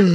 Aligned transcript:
Ja, 0.00 0.06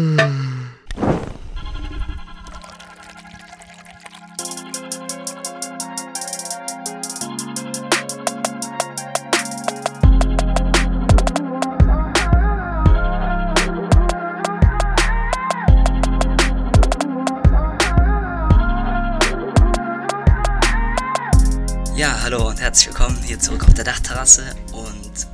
hallo 22.23 22.47
und 22.47 22.59
herzlich 22.59 22.87
willkommen 22.87 23.21
hier 23.23 23.39
zurück 23.39 23.67
auf 23.67 23.75
der 23.75 23.83
Dachterrasse 23.83 24.55
und 24.71 25.27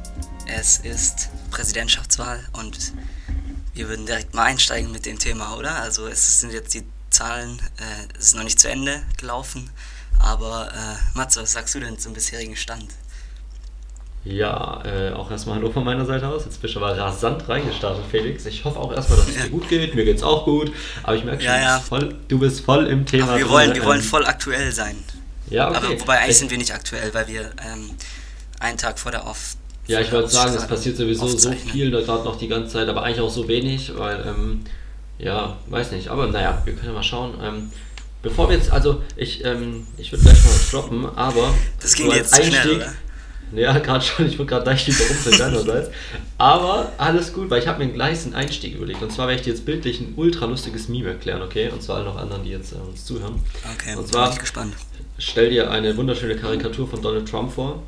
es 0.46 0.80
ist 0.80 1.30
Präsidentschaftswahl 1.52 2.42
und 2.52 2.71
würden 4.02 4.06
direkt 4.08 4.34
mal 4.34 4.44
einsteigen 4.46 4.92
mit 4.92 5.06
dem 5.06 5.20
Thema, 5.20 5.56
oder? 5.58 5.76
Also 5.82 6.08
es 6.08 6.42
sind 6.42 6.52
jetzt 6.54 6.74
die 6.74 6.84
Zahlen, 7.10 7.60
äh, 7.78 8.18
es 8.18 8.28
ist 8.28 8.36
noch 8.36 8.44
nicht 8.44 8.60
zu 8.60 8.70
Ende 8.70 9.04
gelaufen, 9.18 9.70
aber 10.20 10.70
äh, 10.74 11.18
Matze, 11.18 11.42
was 11.42 11.52
sagst 11.54 11.76
du 11.76 11.80
denn 11.80 11.98
zum 12.00 12.14
bisherigen 12.14 12.56
Stand? 12.56 12.88
Ja, 14.24 14.84
äh, 14.86 15.14
auch 15.14 15.32
erstmal 15.32 15.56
Hallo 15.56 15.72
von 15.72 15.84
meiner 15.84 16.06
Seite 16.06 16.28
aus. 16.28 16.46
Jetzt 16.46 16.62
bist 16.62 16.76
du 16.76 16.80
aber 16.80 16.96
rasant 16.96 17.48
reingestartet, 17.50 18.04
Felix. 18.12 18.46
Ich 18.46 18.64
hoffe 18.64 18.80
auch 18.80 18.94
erstmal, 18.94 19.18
dass 19.18 19.28
es 19.30 19.36
dir 19.36 19.50
gut 19.50 19.68
geht. 19.68 19.96
Mir 19.96 20.06
geht's 20.06 20.22
auch 20.22 20.46
gut. 20.46 20.72
Aber 21.02 21.16
ich 21.16 21.24
merke 21.24 21.42
schon, 21.42 21.52
Ja, 21.52 21.60
ja. 21.60 21.74
Du, 21.74 21.80
bist 21.80 21.90
voll, 21.90 22.16
du 22.28 22.40
bist 22.40 22.62
voll 22.66 22.86
im 22.88 23.06
Thema. 23.08 23.24
Aber 23.30 23.38
wir 23.38 23.46
drin. 23.46 23.52
wollen, 23.54 23.74
wir 23.76 23.84
wollen 23.84 24.00
Ähm, 24.00 24.06
voll 24.06 24.26
aktuell 24.28 24.72
sein. 24.72 24.96
Ja, 25.50 25.70
okay. 25.70 25.78
Aber 25.78 26.00
wobei 26.02 26.20
eigentlich 26.20 26.32
Ich- 26.32 26.38
sind 26.38 26.52
wir 26.52 26.60
nicht 26.60 26.72
aktuell, 26.72 27.12
weil 27.16 27.28
wir 27.28 27.50
ähm, 27.66 27.90
einen 28.60 28.78
Tag 28.78 29.00
vor 29.00 29.12
der 29.12 29.26
Auf. 29.26 29.56
Ja, 29.92 30.00
ich 30.02 30.12
wollte 30.12 30.30
sagen, 30.30 30.56
es 30.56 30.68
passiert 30.68 30.98
sowieso 30.98 31.28
so 31.28 31.52
viel, 31.52 31.92
da 31.92 32.02
gerade 32.02 32.24
noch 32.24 32.38
die 32.38 32.48
ganze 32.48 32.72
Zeit, 32.74 32.88
aber 32.88 33.04
eigentlich 33.04 33.22
auch 33.22 33.30
so 33.30 33.48
wenig, 33.48 33.92
weil, 33.98 34.24
ähm, 34.28 34.62
ja, 35.20 35.58
weiß 35.68 35.92
nicht. 35.92 36.08
Aber 36.08 36.28
naja, 36.28 36.62
wir 36.66 36.74
können 36.74 36.88
ja 36.88 36.94
mal 36.94 37.04
schauen. 37.04 37.34
Ähm, 37.44 37.70
bevor 38.22 38.50
wir 38.50 38.58
jetzt, 38.58 38.72
also 38.72 39.02
ich, 39.16 39.44
ähm, 39.46 39.86
ich 39.98 40.12
würde 40.12 40.24
gleich 40.24 40.44
mal 40.44 40.52
droppen, 40.72 41.06
aber. 41.16 41.54
Das 41.80 41.94
ging 41.94 42.10
jetzt 42.12 42.34
zu 42.34 42.44
schnell, 42.44 42.60
Einstieg- 42.62 42.76
oder? 42.78 42.94
Ja, 43.54 43.78
gerade 43.80 44.04
schon, 44.04 44.28
ich 44.28 44.40
wurde 44.40 44.48
gerade 44.48 44.66
leicht 44.66 44.88
überrumpelt 44.88 45.38
deinerseits. 45.40 45.90
Aber 46.38 46.90
alles 46.98 47.34
gut, 47.34 47.50
weil 47.50 47.62
ich 47.62 47.68
habe 47.68 47.84
mir 47.86 47.92
gleich 47.92 48.24
einen 48.24 48.34
Einstieg 48.34 48.76
überlegt. 48.76 49.02
Und 49.04 49.12
zwar 49.12 49.28
werde 49.28 49.40
ich 49.42 49.44
dir 49.46 49.52
jetzt 49.52 49.66
bildlich 49.66 50.00
ein 50.00 50.14
ultra 50.16 50.46
lustiges 50.46 50.88
Meme 50.88 51.10
erklären, 51.10 51.42
okay? 51.42 51.70
Und 51.70 51.84
zwar 51.84 51.98
allen 51.98 52.06
noch 52.06 52.16
anderen, 52.16 52.44
die 52.46 52.52
jetzt 52.52 52.72
äh, 52.72 52.76
uns 52.78 53.04
zuhören. 53.04 53.42
Okay, 53.76 53.92
Und 53.96 54.04
bin 54.04 54.12
zwar 54.14 54.32
ich 54.32 54.40
gespannt. 54.40 54.74
stell 55.18 55.50
dir 55.50 55.70
eine 55.70 55.98
wunderschöne 55.98 56.38
Karikatur 56.38 56.88
von 56.88 57.02
Donald 57.02 57.30
Trump 57.30 57.52
vor, 57.52 57.84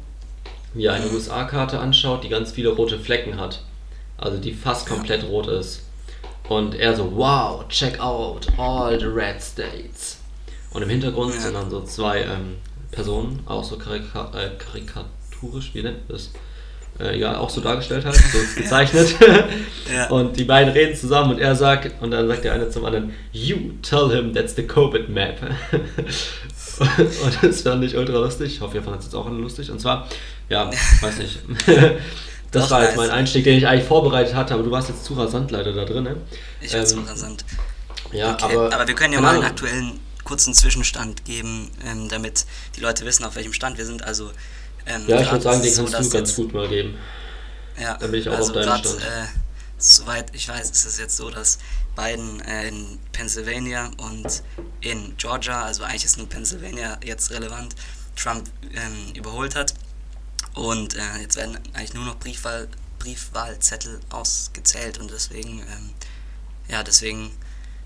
er 0.76 0.94
eine. 0.94 1.10
USA-Karte 1.10 1.80
anschaut, 1.80 2.24
die 2.24 2.30
ganz 2.30 2.52
viele 2.52 2.70
rote 2.70 3.00
Flecken 3.00 3.40
hat. 3.40 3.64
Also 4.18 4.38
die 4.38 4.54
fast 4.54 4.88
komplett 4.88 5.24
rot 5.26 5.48
ist. 5.48 5.84
Und 6.50 6.76
er 6.76 6.96
so, 6.96 7.16
wow, 7.16 7.68
check 7.70 8.00
out 8.00 8.48
all 8.58 9.00
the 9.00 9.06
red 9.06 9.42
states. 9.42 10.20
Und 10.72 10.82
im 10.82 10.90
Hintergrund 10.90 11.34
sind 11.34 11.54
dann 11.54 11.70
so 11.70 11.84
zwei 11.84 12.22
ähm, 12.22 12.58
Personen, 12.92 13.42
auch 13.46 13.64
so 13.64 13.78
karika 13.78 14.32
äh, 14.36 14.50
karikaturisch, 14.58 15.74
wie 15.74 15.84
nennt 15.84 16.10
man 16.10 16.18
das? 16.18 16.32
Äh, 17.00 17.18
ja, 17.18 17.38
auch 17.38 17.50
so 17.50 17.62
dargestellt 17.62 18.06
halt, 18.06 18.16
so 18.16 18.38
gezeichnet. 18.56 19.16
Ja. 19.94 20.08
Und 20.08 20.40
die 20.40 20.46
beiden 20.46 20.72
reden 20.74 20.96
zusammen 20.96 21.34
und 21.34 21.40
er 21.40 21.56
sagt, 21.56 22.02
und 22.02 22.12
dann 22.12 22.28
sagt 22.28 22.46
der 22.46 22.54
eine 22.54 22.70
zum 22.70 22.86
anderen, 22.86 23.14
You 23.32 23.74
tell 23.82 24.10
him 24.10 24.34
that's 24.34 24.56
the 24.56 24.66
COVID 24.66 25.10
map. 25.10 25.38
und 26.98 27.38
das 27.42 27.62
fand 27.62 27.84
ich 27.84 27.96
ultra 27.96 28.18
lustig. 28.18 28.56
Ich 28.56 28.62
hoffe, 28.62 28.78
ihr 28.78 28.84
fandet 28.84 29.02
es 29.02 29.08
jetzt 29.08 29.16
auch 29.16 29.30
lustig. 29.30 29.70
Und 29.72 29.80
zwar, 29.80 30.08
ja, 30.50 30.70
weiß 31.02 31.18
nicht. 31.18 31.40
Das 32.54 32.66
Doch, 32.66 32.72
war 32.72 32.84
jetzt 32.84 32.98
mein 32.98 33.10
Einstieg, 33.10 33.46
den 33.46 33.58
ich 33.58 33.66
eigentlich 33.68 33.88
vorbereitet 33.88 34.36
hatte, 34.36 34.54
aber 34.54 34.62
du 34.62 34.70
warst 34.70 34.88
jetzt 34.88 35.04
zu 35.04 35.16
rasant 35.16 35.50
leider 35.50 35.74
da 35.74 35.86
drin. 35.86 36.04
Ne? 36.04 36.18
Ich 36.62 36.70
so 36.70 36.78
Ähm, 36.78 37.06
rasant. 37.06 37.44
Ja, 38.12 38.34
Okay, 38.34 38.56
aber, 38.56 38.72
aber, 38.72 38.88
wir 38.88 38.94
können 38.94 39.12
ja 39.12 39.20
keine 39.20 39.28
mal 39.34 39.36
einen 39.38 39.44
aktuellen 39.52 40.00
kurzen 40.24 40.54
Zwischenstand 40.54 41.26
geben, 41.26 41.72
ähm, 41.84 42.10
damit 42.10 42.46
die 42.76 42.82
Leute 42.82 43.06
wissen, 43.06 43.26
auf 43.26 43.36
welchem 43.36 43.54
Stand 43.54 43.80
wir 43.80 43.88
sind. 43.88 44.04
Also 44.04 44.30
ähm, 44.86 45.02
Ja, 45.08 45.22
ich 45.22 45.32
würde 45.32 45.44
sagen, 45.44 45.64
den 45.64 45.76
kannst 45.76 45.94
dass 45.96 46.10
du 46.10 46.16
ganz 46.16 46.36
gut 46.36 46.54
mal 46.54 46.68
geben. 46.68 46.94
Ja, 47.82 47.98
Dann 47.98 48.12
bin 48.12 48.20
ich 48.20 48.30
auch 48.30 48.34
also 48.34 48.50
auf 48.50 48.54
deinem 48.54 48.66
grad, 48.68 48.86
Stand. 48.86 49.02
Äh, 49.02 49.26
soweit 49.84 50.34
ich 50.34 50.48
weiß, 50.48 50.72
ist 50.72 50.86
es 50.86 50.98
jetzt 50.98 51.18
so, 51.18 51.30
dass 51.30 51.60
Biden 51.96 52.40
äh, 52.42 52.70
in 52.70 53.00
Pennsylvania 53.12 53.92
und 53.98 54.44
in 54.82 55.16
Georgia, 55.18 55.64
also 55.64 55.84
eigentlich 55.84 56.06
ist 56.06 56.18
nur 56.18 56.28
Pennsylvania 56.28 56.98
jetzt 57.04 57.32
relevant, 57.32 57.76
Trump 58.16 58.50
ähm, 58.74 59.14
überholt 59.14 59.56
hat. 59.56 59.74
Und 60.54 60.96
äh, 60.96 61.18
jetzt 61.22 61.36
werden 61.36 61.58
eigentlich 61.74 61.94
nur 61.94 62.06
noch 62.06 62.18
Briefwahl, 62.20 62.68
Briefwahlzettel 63.00 64.00
ausgezählt 64.10 65.00
und 65.00 65.12
deswegen, 65.12 65.60
ähm, 65.60 65.90
ja, 66.68 66.84
deswegen 66.84 67.32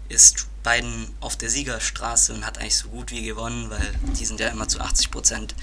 ist 0.09 0.47
Biden 0.63 1.15
auf 1.21 1.35
der 1.35 1.49
Siegerstraße 1.49 2.33
und 2.33 2.45
hat 2.45 2.59
eigentlich 2.59 2.77
so 2.77 2.89
gut 2.89 3.11
wie 3.11 3.25
gewonnen, 3.25 3.69
weil 3.69 3.93
die 4.17 4.25
sind 4.25 4.39
ja 4.39 4.49
immer 4.49 4.67
zu 4.67 4.79
80 4.79 5.11
Prozent 5.11 5.55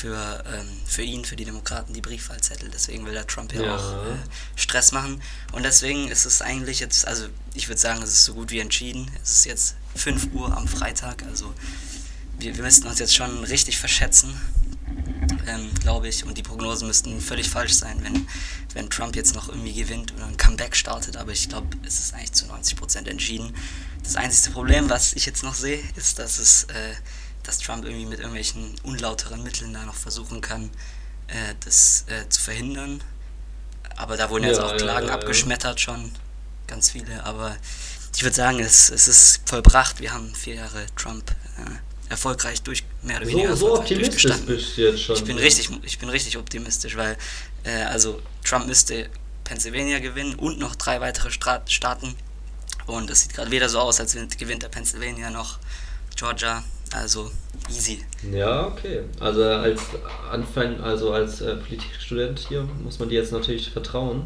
für, 0.00 0.42
ähm, 0.46 0.66
für 0.86 1.02
ihn, 1.02 1.24
für 1.24 1.36
die 1.36 1.44
Demokraten, 1.44 1.92
die 1.92 2.00
Briefwahlzettel. 2.00 2.70
Deswegen 2.72 3.04
will 3.04 3.12
der 3.12 3.26
Trump 3.26 3.52
ja, 3.52 3.62
Ja. 3.62 3.76
auch 3.76 4.06
äh, 4.06 4.16
Stress 4.56 4.92
machen. 4.92 5.20
Und 5.52 5.62
deswegen 5.64 6.08
ist 6.08 6.24
es 6.24 6.40
eigentlich 6.40 6.80
jetzt, 6.80 7.06
also 7.06 7.26
ich 7.54 7.68
würde 7.68 7.80
sagen, 7.80 8.02
es 8.02 8.10
ist 8.10 8.24
so 8.24 8.34
gut 8.34 8.50
wie 8.50 8.60
entschieden. 8.60 9.10
Es 9.22 9.30
ist 9.32 9.44
jetzt 9.44 9.74
5 9.96 10.32
Uhr 10.32 10.56
am 10.56 10.66
Freitag, 10.66 11.22
also 11.24 11.52
wir, 12.38 12.56
wir 12.56 12.62
müssten 12.62 12.86
uns 12.86 12.98
jetzt 12.98 13.14
schon 13.14 13.44
richtig 13.44 13.78
verschätzen, 13.78 14.32
ähm, 15.46 15.68
glaube 15.80 16.08
ich. 16.08 16.24
Und 16.24 16.38
die 16.38 16.42
Prognosen 16.42 16.88
müssten 16.88 17.20
völlig 17.20 17.50
falsch 17.50 17.74
sein, 17.74 17.98
wenn, 18.02 18.26
wenn 18.72 18.88
Trump 18.88 19.14
jetzt 19.16 19.34
noch 19.34 19.48
irgendwie 19.50 19.74
gewinnt 19.74 20.14
oder 20.14 20.26
ein 20.26 20.38
Comeback 20.38 20.74
startet. 20.76 21.18
Aber 21.18 21.32
ich 21.32 21.50
glaube, 21.50 21.68
es 21.86 22.00
ist 22.00 22.14
eigentlich 22.14 22.32
zu 22.32 22.46
90% 22.46 23.06
entschieden. 23.06 23.54
Das 24.02 24.16
einzige 24.16 24.54
Problem, 24.54 24.88
was 24.88 25.12
ich 25.12 25.26
jetzt 25.26 25.42
noch 25.42 25.54
sehe, 25.54 25.82
ist, 25.96 26.18
dass 26.18 26.38
es, 26.38 26.64
äh, 26.64 26.94
dass 27.50 27.58
Trump 27.58 27.84
irgendwie 27.84 28.06
mit 28.06 28.20
irgendwelchen 28.20 28.76
unlauteren 28.84 29.42
Mitteln 29.42 29.74
da 29.74 29.84
noch 29.84 29.96
versuchen 29.96 30.40
kann, 30.40 30.70
äh, 31.26 31.54
das 31.64 32.04
äh, 32.06 32.28
zu 32.28 32.40
verhindern. 32.40 33.02
Aber 33.96 34.16
da 34.16 34.30
wurden 34.30 34.44
jetzt 34.44 34.58
Ja, 34.58 34.66
auch 34.66 34.70
ja, 34.70 34.76
Klagen 34.76 35.06
ja, 35.08 35.12
ja. 35.12 35.18
abgeschmettert 35.18 35.80
schon, 35.80 36.12
ganz 36.68 36.92
viele. 36.92 37.24
Aber 37.24 37.56
ich 38.14 38.22
würde 38.22 38.36
sagen, 38.36 38.60
es, 38.60 38.88
es 38.90 39.08
ist 39.08 39.40
vollbracht. 39.46 39.98
Wir 40.00 40.12
haben 40.12 40.32
vier 40.32 40.54
Jahre 40.54 40.86
Trump 40.94 41.32
äh, 41.58 42.10
erfolgreich 42.10 42.62
durch, 42.62 42.84
mehr 43.02 43.16
oder 43.16 43.26
weniger 43.26 43.56
So, 43.56 43.76
optimistisch 43.76 44.32
bist 44.46 44.76
du 44.76 44.82
jetzt 44.82 45.02
schon. 45.02 45.16
Ich 45.16 45.24
bin 45.24 45.36
richtig, 45.36 45.70
ich 45.82 45.98
bin 45.98 46.08
richtig 46.08 46.38
optimistisch, 46.38 46.96
weil 46.96 47.16
äh, 47.64 47.82
also 47.82 48.22
Trump 48.44 48.68
müsste 48.68 49.10
Pennsylvania 49.42 49.98
gewinnen 49.98 50.36
und 50.36 50.60
noch 50.60 50.76
drei 50.76 51.00
weitere 51.00 51.32
Stra 51.32 51.62
Staaten. 51.66 52.14
Und 52.86 53.10
es 53.10 53.22
sieht 53.22 53.34
gerade 53.34 53.50
weder 53.50 53.68
so 53.68 53.80
aus, 53.80 53.98
als 53.98 54.16
gewinnt 54.38 54.62
der 54.62 54.68
Pennsylvania 54.68 55.30
noch 55.30 55.58
Georgia. 56.14 56.62
Also 56.92 57.30
easy. 57.68 58.00
Ja, 58.32 58.66
okay. 58.66 59.00
Also 59.20 59.44
als 59.44 59.80
Anfang, 60.30 60.80
also 60.80 61.12
als 61.12 61.40
äh, 61.40 61.54
Politikstudent 61.56 62.38
hier 62.48 62.66
muss 62.82 62.98
man 62.98 63.08
dir 63.08 63.20
jetzt 63.20 63.32
natürlich 63.32 63.70
vertrauen. 63.70 64.22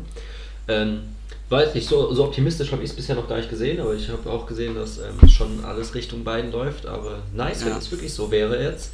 Ähm, 0.66 1.02
weiß 1.50 1.74
nicht, 1.74 1.86
so, 1.88 2.12
so 2.14 2.24
optimistisch 2.24 2.72
habe 2.72 2.82
ich 2.82 2.90
es 2.90 2.96
bisher 2.96 3.16
noch 3.16 3.28
gar 3.28 3.36
nicht 3.36 3.50
gesehen, 3.50 3.80
aber 3.80 3.94
ich 3.94 4.08
habe 4.08 4.30
auch 4.30 4.46
gesehen, 4.46 4.74
dass 4.74 4.98
ähm, 4.98 5.28
schon 5.28 5.62
alles 5.64 5.94
Richtung 5.94 6.24
beiden 6.24 6.52
läuft. 6.52 6.86
Aber 6.86 7.18
nice, 7.34 7.64
wenn 7.64 7.72
Ja. 7.72 7.78
es 7.78 7.90
wirklich 7.90 8.14
so 8.14 8.30
wäre 8.30 8.62
jetzt. 8.62 8.92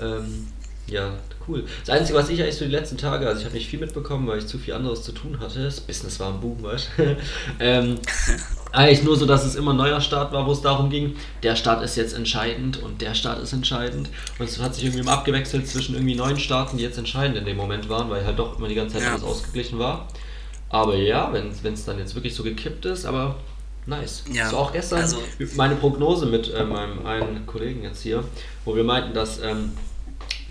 Ähm, 0.00 0.48
ja, 0.88 1.14
cool. 1.48 1.64
Das 1.84 1.96
Einzige, 1.96 2.18
was 2.18 2.28
ich 2.28 2.40
eigentlich 2.42 2.56
so 2.56 2.64
die 2.64 2.70
letzten 2.70 2.96
Tage, 2.96 3.26
also 3.26 3.40
ich 3.40 3.44
habe 3.44 3.56
nicht 3.56 3.68
viel 3.68 3.80
mitbekommen, 3.80 4.26
weil 4.28 4.38
ich 4.38 4.46
zu 4.46 4.58
viel 4.58 4.74
anderes 4.74 5.02
zu 5.02 5.12
tun 5.12 5.38
hatte. 5.40 5.62
Das 5.64 5.80
Business 5.80 6.18
war 6.20 6.30
im 6.34 6.40
Boom, 6.40 6.62
weißt 6.62 6.88
du. 6.96 7.16
ähm, 7.60 7.98
eigentlich 8.76 9.02
nur 9.02 9.16
so, 9.16 9.26
dass 9.26 9.44
es 9.44 9.54
immer 9.54 9.72
ein 9.72 9.76
neuer 9.76 10.00
Start 10.00 10.32
war, 10.32 10.46
wo 10.46 10.52
es 10.52 10.60
darum 10.60 10.90
ging, 10.90 11.16
der 11.42 11.56
Start 11.56 11.82
ist 11.82 11.96
jetzt 11.96 12.14
entscheidend 12.14 12.82
und 12.82 13.00
der 13.00 13.14
Start 13.14 13.42
ist 13.42 13.52
entscheidend. 13.52 14.08
Und 14.38 14.48
es 14.48 14.60
hat 14.60 14.74
sich 14.74 14.84
irgendwie 14.84 15.00
immer 15.00 15.12
abgewechselt 15.12 15.66
zwischen 15.68 15.94
irgendwie 15.94 16.14
neun 16.14 16.38
Staaten, 16.38 16.76
die 16.76 16.82
jetzt 16.84 16.98
entscheidend 16.98 17.36
in 17.38 17.44
dem 17.44 17.56
Moment 17.56 17.88
waren, 17.88 18.10
weil 18.10 18.24
halt 18.24 18.38
doch 18.38 18.58
immer 18.58 18.68
die 18.68 18.74
ganze 18.74 18.94
Zeit 18.96 19.04
Ja. 19.04 19.10
alles 19.12 19.24
ausgeglichen 19.24 19.78
war. 19.78 20.08
Aber 20.68 20.96
ja, 20.96 21.32
wenn 21.32 21.72
es 21.72 21.84
dann 21.84 21.98
jetzt 21.98 22.14
wirklich 22.14 22.34
so 22.34 22.42
gekippt 22.42 22.84
ist, 22.86 23.06
aber 23.06 23.36
nice. 23.86 24.24
Ja, 24.32 24.48
so 24.50 24.56
auch 24.58 24.72
gestern 24.72 25.00
also- 25.00 25.18
meine 25.54 25.76
Prognose 25.76 26.26
mit 26.26 26.52
äh, 26.52 26.64
meinem 26.64 27.06
einen 27.06 27.46
Kollegen 27.46 27.82
jetzt 27.82 28.02
hier, 28.02 28.24
wo 28.64 28.74
wir 28.74 28.84
meinten, 28.84 29.14
dass 29.14 29.40
ähm, 29.40 29.72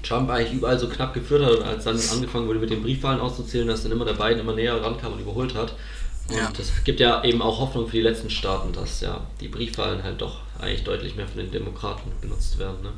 Trump 0.04 0.30
eigentlich 0.30 0.54
überall 0.54 0.80
so 0.80 0.88
knapp 0.88 1.14
geführt 1.14 1.44
hat 1.44 1.52
und 1.52 1.64
als 1.64 1.84
dann 1.84 2.00
angefangen 2.14 2.48
wurde 2.48 2.60
mit 2.60 2.70
den 2.70 2.82
Briefwahlen 2.84 3.20
auszuzählen, 3.20 3.68
dass 3.68 3.84
dann 3.84 3.92
immer 3.92 4.06
der 4.06 4.14
Biden 4.14 4.40
immer 4.40 4.54
näher 4.54 4.82
rankam 4.82 5.14
und 5.14 5.20
überholt 5.20 5.54
hat. 5.56 5.74
Und 6.28 6.36
Ja. 6.36 6.52
das 6.56 6.72
gibt 6.84 7.00
ja 7.00 7.24
eben 7.24 7.42
auch 7.42 7.60
Hoffnung 7.60 7.86
für 7.86 7.98
die 7.98 8.02
letzten 8.02 8.30
Staaten, 8.30 8.74
dass 8.74 9.02
ja 9.02 9.26
die 9.40 9.48
Briefwahlen 9.48 10.04
halt 10.04 10.22
doch 10.22 10.42
eigentlich 10.60 10.84
deutlich 10.84 11.16
mehr 11.16 11.28
von 11.28 11.38
den 11.38 11.52
Demokraten 11.52 12.12
benutzt 12.22 12.58
werden. 12.58 12.82
Ne? 12.82 12.94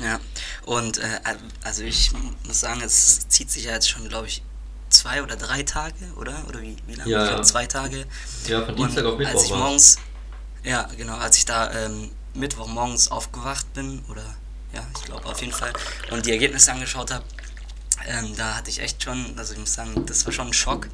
Ja. 0.00 0.20
Und 0.66 0.98
äh, 0.98 1.20
also 1.62 1.82
ich 1.84 2.10
muss 2.46 2.60
sagen, 2.60 2.82
es 2.82 3.28
zieht 3.28 3.50
sich 3.50 3.64
ja 3.64 3.72
jetzt 3.72 3.88
schon, 3.88 4.08
glaube 4.08 4.26
ich, 4.26 4.42
zwei 4.90 5.22
oder 5.22 5.36
drei 5.36 5.62
Tage, 5.62 5.94
oder? 6.16 6.44
Oder 6.48 6.62
wie, 6.62 6.76
wie 6.86 6.94
lange? 6.94 7.10
Ja, 7.10 7.26
ja. 7.26 7.42
zwei 7.42 7.66
Tage. 7.66 8.06
Ja, 8.46 8.64
von 8.64 8.76
Dienstag 8.76 9.04
Und 9.04 9.12
auf 9.12 9.18
Mittwoch 9.18 9.34
Als 9.34 9.44
ich 9.44 9.54
morgens, 9.54 9.96
ja, 10.64 10.88
genau, 10.96 11.16
als 11.16 11.36
ich 11.38 11.44
da 11.44 11.72
ähm, 11.72 12.10
Mittwoch 12.34 12.66
morgens 12.66 13.10
aufgewacht 13.10 13.72
bin, 13.74 14.04
oder 14.08 14.24
ja, 14.72 14.86
ich 14.96 15.04
glaube 15.04 15.26
auf 15.26 15.40
jeden 15.40 15.52
Fall, 15.52 15.72
und 16.10 16.26
die 16.26 16.32
Ergebnisse 16.32 16.72
angeschaut 16.72 17.10
habe, 17.12 17.24
ähm, 18.06 18.34
da 18.36 18.56
hatte 18.56 18.70
ich 18.70 18.80
echt 18.80 19.02
schon, 19.02 19.34
also 19.38 19.54
ich 19.54 19.60
muss 19.60 19.74
sagen, 19.74 20.04
das 20.06 20.24
war 20.26 20.32
schon 20.32 20.48
ein 20.48 20.52
Schock, 20.52 20.88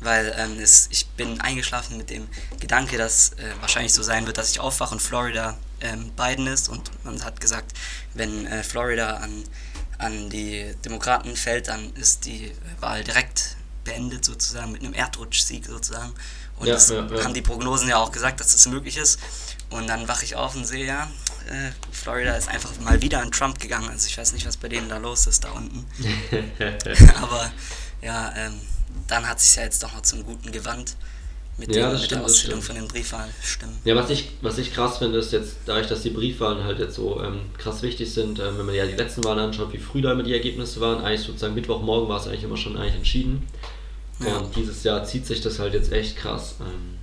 weil 0.00 0.34
ähm, 0.36 0.58
es, 0.60 0.88
ich 0.90 1.06
bin 1.08 1.40
eingeschlafen 1.40 1.96
mit 1.96 2.10
dem 2.10 2.28
Gedanke, 2.60 2.98
dass 2.98 3.32
äh, 3.32 3.52
wahrscheinlich 3.60 3.92
so 3.92 4.02
sein 4.02 4.26
wird, 4.26 4.38
dass 4.38 4.50
ich 4.50 4.60
aufwache 4.60 4.94
und 4.94 5.00
Florida 5.00 5.56
ähm, 5.80 6.10
Biden 6.12 6.46
ist 6.46 6.68
und 6.68 6.90
man 7.04 7.22
hat 7.24 7.40
gesagt, 7.40 7.72
wenn 8.14 8.46
äh, 8.46 8.62
Florida 8.62 9.16
an, 9.16 9.44
an 9.98 10.30
die 10.30 10.74
Demokraten 10.84 11.36
fällt, 11.36 11.68
dann 11.68 11.92
ist 11.94 12.24
die 12.26 12.52
Wahl 12.80 13.04
direkt 13.04 13.56
beendet 13.84 14.24
sozusagen 14.24 14.72
mit 14.72 14.82
einem 14.82 14.94
Erdrutschsieg 14.94 15.66
sozusagen 15.66 16.12
und 16.58 16.66
Ja, 16.66 16.74
das 16.74 16.88
ja, 16.88 17.06
ja. 17.06 17.24
haben 17.24 17.34
die 17.34 17.42
Prognosen 17.42 17.88
ja 17.88 17.98
auch 17.98 18.10
gesagt, 18.12 18.40
dass 18.40 18.52
das 18.52 18.66
möglich 18.66 18.96
ist 18.96 19.20
und 19.70 19.86
dann 19.86 20.08
wache 20.08 20.24
ich 20.24 20.36
auf 20.36 20.54
und 20.54 20.66
sehe, 20.66 20.86
ja, 20.86 21.10
äh, 21.48 21.70
Florida 21.92 22.34
ist 22.34 22.48
einfach 22.48 22.70
mal 22.80 23.00
wieder 23.02 23.20
an 23.20 23.30
Trump 23.30 23.58
gegangen. 23.60 23.88
Also 23.88 24.06
ich 24.06 24.18
weiß 24.18 24.32
nicht, 24.32 24.46
was 24.46 24.56
bei 24.56 24.68
denen 24.68 24.88
da 24.88 24.96
los 24.98 25.26
ist 25.26 25.44
da 25.44 25.50
unten. 25.50 25.86
Aber 27.22 27.52
ja, 28.02 28.32
ähm, 28.36 28.60
dann 29.08 29.28
hat 29.28 29.40
sich 29.40 29.56
ja 29.56 29.62
jetzt 29.62 29.82
doch 29.82 29.92
noch 29.92 30.02
zum 30.02 30.24
Guten 30.24 30.52
gewandt 30.52 30.96
mit, 31.58 31.74
Ja, 31.74 31.86
dem, 31.86 31.92
mit 31.92 32.00
stimmt, 32.02 32.20
der 32.20 32.24
Ausstellung 32.26 32.62
von 32.62 32.74
den 32.74 32.88
Briefwahlstimmen. 32.88 33.76
Ja, 33.84 33.96
was 33.96 34.10
ich, 34.10 34.30
was 34.42 34.58
ich 34.58 34.74
krass 34.74 34.98
finde, 34.98 35.18
ist 35.18 35.32
jetzt, 35.32 35.56
dadurch, 35.64 35.86
dass 35.86 36.02
die 36.02 36.10
Briefwahlen 36.10 36.64
halt 36.64 36.78
jetzt 36.78 36.96
so 36.96 37.22
ähm, 37.22 37.40
krass 37.56 37.82
wichtig 37.82 38.12
sind, 38.12 38.38
ähm, 38.38 38.58
wenn 38.58 38.66
man 38.66 38.74
ja 38.74 38.86
die 38.86 38.94
letzten 38.94 39.24
Wahlen 39.24 39.38
anschaut, 39.38 39.72
wie 39.72 39.78
früh 39.78 40.02
da 40.02 40.12
immer 40.12 40.22
die 40.22 40.34
Ergebnisse 40.34 40.80
waren, 40.80 41.02
eigentlich 41.02 41.22
sozusagen 41.22 41.54
Mittwochmorgen 41.54 42.08
war 42.08 42.20
es 42.20 42.26
eigentlich 42.26 42.44
immer 42.44 42.56
schon 42.56 42.76
eigentlich 42.76 42.96
entschieden. 42.96 43.46
Ja. 44.20 44.38
Und 44.38 44.54
dieses 44.56 44.82
Jahr 44.84 45.04
zieht 45.04 45.26
sich 45.26 45.40
das 45.40 45.58
halt 45.58 45.74
jetzt 45.74 45.92
echt 45.92 46.16
krass. 46.16 46.56
Ähm, 46.60 46.98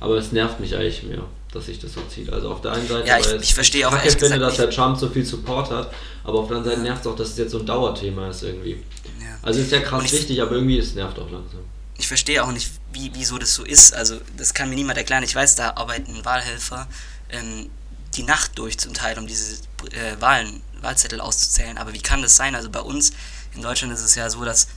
aber 0.00 0.16
es 0.16 0.32
nervt 0.32 0.58
mich 0.60 0.74
eigentlich 0.74 1.02
mehr, 1.02 1.24
dass 1.52 1.66
sich 1.66 1.78
das 1.78 1.92
so 1.92 2.00
zieht. 2.12 2.32
Also 2.32 2.50
auf 2.50 2.60
der 2.60 2.72
einen 2.72 2.88
Seite, 2.88 3.06
Ja, 3.06 3.18
ich- 3.18 3.26
ich 3.42 3.54
verstehe 3.54 3.86
auch 3.88 3.92
ehrlich 3.96 4.16
finde, 4.16 4.38
dass 4.38 4.56
der 4.56 4.70
Trump 4.70 4.98
so 4.98 5.08
viel 5.08 5.24
Support 5.24 5.70
hat, 5.70 5.92
aber 6.24 6.38
auf 6.40 6.48
der 6.48 6.56
anderen 6.58 6.76
Seite 6.76 6.86
Ja. 6.86 6.92
nervt 6.92 7.06
es 7.06 7.12
auch, 7.12 7.16
dass 7.16 7.28
es 7.30 7.38
jetzt 7.38 7.50
so 7.52 7.58
ein 7.60 7.66
Dauerthema 7.66 8.28
ist 8.28 8.42
irgendwie. 8.42 8.82
Ja. 9.20 9.38
Also 9.42 9.60
ist 9.60 9.70
ja 9.72 9.80
krass 9.80 10.04
ich- 10.04 10.12
wichtig, 10.12 10.40
aber 10.42 10.52
irgendwie 10.52 10.78
es 10.78 10.94
nervt 10.94 11.18
auch 11.18 11.30
langsam. 11.30 11.60
Ich 11.98 12.08
verstehe 12.08 12.42
auch 12.42 12.50
nicht, 12.50 12.70
wie, 12.92 13.10
wieso 13.14 13.38
das 13.38 13.54
so 13.54 13.64
ist. 13.64 13.94
Also 13.94 14.16
das 14.36 14.54
kann 14.54 14.68
mir 14.70 14.74
niemand 14.76 14.98
erklären. 14.98 15.22
Ich 15.22 15.34
weiß, 15.34 15.54
da 15.56 15.70
arbeiten 15.76 16.24
Wahlhelfer 16.24 16.88
ähm, 17.30 17.68
die 18.16 18.22
Nacht 18.24 18.58
durch 18.58 18.78
zum 18.78 18.92
Teil, 18.94 19.18
um 19.18 19.26
diese 19.26 19.56
äh, 19.92 20.20
Wahlen, 20.20 20.62
Wahlzettel 20.80 21.20
auszuzählen. 21.20 21.78
Aber 21.78 21.92
wie 21.92 22.00
kann 22.00 22.22
das 22.22 22.36
sein? 22.36 22.54
Also 22.54 22.70
bei 22.70 22.80
uns 22.80 23.12
in 23.54 23.62
Deutschland 23.62 23.92
ist 23.92 24.00
es 24.02 24.14
ja 24.14 24.28
so, 24.30 24.44
dass 24.44 24.68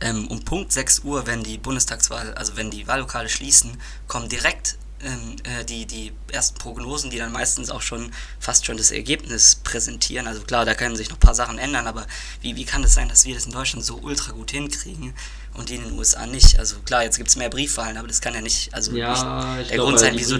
ähm, 0.00 0.28
um 0.28 0.44
Punkt 0.44 0.72
6 0.72 1.00
Uhr, 1.04 1.26
wenn 1.26 1.42
die 1.42 1.58
Bundestagswahl, 1.58 2.32
also 2.34 2.56
wenn 2.56 2.70
die 2.70 2.86
Wahllokale 2.86 3.28
schließen, 3.28 3.78
kommen 4.08 4.28
direkt 4.30 4.76
äh, 5.02 5.64
die, 5.64 5.86
die 5.86 6.12
ersten 6.30 6.58
Prognosen, 6.58 7.10
die 7.10 7.18
dann 7.18 7.32
meistens 7.32 7.70
auch 7.70 7.80
schon 7.82 8.12
fast 8.38 8.66
schon 8.66 8.76
das 8.76 8.90
Ergebnis 8.90 9.56
präsentieren. 9.56 10.26
Also 10.26 10.42
klar, 10.42 10.64
da 10.64 10.74
können 10.74 10.94
sich 10.96 11.08
noch 11.08 11.16
ein 11.16 11.20
paar 11.20 11.34
Sachen 11.34 11.58
ändern, 11.58 11.86
aber 11.86 12.06
wie, 12.42 12.56
wie 12.56 12.64
kann 12.64 12.82
das 12.82 12.94
sein, 12.94 13.08
dass 13.08 13.24
wir 13.24 13.34
das 13.34 13.46
in 13.46 13.52
Deutschland 13.52 13.84
so 13.84 13.98
ultra 14.02 14.32
gut 14.32 14.50
hinkriegen 14.50 15.14
und 15.54 15.68
die 15.70 15.76
in 15.76 15.84
den 15.84 15.98
USA 15.98 16.26
nicht? 16.26 16.58
Also 16.58 16.76
klar, 16.84 17.02
jetzt 17.04 17.16
gibt 17.16 17.30
es 17.30 17.36
mehr 17.36 17.48
Briefwahlen, 17.48 17.96
aber 17.96 18.08
das 18.08 18.20
kann 18.20 18.34
ja 18.34 18.40
nicht, 18.42 18.74
also 18.74 18.92
Ja, 18.92 19.08
nicht 19.54 19.62
ich 19.62 19.68
der 19.68 19.76
glaube, 19.76 19.88
Grund 19.90 20.00
sein, 20.00 20.14
wieso. 20.16 20.36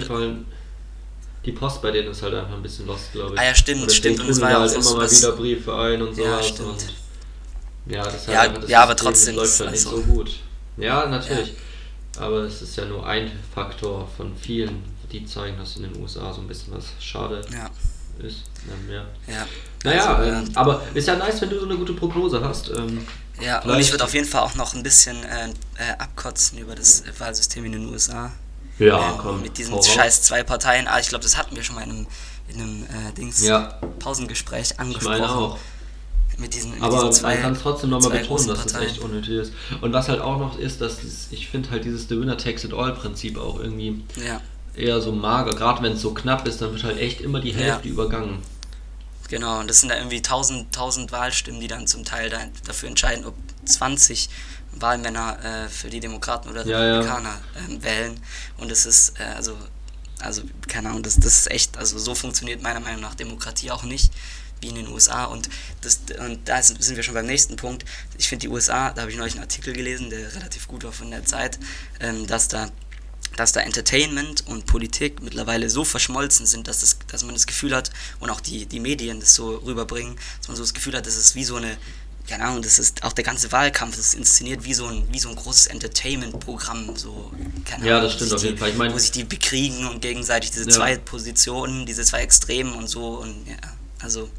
Die 1.43 1.51
Post 1.53 1.81
bei 1.81 1.89
denen 1.89 2.11
ist 2.11 2.21
halt 2.21 2.35
einfach 2.35 2.53
ein 2.53 2.61
bisschen 2.61 2.85
lost, 2.85 3.11
glaube 3.13 3.33
ich. 3.33 3.39
Ah 3.39 3.45
ja, 3.45 3.55
stimmt, 3.55 3.81
deswegen 3.87 3.95
stimmt, 4.15 4.19
und 4.19 4.29
es 4.29 4.39
war 4.39 4.51
ja 4.51 4.57
auch 4.57 4.61
halt 4.61 4.71
so, 4.83 4.91
immer 4.91 5.01
mal 5.01 5.11
wieder 5.11 5.31
Briefe 5.31 5.75
ein 5.75 6.01
und 6.03 6.15
Ja, 6.15 6.23
sowas. 6.35 6.47
stimmt. 6.49 6.69
und 6.69 6.93
ja, 7.91 8.03
das 8.03 8.15
ist 8.15 8.27
Ja, 8.27 8.39
halt 8.41 8.57
das 8.63 8.69
ja, 8.69 8.83
aber 8.83 8.95
trotzdem, 8.95 9.35
läuft 9.37 9.53
das 9.53 9.59
halt 9.61 9.71
nicht 9.71 9.85
also- 9.87 9.97
so 9.97 10.03
gut. 10.03 10.31
Ja, 10.77 11.07
natürlich. 11.07 11.53
Aber 12.19 12.39
es 12.43 12.61
ist 12.61 12.75
ja 12.75 12.85
nur 12.85 13.05
ein 13.05 13.31
Faktor 13.53 14.07
von 14.17 14.35
vielen, 14.35 14.83
die 15.11 15.25
zeigen, 15.25 15.57
dass 15.57 15.77
in 15.77 15.83
den 15.83 16.01
USA 16.01 16.33
so 16.33 16.41
ein 16.41 16.47
bisschen 16.47 16.73
was 16.73 16.85
schade 16.99 17.41
Ja, 17.51 17.69
ist. 18.25 18.43
Ähm, 18.69 18.89
ja. 18.93 19.05
ja. 19.33 19.47
Naja, 19.83 20.15
Also, 20.15 20.31
ähm, 20.31 20.51
aber 20.55 20.81
ist 20.93 21.07
ja 21.07 21.15
nice, 21.15 21.41
wenn 21.41 21.49
du 21.49 21.59
so 21.59 21.65
eine 21.65 21.75
gute 21.77 21.93
Prognose 21.93 22.41
hast. 22.43 22.69
Ähm, 22.69 23.05
Ja, 23.39 23.57
und 23.57 23.63
Vielleicht- 23.63 23.81
ich 23.87 23.91
würde 23.93 24.03
auf 24.03 24.13
jeden 24.13 24.27
Fall 24.27 24.41
auch 24.41 24.55
noch 24.55 24.73
ein 24.75 24.83
bisschen 24.83 25.23
äh, 25.23 25.47
äh, 25.49 25.53
abkotzen 25.97 26.59
über 26.59 26.75
das 26.75 27.03
Wahlsystem 27.17 27.65
in 27.65 27.71
den 27.71 27.87
USA. 27.89 28.31
ja, 28.77 29.11
ähm, 29.13 29.17
komm. 29.17 29.41
Mit 29.41 29.57
diesen 29.57 29.71
hau 29.73 29.77
raus. 29.77 29.87
scheiß 29.89 30.21
zwei 30.23 30.43
Parteien. 30.43 30.87
Ah, 30.87 30.99
ich 30.99 31.07
glaube, 31.09 31.23
das 31.23 31.37
hatten 31.37 31.55
wir 31.55 31.63
schon 31.63 31.75
mal 31.75 31.83
in 31.83 31.89
einem, 31.91 32.07
in 32.49 32.61
einem 32.61 32.83
äh, 32.83 33.11
Dings 33.17 33.41
Ja, 33.41 33.79
Pausengespräch 33.99 34.71
ich 34.71 34.79
angesprochen. 34.79 35.21
meine 35.21 35.29
auch. 35.35 35.57
Mit 36.41 36.53
diesen, 36.53 36.71
mit 36.71 36.81
Aber 36.81 37.07
diesen 37.07 37.23
man 37.23 37.39
kann 37.39 37.53
es 37.53 37.61
trotzdem 37.61 37.91
nochmal 37.91 38.17
betonen, 38.19 38.47
dass 38.47 38.59
Parteien. 38.65 38.89
echt 38.89 38.99
unnötig 38.99 39.29
ist. 39.35 39.53
Und 39.79 39.93
was 39.93 40.09
halt 40.09 40.19
auch 40.21 40.37
noch 40.39 40.57
ist, 40.59 40.81
dass 40.81 40.97
dieses, 40.97 41.27
ich 41.31 41.47
finde 41.47 41.69
halt 41.71 41.85
dieses 41.85 42.07
The 42.09 42.19
Winner 42.19 42.37
Takes 42.37 42.63
It 42.63 42.73
All 42.73 42.93
Prinzip 42.93 43.37
auch 43.37 43.59
irgendwie 43.59 44.03
Ja, 44.25 44.41
eher 44.75 44.99
so 45.01 45.11
mager. 45.11 45.51
Gerade 45.51 45.83
wenn 45.83 45.93
es 45.93 46.01
so 46.01 46.13
knapp 46.13 46.47
ist, 46.47 46.61
dann 46.61 46.73
wird 46.73 46.83
halt 46.83 46.97
echt 46.99 47.21
immer 47.21 47.39
die 47.39 47.53
Hälfte 47.53 47.87
Ja. 47.87 47.93
übergangen. 47.93 48.39
genau. 49.29 49.59
Und 49.59 49.69
das 49.69 49.79
sind 49.79 49.89
da 49.89 49.95
irgendwie 49.97 50.17
1000, 50.17 50.65
1000 50.75 51.11
Wahlstimmen, 51.11 51.61
die 51.61 51.67
dann 51.67 51.87
zum 51.87 52.03
Teil 52.03 52.29
da, 52.29 52.39
dafür 52.65 52.89
entscheiden, 52.89 53.23
ob 53.25 53.35
20 53.65 54.29
Wahlmänner 54.73 55.37
äh, 55.65 55.69
für 55.69 55.89
die 55.89 55.99
Demokraten 55.99 56.49
oder 56.49 56.65
Ja. 56.65 56.79
Republikaner 56.79 57.39
ähm, 57.69 57.83
wählen. 57.83 58.19
Und 58.57 58.71
es 58.71 58.85
ist, 58.85 59.19
äh, 59.19 59.23
also, 59.35 59.55
also, 60.21 60.41
keine 60.67 60.89
Ahnung, 60.89 61.03
das, 61.03 61.15
das 61.17 61.37
ist 61.39 61.51
echt, 61.51 61.77
also 61.77 61.97
so 61.99 62.15
funktioniert 62.15 62.61
meiner 62.61 62.79
Meinung 62.79 63.01
nach 63.01 63.15
Demokratie 63.15 63.71
auch 63.71 63.83
nicht 63.83 64.11
wie 64.61 64.67
in 64.69 64.75
den 64.75 64.87
USA. 64.87 65.25
Und, 65.25 65.49
das, 65.81 65.99
und 66.19 66.47
da 66.47 66.61
sind 66.61 66.95
wir 66.95 67.03
schon 67.03 67.13
beim 67.13 67.25
nächsten 67.25 67.55
Punkt. 67.55 67.83
Ich 68.17 68.29
finde 68.29 68.41
die 68.47 68.49
USA, 68.49 68.91
da 68.91 69.01
habe 69.01 69.11
ich 69.11 69.17
neulich 69.17 69.33
einen 69.33 69.43
Artikel 69.43 69.73
gelesen, 69.73 70.09
der 70.09 70.33
relativ 70.35 70.67
gut 70.67 70.83
war 70.83 70.91
von 70.91 71.11
der 71.11 71.25
Zeit, 71.25 71.59
ähm, 71.99 72.27
dass 72.27 72.47
da 72.47 72.69
dass 73.37 73.53
da 73.53 73.61
Entertainment 73.61 74.45
und 74.47 74.65
Politik 74.65 75.21
mittlerweile 75.21 75.69
so 75.69 75.85
verschmolzen 75.85 76.45
sind, 76.45 76.67
dass, 76.67 76.81
das, 76.81 76.97
dass 77.07 77.23
man 77.23 77.33
das 77.33 77.47
Gefühl 77.47 77.73
hat, 77.73 77.89
und 78.19 78.29
auch 78.29 78.41
die, 78.41 78.65
die 78.65 78.81
Medien 78.81 79.21
das 79.21 79.35
so 79.35 79.55
rüberbringen, 79.55 80.17
dass 80.39 80.49
man 80.49 80.57
so 80.57 80.63
das 80.63 80.73
Gefühl 80.73 80.95
hat, 80.97 81.05
das 81.07 81.15
ist 81.15 81.33
wie 81.33 81.45
so 81.45 81.55
eine, 81.55 81.77
keine 82.27 82.43
Ahnung, 82.43 82.61
das 82.61 82.77
ist 82.77 83.03
auch 83.03 83.13
der 83.13 83.23
ganze 83.23 83.49
Wahlkampf, 83.53 83.95
das 83.95 84.07
ist 84.07 84.13
inszeniert 84.15 84.65
wie 84.65 84.73
so 84.73 84.85
ein, 84.85 85.07
wie 85.13 85.19
so 85.19 85.29
ein 85.29 85.37
großes 85.37 85.67
Entertainment-Programm, 85.67 86.97
so, 86.97 87.31
keine 87.63 87.85
Ja, 87.87 87.97
Ahnung, 87.99 88.07
das 88.09 88.15
stimmt 88.15 88.33
auf 88.33 88.43
jeden 88.43 88.55
die, 88.55 88.59
Fall. 88.59 88.69
Ich 88.71 88.75
meine- 88.75 88.93
wo 88.93 88.97
sich 88.97 89.11
die 89.11 89.23
bekriegen 89.23 89.87
und 89.87 90.01
gegenseitig 90.01 90.51
diese 90.51 90.65
Ja. 90.65 90.75
zwei 90.75 90.97
Positionen, 90.97 91.85
diese 91.85 92.03
zwei 92.03 92.23
Extremen 92.23 92.73
und 92.73 92.87
so, 92.89 93.19
und 93.21 93.47
ja, 93.47 93.55
also, 94.03 94.29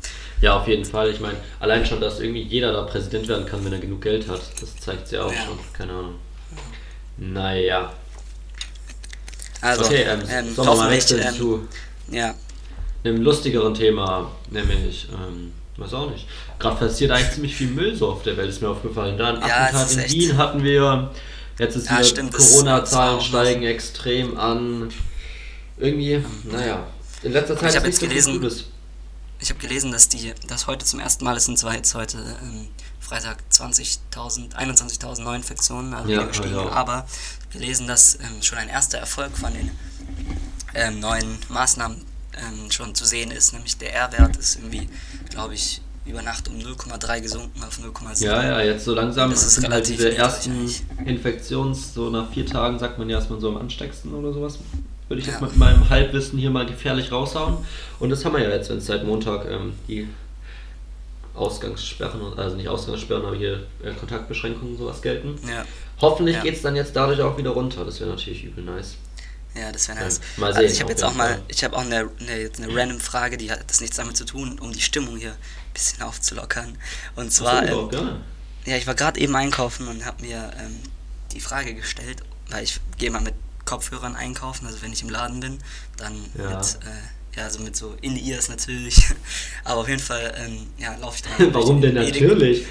Ja, 0.40 0.56
auf 0.58 0.66
jeden 0.68 0.84
Fall. 0.84 1.10
Ich 1.10 1.20
meine, 1.20 1.36
allein 1.60 1.86
schon, 1.86 2.00
dass 2.00 2.18
irgendwie 2.20 2.42
jeder 2.42 2.72
da 2.72 2.82
Präsident 2.82 3.28
werden 3.28 3.46
kann, 3.46 3.64
wenn 3.64 3.72
er 3.72 3.78
genug 3.78 4.00
Geld 4.02 4.28
hat, 4.28 4.40
das 4.60 4.76
zeigt 4.76 5.10
ja 5.12 5.22
auch 5.24 5.32
Ja. 5.32 5.44
schon. 5.44 5.58
Keine 5.72 5.92
Ahnung. 5.92 6.14
Naja. 7.16 7.92
also, 9.60 9.84
okay, 9.84 10.02
ähm, 10.08 10.20
ähm, 10.28 10.54
sollen 10.54 10.68
wir 10.68 10.74
mal 10.76 10.90
wechseln 10.90 11.22
ähm, 11.26 11.34
zu 11.34 11.68
ja, 12.10 12.34
einem 13.04 13.22
lustigeren 13.22 13.74
Thema, 13.74 14.30
nämlich, 14.50 15.08
ähm, 15.12 15.52
weiß 15.76 15.94
auch 15.94 16.10
nicht. 16.10 16.26
Gerade 16.58 16.76
passiert 16.76 17.10
eigentlich 17.12 17.30
ziemlich 17.32 17.54
viel 17.54 17.68
Müll 17.68 17.94
so 17.94 18.08
auf 18.08 18.22
der 18.22 18.36
Welt, 18.36 18.48
ist 18.48 18.60
mir 18.60 18.68
aufgefallen. 18.68 19.16
Da 19.18 19.28
ein 19.34 19.40
Ja, 19.40 19.66
Attentat 19.66 19.92
in 19.92 20.10
Wien 20.12 20.36
hatten 20.36 20.64
wir, 20.64 21.10
jetzt 21.58 21.76
ist 21.76 21.88
Ja, 21.90 22.00
wieder 22.04 22.30
Corona-Zahlen 22.30 23.20
steigen 23.20 23.62
extrem 23.62 24.36
an. 24.36 24.90
Irgendwie, 25.78 26.24
naja. 26.50 26.86
In 27.22 27.32
letzter 27.32 27.54
Zeit 27.56 27.62
Ich 27.62 27.68
ist 27.68 27.74
jetzt 27.74 27.86
nicht 27.86 28.00
so 28.00 28.06
gelesen- 28.08 28.40
Gutes. 28.40 28.64
Ich 29.42 29.50
habe 29.50 29.58
gelesen, 29.58 29.90
dass 29.90 30.08
die, 30.08 30.32
dass 30.46 30.68
heute 30.68 30.86
zum 30.86 31.00
ersten 31.00 31.24
Mal, 31.24 31.36
es 31.36 31.46
sind 31.46 31.58
zwar 31.58 31.74
jetzt 31.74 31.94
heute 31.96 32.18
ähm, 32.42 32.68
Freitag 33.00 33.38
20.000, 33.50 34.54
21.000 34.54 35.22
Neuinfektionen, 35.22 35.92
also 35.94 36.08
Ja, 36.08 36.22
gestiegen, 36.24 36.54
auch. 36.54 36.70
aber 36.70 37.06
ich 37.08 37.46
habe 37.46 37.58
gelesen, 37.58 37.88
dass 37.88 38.14
ähm, 38.14 38.40
schon 38.40 38.58
ein 38.58 38.68
erster 38.68 38.98
Erfolg 38.98 39.36
von 39.36 39.52
den 39.52 39.70
ähm, 40.74 41.00
neuen 41.00 41.38
Maßnahmen 41.48 41.96
ähm, 42.38 42.70
schon 42.70 42.94
zu 42.94 43.04
sehen 43.04 43.32
ist, 43.32 43.52
nämlich 43.52 43.76
der 43.78 43.92
R-Wert 43.94 44.36
ist 44.36 44.56
irgendwie, 44.56 44.88
glaube 45.30 45.54
ich, 45.54 45.82
über 46.06 46.22
Nacht 46.22 46.48
um 46.48 46.54
0,3 46.58 47.20
gesunken 47.20 47.62
auf 47.64 47.78
0,7. 47.78 48.24
Ja, 48.24 48.42
ja, 48.44 48.60
jetzt 48.60 48.84
so 48.84 48.94
langsam 48.94 49.30
Das 49.30 49.42
ist 49.44 49.56
halt 49.58 49.72
relativ 49.72 49.96
diese 49.96 50.08
niedrig 50.08 50.18
ersten. 50.20 50.70
Infektions, 51.04 51.94
so 51.94 52.10
nach 52.10 52.30
vier 52.32 52.46
Tagen 52.46 52.78
sagt 52.78 52.98
man 52.98 53.10
ja, 53.10 53.18
ist 53.18 53.28
man 53.28 53.40
so 53.40 53.48
am 53.48 53.56
anstecksten 53.56 54.14
oder 54.14 54.32
sowas. 54.32 54.58
Würde 55.12 55.20
ich 55.20 55.26
Ja. 55.26 55.34
jetzt 55.34 55.42
mit 55.42 55.56
meinem 55.58 55.90
Halbwissen 55.90 56.38
hier 56.38 56.48
mal 56.48 56.64
gefährlich 56.64 57.12
raushauen. 57.12 57.58
Und 58.00 58.08
das 58.08 58.24
haben 58.24 58.32
wir 58.34 58.42
ja 58.42 58.48
jetzt, 58.48 58.70
wenn 58.70 58.78
es 58.78 58.86
seit 58.86 59.04
Montag 59.04 59.44
ähm, 59.44 59.74
die 59.86 60.08
Ausgangssperren, 61.34 62.38
also 62.38 62.56
nicht 62.56 62.66
Ausgangssperren, 62.68 63.22
aber 63.26 63.36
hier 63.36 63.66
äh, 63.84 63.92
Kontaktbeschränkungen 63.92 64.72
und 64.72 64.78
sowas 64.78 65.02
gelten. 65.02 65.38
Ja, 65.46 65.66
Hoffentlich 66.00 66.36
Ja. 66.36 66.42
geht 66.42 66.56
es 66.56 66.62
dann 66.62 66.76
jetzt 66.76 66.96
dadurch 66.96 67.20
auch 67.20 67.36
wieder 67.36 67.50
runter. 67.50 67.84
Das 67.84 68.00
wäre 68.00 68.08
natürlich 68.08 68.42
übel 68.44 68.64
nice. 68.64 68.96
ja, 69.54 69.70
das 69.70 69.86
wäre 69.88 69.98
Ja, 69.98 70.04
nice. 70.04 70.20
mal 70.38 70.46
also 70.46 70.60
sehen, 70.60 70.72
ich 70.72 70.80
habe 70.80 70.90
jetzt 70.92 71.04
auch 71.04 71.14
mal, 71.14 71.42
ich 71.48 71.62
habe 71.62 71.76
auch 71.76 71.82
eine, 71.82 72.08
eine, 72.20 72.50
eine 72.56 72.74
random 72.74 72.98
Frage, 73.00 73.36
die 73.36 73.50
hat 73.50 73.68
das 73.68 73.82
nichts 73.82 73.98
damit 73.98 74.16
zu 74.16 74.24
tun, 74.24 74.58
um 74.60 74.72
die 74.72 74.80
Stimmung 74.80 75.18
hier 75.18 75.32
ein 75.32 75.72
bisschen 75.74 76.00
aufzulockern. 76.02 76.78
Und 77.16 77.30
zwar, 77.32 77.66
ähm. 77.66 77.90
Ja, 78.64 78.76
ich 78.78 78.86
war 78.86 78.94
gerade 78.94 79.20
eben 79.20 79.36
einkaufen 79.36 79.88
und 79.88 80.06
habe 80.06 80.22
mir 80.24 80.52
ähm, 80.58 80.78
die 81.32 81.40
Frage 81.40 81.74
gestellt, 81.74 82.22
weil 82.48 82.64
ich 82.64 82.80
gehe 82.96 83.10
mal 83.10 83.20
mit 83.20 83.34
Kopfhörern 83.64 84.16
einkaufen, 84.16 84.66
also 84.66 84.82
wenn 84.82 84.92
ich 84.92 85.02
im 85.02 85.10
Laden 85.10 85.40
bin, 85.40 85.58
dann 85.96 86.14
Ja. 86.38 86.56
mit, 86.58 86.78
äh, 86.84 87.38
ja, 87.40 87.48
so 87.48 87.60
mit 87.62 87.76
so 87.76 87.94
In-Ears 88.02 88.48
natürlich. 88.48 89.02
Aber 89.64 89.80
auf 89.80 89.88
jeden 89.88 90.02
Fall, 90.02 90.34
ähm, 90.36 90.66
ja, 90.78 90.94
laufe 91.00 91.16
ich 91.16 91.22
da. 91.22 91.30
durch 91.38 91.54
Warum 91.54 91.80
den 91.80 91.94
denn 91.94 92.04
natürlich? 92.04 92.64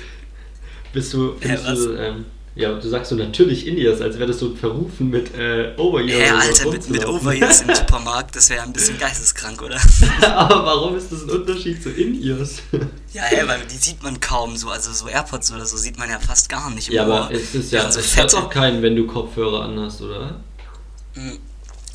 Bist 0.93 1.13
du, 1.13 1.35
was? 1.41 1.63
du, 1.79 1.95
ähm, 1.95 2.25
Ja, 2.53 2.73
du 2.73 2.89
sagst 2.89 3.09
so 3.09 3.15
natürlich 3.15 3.65
In-Ears, 3.65 4.01
als 4.01 4.17
wäre 4.19 4.27
das 4.27 4.39
so 4.39 4.53
verrufen 4.53 5.09
mit 5.09 5.33
äh, 5.35 5.73
Over-Ears. 5.77 6.19
Ja, 6.27 6.37
Alter, 6.37 6.69
mit, 6.69 6.89
mit 6.89 7.07
Over-Ears 7.07 7.61
im 7.61 7.73
Supermarkt, 7.75 8.35
das 8.35 8.49
wäre 8.49 8.63
ein 8.63 8.73
bisschen 8.73 8.99
geisteskrank, 8.99 9.61
oder? 9.61 9.79
Aber 10.21 10.65
warum 10.65 10.97
ist 10.97 11.09
das 11.13 11.23
ein 11.23 11.29
Unterschied 11.29 11.81
zu 11.81 11.89
In-Ears? 11.91 12.57
ja, 13.13 13.21
hä, 13.23 13.43
weil 13.45 13.61
die 13.71 13.77
sieht 13.77 14.03
man 14.03 14.19
kaum 14.19 14.57
so, 14.57 14.69
also 14.69 14.91
so 14.91 15.07
AirPods 15.07 15.53
oder 15.53 15.65
so 15.65 15.77
sieht 15.77 15.97
man 15.97 16.09
ja 16.09 16.19
fast 16.19 16.49
gar 16.49 16.69
nicht. 16.71 16.89
ja, 16.89 17.07
Ohr. 17.07 17.21
aber 17.23 17.33
es 17.33 17.55
ist 17.55 17.71
ja, 17.71 17.89
so 17.89 17.99
es 18.01 18.17
hört 18.17 18.35
auch 18.35 18.49
keinen, 18.49 18.81
wenn 18.81 18.97
du 18.97 19.07
Kopfhörer 19.07 19.63
anhast, 19.63 20.01
oder? 20.01 20.41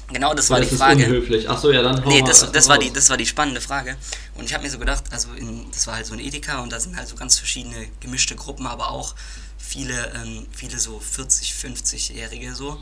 Genau, 0.08 0.34
das 0.34 0.50
war 0.50 0.60
Weil 0.60 0.66
die 0.66 0.76
Frage. 0.76 1.02
Ist 1.02 1.08
unhöflich. 1.08 1.50
Ach 1.50 1.58
so, 1.58 1.72
ja, 1.72 1.82
dann. 1.82 2.06
Nee, 2.06 2.22
das, 2.22 2.50
das, 2.52 2.68
war 2.68 2.78
die, 2.78 2.92
das 2.92 3.10
war 3.10 3.16
die 3.16 3.26
spannende 3.26 3.60
Frage. 3.60 3.96
Und 4.34 4.44
ich 4.44 4.54
habe 4.54 4.62
mir 4.62 4.70
so 4.70 4.78
gedacht, 4.78 5.04
also 5.10 5.32
in, 5.32 5.70
das 5.72 5.86
war 5.86 5.96
halt 5.96 6.06
so 6.06 6.12
ein 6.12 6.20
Edeka 6.20 6.60
und 6.60 6.70
da 6.70 6.78
sind 6.78 6.96
halt 6.96 7.08
so 7.08 7.16
ganz 7.16 7.38
verschiedene 7.38 7.88
gemischte 8.00 8.36
Gruppen, 8.36 8.66
aber 8.66 8.90
auch 8.90 9.14
viele, 9.58 10.12
ähm, 10.14 10.46
viele 10.52 10.78
so 10.78 11.00
40, 11.00 11.52
50-Jährige 11.52 12.54
so 12.54 12.80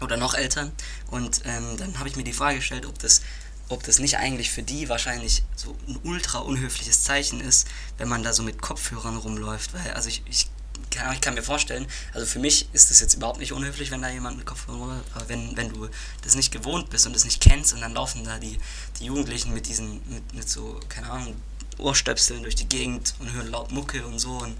oder 0.00 0.16
noch 0.16 0.34
älter. 0.34 0.70
Und 1.10 1.42
ähm, 1.44 1.76
dann 1.76 1.98
habe 1.98 2.08
ich 2.08 2.16
mir 2.16 2.24
die 2.24 2.32
Frage 2.32 2.56
gestellt, 2.56 2.86
ob 2.86 2.98
das, 2.98 3.20
ob 3.68 3.82
das 3.82 3.98
nicht 3.98 4.16
eigentlich 4.16 4.50
für 4.50 4.62
die 4.62 4.88
wahrscheinlich 4.88 5.42
so 5.56 5.76
ein 5.86 5.98
ultra 6.04 6.38
unhöfliches 6.38 7.02
Zeichen 7.02 7.40
ist, 7.40 7.66
wenn 7.98 8.08
man 8.08 8.22
da 8.22 8.32
so 8.32 8.42
mit 8.42 8.62
Kopfhörern 8.62 9.18
rumläuft. 9.18 9.74
Weil, 9.74 9.92
also 9.92 10.08
ich, 10.08 10.22
ich 10.26 10.48
kann, 10.90 11.12
ich 11.12 11.20
kann 11.20 11.34
mir 11.34 11.42
vorstellen, 11.42 11.86
also 12.12 12.26
für 12.26 12.38
mich 12.38 12.68
ist 12.72 12.90
das 12.90 13.00
jetzt 13.00 13.14
überhaupt 13.14 13.38
nicht 13.38 13.52
unhöflich, 13.52 13.90
wenn 13.90 14.02
da 14.02 14.08
jemand 14.08 14.36
mit 14.36 14.46
Kopfhörern 14.46 14.80
rumläuft, 14.80 15.04
aber 15.14 15.28
wenn, 15.28 15.56
wenn 15.56 15.72
du 15.72 15.88
das 16.22 16.34
nicht 16.34 16.52
gewohnt 16.52 16.90
bist 16.90 17.06
und 17.06 17.14
das 17.14 17.24
nicht 17.24 17.40
kennst 17.40 17.74
und 17.74 17.80
dann 17.80 17.94
laufen 17.94 18.24
da 18.24 18.38
die, 18.38 18.58
die 19.00 19.06
Jugendlichen 19.06 19.52
mit 19.52 19.66
diesen, 19.66 20.00
mit, 20.08 20.34
mit 20.34 20.48
so, 20.48 20.80
keine 20.88 21.10
Ahnung, 21.10 21.36
Ohrstöpseln 21.78 22.42
durch 22.42 22.54
die 22.54 22.68
Gegend 22.68 23.14
und 23.18 23.32
hören 23.32 23.50
laut 23.50 23.70
Mucke 23.70 24.06
und 24.06 24.18
so 24.18 24.38
und 24.38 24.56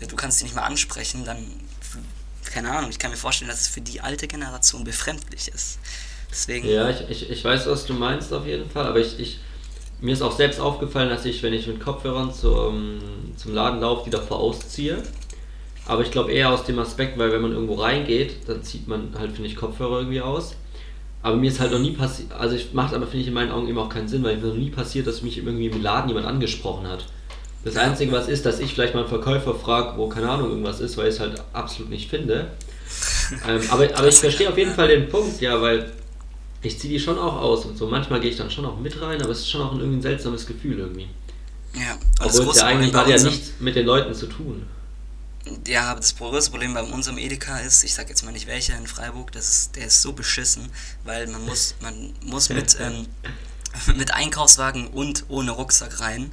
du 0.00 0.16
kannst 0.16 0.38
sie 0.38 0.44
nicht 0.44 0.54
mehr 0.54 0.64
ansprechen, 0.64 1.24
dann, 1.24 1.38
keine 2.44 2.70
Ahnung, 2.70 2.90
ich 2.90 2.98
kann 2.98 3.10
mir 3.10 3.16
vorstellen, 3.16 3.48
dass 3.48 3.60
es 3.60 3.68
für 3.68 3.80
die 3.80 4.00
alte 4.00 4.26
Generation 4.26 4.84
befremdlich 4.84 5.48
ist. 5.48 5.78
Deswegen. 6.30 6.68
Ja, 6.68 6.90
ich, 6.90 7.08
ich, 7.08 7.30
ich 7.30 7.44
weiß, 7.44 7.66
was 7.66 7.86
du 7.86 7.94
meinst 7.94 8.32
auf 8.32 8.46
jeden 8.46 8.68
Fall, 8.68 8.86
aber 8.86 8.98
ich, 8.98 9.18
ich, 9.18 9.40
mir 10.00 10.12
ist 10.12 10.22
auch 10.22 10.36
selbst 10.36 10.60
aufgefallen, 10.60 11.08
dass 11.08 11.24
ich, 11.24 11.42
wenn 11.42 11.52
ich 11.52 11.66
mit 11.66 11.80
Kopfhörern 11.80 12.34
zum, 12.34 13.00
zum 13.36 13.54
Laden 13.54 13.80
laufe, 13.80 14.04
die 14.04 14.10
davor 14.10 14.40
ausziehe. 14.40 15.02
Aber 15.86 16.02
ich 16.02 16.10
glaube 16.10 16.32
eher 16.32 16.50
aus 16.50 16.64
dem 16.64 16.78
Aspekt, 16.78 17.16
weil 17.18 17.32
wenn 17.32 17.42
man 17.42 17.52
irgendwo 17.52 17.74
reingeht, 17.74 18.48
dann 18.48 18.62
zieht 18.62 18.88
man 18.88 19.14
halt, 19.18 19.32
finde 19.32 19.48
ich, 19.48 19.56
Kopfhörer 19.56 19.98
irgendwie 19.98 20.20
aus. 20.20 20.56
Aber 21.22 21.36
mir 21.36 21.48
ist 21.50 21.60
halt 21.60 21.72
noch 21.72 21.78
nie 21.78 21.92
passiert, 21.92 22.32
also 22.32 22.54
ich 22.54 22.72
macht 22.72 22.94
aber, 22.94 23.06
finde 23.06 23.22
ich, 23.22 23.28
in 23.28 23.34
meinen 23.34 23.50
Augen 23.50 23.68
eben 23.68 23.78
auch 23.78 23.88
keinen 23.88 24.08
Sinn, 24.08 24.22
weil 24.22 24.36
mir 24.36 24.48
noch 24.48 24.54
nie 24.54 24.70
passiert, 24.70 25.06
dass 25.06 25.22
mich 25.22 25.38
irgendwie 25.38 25.66
im 25.66 25.82
Laden 25.82 26.08
jemand 26.08 26.26
angesprochen 26.26 26.86
hat. 26.86 27.04
Das 27.64 27.76
Einzige, 27.76 28.12
was 28.12 28.28
ist, 28.28 28.46
dass 28.46 28.60
ich 28.60 28.74
vielleicht 28.74 28.94
mal 28.94 29.00
einen 29.00 29.08
Verkäufer 29.08 29.54
frage, 29.54 29.96
wo 29.96 30.08
keine 30.08 30.28
Ahnung 30.28 30.50
irgendwas 30.50 30.80
ist, 30.80 30.96
weil 30.96 31.08
ich 31.08 31.14
es 31.14 31.20
halt 31.20 31.42
absolut 31.52 31.90
nicht 31.90 32.08
finde. 32.08 32.52
ähm, 33.48 33.60
aber, 33.70 33.88
aber 33.96 34.06
ich 34.06 34.18
verstehe 34.18 34.48
auf 34.48 34.56
jeden 34.56 34.72
Fall 34.72 34.86
den 34.86 35.08
Punkt, 35.08 35.40
ja, 35.40 35.60
weil 35.60 35.92
ich 36.62 36.78
ziehe 36.78 36.92
die 36.92 37.00
schon 37.00 37.18
auch 37.18 37.40
aus 37.40 37.64
und 37.64 37.76
so. 37.76 37.88
Manchmal 37.88 38.20
gehe 38.20 38.30
ich 38.30 38.36
dann 38.36 38.50
schon 38.50 38.64
auch 38.64 38.78
mit 38.78 39.00
rein, 39.02 39.20
aber 39.20 39.32
es 39.32 39.40
ist 39.40 39.50
schon 39.50 39.62
auch 39.62 39.72
ein, 39.72 39.80
irgendwie 39.80 39.98
ein 39.98 40.02
seltsames 40.02 40.46
Gefühl 40.46 40.78
irgendwie. 40.78 41.08
Ja, 41.74 41.98
Obwohl 42.20 42.50
es 42.50 42.58
ja 42.58 42.66
eigentlich 42.66 42.94
hat 42.94 43.08
ja 43.08 43.20
nichts 43.20 43.54
mit 43.58 43.74
den 43.74 43.86
Leuten 43.86 44.14
zu 44.14 44.26
tun. 44.26 44.64
Ja, 45.66 45.90
aber 45.90 46.00
das 46.00 46.16
größte 46.16 46.50
Problem 46.50 46.74
bei 46.74 46.82
unserem 46.82 47.18
Edeka 47.18 47.58
ist, 47.58 47.84
ich 47.84 47.94
sag 47.94 48.08
jetzt 48.08 48.24
mal 48.24 48.32
nicht 48.32 48.46
welcher 48.46 48.76
in 48.76 48.86
Freiburg, 48.86 49.32
das 49.32 49.48
ist, 49.48 49.76
der 49.76 49.86
ist 49.86 50.02
so 50.02 50.12
beschissen, 50.12 50.70
weil 51.04 51.26
man 51.28 51.44
muss, 51.44 51.74
man 51.80 52.12
muss 52.22 52.48
mit, 52.48 52.76
ähm, 52.80 53.06
mit 53.96 54.12
Einkaufswagen 54.12 54.88
und 54.88 55.24
ohne 55.28 55.52
Rucksack 55.52 56.00
rein. 56.00 56.32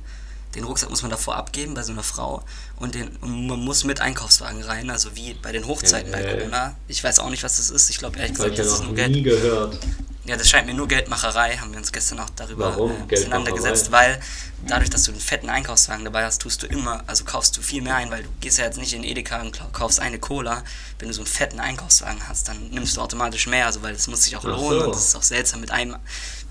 Den 0.55 0.65
Rucksack 0.65 0.91
muss 0.91 1.01
man 1.01 1.09
davor 1.09 1.35
abgeben 1.35 1.73
bei 1.73 1.81
so 1.81 1.91
einer 1.91 2.03
Frau 2.03 2.43
und, 2.77 2.93
den, 2.93 3.07
und 3.17 3.47
man 3.47 3.59
muss 3.59 3.83
mit 3.85 4.01
Einkaufswagen 4.01 4.61
rein, 4.61 4.91
also 4.91 5.15
wie 5.15 5.33
bei 5.33 5.51
den 5.51 5.65
Hochzeiten 5.65 6.11
ja, 6.11 6.17
bei 6.19 6.23
Corona. 6.31 6.75
Ich 6.87 7.03
weiß 7.03 7.19
auch 7.19 7.31
nicht, 7.31 7.43
was 7.43 7.57
das 7.57 7.71
ist. 7.71 7.89
Ich 7.89 7.97
glaube 7.97 8.19
ehrlich 8.19 8.35
gesagt, 8.35 8.59
das 8.59 8.67
ist 8.67 8.83
nur 8.83 8.93
Geld. 8.93 9.11
nie 9.11 9.23
gehört. 9.23 9.79
Ja, 10.25 10.37
das 10.37 10.49
scheint 10.49 10.67
mir 10.67 10.73
nur 10.73 10.87
Geldmacherei, 10.87 11.57
haben 11.57 11.71
wir 11.71 11.79
uns 11.79 11.91
gestern 11.91 12.19
auch 12.19 12.29
darüber 12.29 12.77
äh, 13.09 13.13
auseinandergesetzt, 13.13 13.91
weil 13.91 14.21
dadurch, 14.65 14.89
dass 14.89 15.03
du 15.03 15.11
einen 15.11 15.19
fetten 15.19 15.49
Einkaufswagen 15.49 16.05
dabei 16.05 16.23
hast, 16.23 16.41
tust 16.41 16.63
du 16.63 16.67
immer, 16.67 17.03
also 17.07 17.25
kaufst 17.25 17.57
du 17.57 17.61
viel 17.61 17.81
mehr 17.81 17.95
ein, 17.95 18.09
weil 18.09 18.23
du 18.23 18.29
gehst 18.39 18.57
ja 18.57 18.63
jetzt 18.63 18.77
nicht 18.77 18.93
in 18.93 19.03
Edeka 19.03 19.41
und 19.41 19.59
kaufst 19.73 19.99
eine 19.99 20.19
Cola. 20.19 20.63
Wenn 20.99 21.09
du 21.09 21.13
so 21.13 21.21
einen 21.21 21.27
fetten 21.27 21.59
Einkaufswagen 21.59 22.27
hast, 22.29 22.47
dann 22.47 22.69
nimmst 22.69 22.95
du 22.95 23.01
automatisch 23.01 23.47
mehr, 23.47 23.65
also 23.65 23.81
weil 23.81 23.95
es 23.95 24.07
muss 24.07 24.23
sich 24.23 24.37
auch 24.37 24.45
lohnen 24.45 24.79
so. 24.79 24.85
und 24.85 24.95
es 24.95 25.07
ist 25.07 25.15
auch 25.17 25.23
seltsam 25.23 25.59
mit 25.59 25.71
einem, 25.71 25.97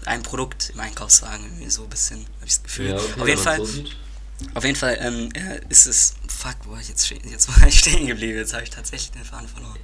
mit 0.00 0.08
einem 0.08 0.22
Produkt 0.22 0.70
im 0.74 0.80
Einkaufswagen 0.80 1.44
irgendwie 1.46 1.70
so 1.70 1.84
ein 1.84 1.88
bisschen, 1.88 2.18
habe 2.18 2.46
ich 2.46 2.52
das 2.52 2.62
Gefühl. 2.62 2.90
Ja, 2.90 2.96
okay, 2.96 3.20
Auf 3.20 3.28
jeden 3.28 3.42
Fall. 3.42 3.64
So 3.64 3.84
auf 4.54 4.64
jeden 4.64 4.76
Fall 4.76 4.98
ähm, 5.00 5.28
äh, 5.34 5.60
ist 5.68 5.86
es. 5.86 6.14
Fuck, 6.28 6.56
wo 6.64 6.72
war 6.72 6.80
ich 6.80 6.88
jetzt, 6.88 7.08
jetzt 7.08 7.48
war 7.60 7.66
ich 7.66 7.78
stehen 7.78 8.06
geblieben? 8.06 8.38
Jetzt 8.38 8.52
habe 8.52 8.64
ich 8.64 8.70
tatsächlich 8.70 9.12
den 9.12 9.24
Faden 9.24 9.48
verloren. 9.48 9.78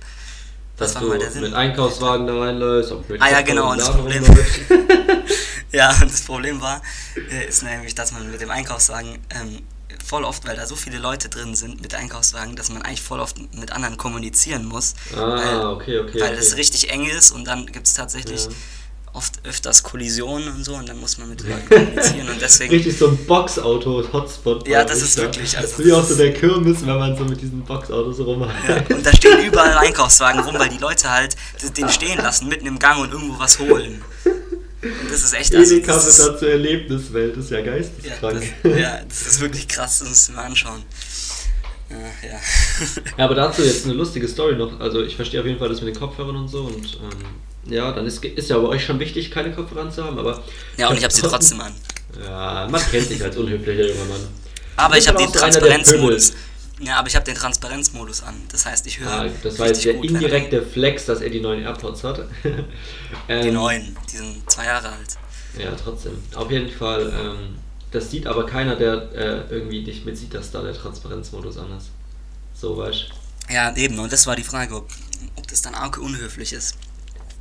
Was 0.79 0.95
war 0.95 1.03
mal 1.03 1.19
der 1.19 1.31
Sinn? 1.31 1.43
Mit 1.43 1.55
Einkaufswagen 1.55 2.27
da 2.27 2.39
reinläufst. 2.39 2.93
Ah 3.19 3.31
ja, 3.31 3.43
genau. 3.43 3.73
Und 3.73 3.81
das 3.81 3.91
Problem, 3.91 4.25
ja, 5.73 5.91
und 6.01 6.13
das 6.13 6.23
Problem 6.23 6.61
war, 6.61 6.83
äh, 7.31 7.49
ist 7.49 7.63
nämlich, 7.63 7.95
dass 7.95 8.13
man 8.13 8.31
mit 8.31 8.41
dem 8.41 8.51
Einkaufswagen 8.51 9.19
ähm, 9.31 9.63
voll 10.05 10.25
oft, 10.25 10.47
weil 10.47 10.57
da 10.57 10.67
so 10.67 10.77
viele 10.77 10.99
Leute 10.99 11.29
drin 11.29 11.55
sind 11.55 11.83
mit 11.83 11.95
Einkaufswagen, 11.95 12.55
dass 12.55 12.71
man 12.71 12.83
eigentlich 12.83 13.03
voll 13.03 13.21
oft 13.21 13.37
mit 13.55 13.73
anderen 13.73 13.97
kommunizieren 13.97 14.65
muss. 14.65 14.95
Ah, 15.15 15.37
weil, 15.37 15.67
okay, 15.67 15.99
okay. 15.99 16.21
Weil 16.21 16.33
okay. 16.33 16.41
es 16.41 16.57
richtig 16.57 16.91
eng 16.91 17.07
ist 17.07 17.33
und 17.33 17.45
dann 17.45 17.67
gibt 17.67 17.87
es 17.87 17.95
tatsächlich. 17.95 18.45
Ja 18.45 18.51
oft 19.13 19.45
öfters 19.45 19.83
Kollisionen 19.83 20.49
und 20.49 20.65
so 20.65 20.75
und 20.75 20.89
dann 20.89 20.99
muss 20.99 21.19
man 21.19 21.29
mit 21.29 21.43
Leuten 21.43 21.69
kommunizieren 21.69 22.29
und 22.29 22.41
deswegen. 22.41 22.71
Richtig 22.75 22.97
so 22.97 23.09
ein 23.09 23.17
Boxauto-Hotspot. 23.27 24.67
Ja, 24.69 24.85
das 24.85 25.03
ist 25.03 25.17
wirklich. 25.17 25.57
Also 25.57 25.71
das 25.71 25.79
ist 25.79 25.87
wie 25.87 25.93
auch 25.93 26.05
so 26.05 26.15
der 26.17 26.33
Kirmes, 26.33 26.87
wenn 26.87 26.99
man 26.99 27.17
so 27.17 27.25
mit 27.25 27.41
diesen 27.41 27.63
Boxautos 27.65 28.19
rummacht. 28.21 28.55
Ja, 28.69 28.97
und 28.97 29.05
da 29.05 29.13
stehen 29.15 29.47
überall 29.47 29.79
Einkaufswagen 29.79 30.41
rum, 30.41 30.55
weil 30.59 30.69
die 30.69 30.79
Leute 30.79 31.11
halt 31.11 31.37
den 31.77 31.89
stehen 31.89 32.19
lassen, 32.19 32.49
mitten 32.49 32.67
im 32.67 32.79
Gang 32.79 33.01
und 33.01 33.13
irgendwo 33.13 33.39
was 33.39 33.59
holen. 33.59 34.03
Und 34.83 35.11
das 35.11 35.25
ist 35.25 35.35
echt. 35.35 35.55
Also, 35.55 35.75
Edeka 35.75 35.95
wird 35.95 36.19
da 36.19 36.39
zur 36.39 36.51
Erlebniswelt, 36.51 37.37
das 37.37 37.45
ist 37.45 37.51
ja 37.51 37.61
geisteskrank. 37.63 38.43
Ja 38.63 38.71
das, 38.71 38.81
ja, 38.81 39.01
das 39.09 39.27
ist 39.27 39.41
wirklich 39.41 39.67
krass, 39.67 39.99
das 40.01 40.27
du 40.27 40.33
mal 40.33 40.45
anschauen. 40.45 40.85
Ja, 41.91 41.97
ja. 42.29 42.41
ja, 43.17 43.25
aber 43.25 43.35
dazu 43.35 43.63
jetzt 43.63 43.87
eine 43.87 43.95
lustige 43.95 44.29
Story 44.29 44.57
noch. 44.57 44.79
Also 44.79 45.03
ich 45.03 45.17
verstehe 45.17 45.41
auf 45.41 45.47
jeden 45.47 45.59
Fall 45.59 45.69
das 45.69 45.81
mit 45.81 45.95
den 45.95 45.99
Kopfhörern 45.99 46.37
und 46.37 46.49
so 46.49 46.65
und 46.65 47.01
ähm, 47.03 47.25
ja, 47.67 47.93
dann 47.93 48.07
ist, 48.07 48.25
ist 48.25 48.51
ja 48.51 48.59
bei 48.59 48.69
euch 48.69 48.85
schon 48.85 48.99
wichtig, 48.99 49.31
keine 49.31 49.53
Kopfhörer 49.53 49.91
zu 49.91 50.05
haben, 50.05 50.19
aber. 50.19 50.43
Ja, 50.77 50.89
und 50.89 50.97
ich 50.97 51.05
habe 51.05 51.13
sie 51.13 51.23
trotzdem 51.23 51.61
an. 51.61 51.73
Ja, 52.25 52.67
man 52.71 52.81
kennt 52.91 53.11
dich 53.11 53.23
als 53.23 53.37
unhöflicher 53.37 53.87
junger 53.87 54.05
Mann. 54.07 54.21
Aber 54.77 54.97
ich 54.97 55.07
habe 55.09 55.19
den 55.19 55.33
Transparenzmodus. 55.33 56.33
Ja, 56.81 56.99
aber 56.99 57.09
ich 57.09 57.17
habe 57.17 57.25
den 57.25 57.35
Transparenzmodus 57.35 58.23
an. 58.23 58.35
Das 58.51 58.65
heißt, 58.65 58.87
ich 58.87 59.01
höre. 59.01 59.27
Ja, 59.27 59.31
das 59.43 59.59
war 59.59 59.67
jetzt 59.67 59.85
der 59.85 59.95
indirekte 59.95 60.63
Flex, 60.63 61.07
dass 61.07 61.21
er 61.21 61.31
die 61.31 61.41
neuen 61.41 61.63
AirPods 61.63 62.05
hat. 62.05 62.21
ähm, 63.29 63.43
die 63.43 63.51
neuen, 63.51 63.97
die 64.13 64.17
sind 64.17 64.51
zwei 64.51 64.67
Jahre 64.67 64.89
alt. 64.91 65.17
Ja, 65.59 65.73
trotzdem. 65.73 66.23
Auf 66.35 66.51
jeden 66.51 66.71
Fall, 66.71 67.13
ähm, 67.21 67.57
das 67.91 68.11
sieht 68.11 68.27
aber 68.27 68.47
keiner, 68.47 68.77
der 68.77 69.13
äh, 69.13 69.53
irgendwie 69.53 69.83
dich 69.83 70.05
mit 70.05 70.17
sieht, 70.17 70.35
dass 70.35 70.53
da 70.53 70.63
der 70.63 70.75
Transparenzmodus 70.75 71.59
an 71.59 71.77
ist. 71.77 71.89
So, 72.55 72.77
weißt 72.77 73.07
Ja, 73.51 73.75
eben. 73.77 73.99
Und 73.99 74.13
das 74.13 74.27
war 74.27 74.37
die 74.37 74.45
Frage, 74.45 74.77
ob, 74.77 74.89
ob 75.37 75.49
das 75.49 75.63
dann 75.63 75.75
auch 75.75 75.97
unhöflich 75.97 76.53
ist. 76.53 76.77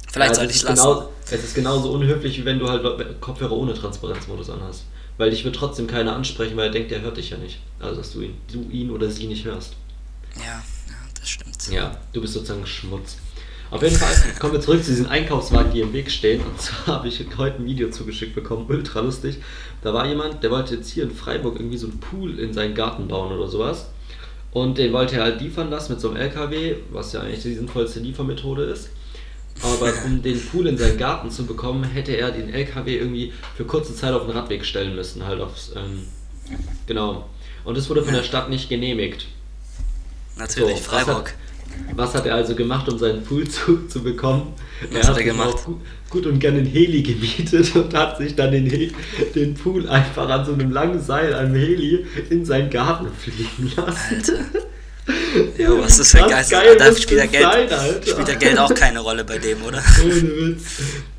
Vielleicht 0.07 0.31
ja, 0.31 0.35
sollte 0.35 0.53
ich 0.53 0.63
lassen. 0.63 0.83
Genau, 0.83 1.09
es 1.25 1.43
ist 1.43 1.55
genauso 1.55 1.91
unhöflich, 1.91 2.37
wie 2.39 2.45
wenn 2.45 2.59
du 2.59 2.69
halt 2.69 3.21
Kopfhörer 3.21 3.51
ohne 3.51 3.73
Transparenzmodus 3.73 4.49
anhast. 4.49 4.85
Weil 5.17 5.31
dich 5.31 5.43
wird 5.43 5.55
trotzdem 5.55 5.87
keiner 5.87 6.15
ansprechen, 6.15 6.55
weil 6.55 6.67
er 6.67 6.71
denkt, 6.71 6.91
der 6.91 7.01
hört 7.01 7.17
dich 7.17 7.31
ja 7.31 7.37
nicht. 7.37 7.59
Also, 7.79 7.97
dass 7.97 8.13
du 8.13 8.21
ihn, 8.21 8.37
du 8.51 8.69
ihn 8.69 8.91
oder 8.91 9.09
sie 9.09 9.27
nicht 9.27 9.45
hörst. 9.45 9.73
Ja, 10.35 10.43
ja, 10.43 10.63
das 11.19 11.29
stimmt. 11.29 11.69
Ja, 11.71 11.97
du 12.13 12.21
bist 12.21 12.33
sozusagen 12.33 12.65
Schmutz. 12.65 13.17
Auf 13.69 13.81
jeden 13.81 13.95
Fall 13.95 14.13
kommen 14.39 14.53
wir 14.53 14.61
zurück 14.61 14.83
zu 14.83 14.91
diesen 14.91 15.07
Einkaufswagen, 15.07 15.71
die 15.73 15.81
im 15.81 15.91
Weg 15.91 16.09
stehen. 16.11 16.41
Und 16.41 16.61
zwar 16.61 16.87
habe 16.97 17.07
ich 17.07 17.25
heute 17.37 17.57
ein 17.57 17.65
Video 17.65 17.89
zugeschickt 17.89 18.35
bekommen, 18.35 18.65
ultra 18.69 19.01
lustig. 19.01 19.37
Da 19.81 19.93
war 19.93 20.07
jemand, 20.07 20.43
der 20.43 20.51
wollte 20.51 20.75
jetzt 20.75 20.89
hier 20.89 21.03
in 21.03 21.11
Freiburg 21.11 21.59
irgendwie 21.59 21.77
so 21.77 21.87
einen 21.87 21.99
Pool 21.99 22.39
in 22.39 22.53
seinen 22.53 22.75
Garten 22.75 23.07
bauen 23.07 23.33
oder 23.33 23.47
sowas. 23.47 23.87
Und 24.51 24.77
den 24.77 24.93
wollte 24.93 25.17
er 25.17 25.23
halt 25.23 25.41
liefern 25.41 25.69
lassen 25.69 25.93
mit 25.93 26.01
so 26.01 26.09
einem 26.09 26.17
LKW, 26.17 26.75
was 26.91 27.13
ja 27.13 27.21
eigentlich 27.21 27.43
die 27.43 27.53
sinnvollste 27.53 27.99
Liefermethode 27.99 28.63
ist. 28.63 28.89
Aber 29.61 29.93
um 30.05 30.21
den 30.21 30.39
Pool 30.39 30.67
in 30.67 30.77
seinen 30.77 30.97
Garten 30.97 31.31
zu 31.31 31.45
bekommen, 31.45 31.83
hätte 31.83 32.13
er 32.13 32.31
den 32.31 32.53
LKW 32.53 32.97
irgendwie 32.97 33.33
für 33.55 33.65
kurze 33.65 33.95
Zeit 33.95 34.13
auf 34.13 34.25
den 34.25 34.31
Radweg 34.31 34.65
stellen 34.65 34.95
müssen, 34.95 35.25
halt 35.25 35.41
aufs, 35.41 35.71
ähm, 35.75 36.07
genau. 36.85 37.29
Und 37.63 37.77
das 37.77 37.89
wurde 37.89 38.03
von 38.03 38.13
der 38.13 38.23
Stadt 38.23 38.49
nicht 38.49 38.69
genehmigt. 38.69 39.27
Natürlich, 40.37 40.77
so, 40.77 40.83
Freiburg. 40.83 41.33
Was 41.95 42.15
hat, 42.15 42.25
er 42.25 42.35
also 42.35 42.55
gemacht, 42.55 42.89
um 42.89 42.97
seinen 42.97 43.23
Pool 43.23 43.47
zu, 43.49 43.87
zu 43.87 44.01
bekommen? 44.01 44.53
Was 44.91 44.91
er 44.91 45.01
hat, 45.01 45.09
hat 45.09 45.17
er 45.17 45.23
gemacht? 45.23 45.65
Gut, 45.65 45.77
gut, 46.09 46.25
und 46.25 46.39
gerne 46.39 46.63
den 46.63 46.71
Heli 46.71 47.01
gemietet 47.03 47.75
und 47.75 47.93
hat 47.93 48.17
sich 48.17 48.35
dann 48.35 48.51
den, 48.51 48.93
den 49.35 49.53
Pool 49.53 49.87
einfach 49.89 50.29
an 50.29 50.45
so 50.45 50.53
einem 50.53 50.71
langen 50.71 51.01
Seil, 51.01 51.33
einem 51.33 51.55
Heli, 51.55 52.05
in 52.29 52.45
seinen 52.45 52.69
Garten 52.69 53.07
fliegen 53.13 53.71
lassen. 53.75 54.15
Alter. 54.15 54.67
Jo, 55.57 55.79
was 55.81 55.99
ist 55.99 56.11
für 56.11 56.23
ein 56.23 56.29
Geist? 56.29 56.51
Geil 56.51 56.75
da 56.77 56.93
spielt 56.93 57.19
der, 57.19 57.27
Geld, 57.27 57.69
sein, 57.69 58.01
spielt 58.05 58.27
der 58.27 58.35
Geld 58.35 58.57
auch 58.59 58.73
keine 58.73 58.99
Rolle 58.99 59.23
bei 59.23 59.37
dem, 59.37 59.61
oder? 59.63 59.81
Ohne 60.03 60.13
Witz. 60.13 60.63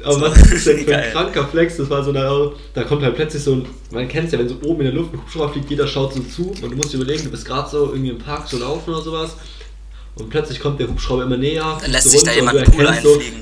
Aber 0.02 0.14
so. 0.14 0.21
was 0.21 0.52
ist 0.52 0.66
denn 0.66 0.85
für 0.85 0.97
ein 0.97 1.12
kranker 1.12 1.49
Flex? 1.49 1.76
Das 1.78 1.88
war 1.88 2.04
so 2.04 2.11
eine, 2.11 2.52
da 2.75 2.85
kommt 2.85 3.02
halt 3.02 3.14
plötzlich 3.16 3.42
so 3.42 3.54
ein, 3.54 3.66
man 3.90 4.07
kennt 4.09 4.26
es 4.26 4.33
ja, 4.33 4.38
wenn 4.38 4.49
so 4.49 4.57
oben 4.62 4.80
in 4.80 4.87
der 4.87 4.95
Luft 4.95 5.14
ein 5.14 5.21
Hubschrauber 5.21 5.52
fliegt, 5.52 5.71
jeder 5.71 5.87
schaut 5.87 6.14
so 6.14 6.21
zu 6.21 6.50
und 6.50 6.71
du 6.71 6.76
musst 6.76 6.92
dir 6.92 6.99
überlegen, 6.99 7.25
du 7.25 7.30
bist 7.30 7.47
gerade 7.47 7.68
so 7.71 7.87
irgendwie 7.87 8.11
im 8.11 8.18
Park 8.18 8.49
so 8.49 8.59
laufen 8.59 8.90
oder 8.90 9.02
sowas 9.02 9.37
und 10.16 10.28
plötzlich 10.30 10.61
kommt 10.61 10.80
der 10.80 10.88
Hubschrauber 10.88 11.23
immer 11.25 11.37
näher. 11.37 11.78
Dann 11.80 11.90
lässt 11.90 12.04
so 12.04 12.11
sich 12.11 12.23
da 12.23 12.33
jemand 12.33 12.64
Pool 12.64 12.85
erkennst 12.85 13.02
so, 13.04 13.14
einfliegen. 13.14 13.40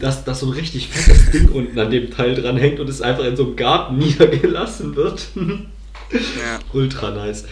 dass, 0.00 0.24
dass 0.24 0.40
so 0.40 0.46
ein 0.46 0.52
richtig 0.52 0.88
fettes 0.88 1.30
Ding 1.32 1.48
unten 1.50 1.78
an 1.78 1.90
dem 1.90 2.10
Teil 2.10 2.34
dran 2.34 2.56
hängt 2.56 2.80
und 2.80 2.88
es 2.88 3.02
einfach 3.02 3.24
in 3.24 3.36
so 3.36 3.44
einem 3.44 3.56
Garten 3.56 3.98
niedergelassen 3.98 4.96
wird. 4.96 5.26
Ja. 6.12 6.58
Ultra 6.72 7.10
nice. 7.10 7.44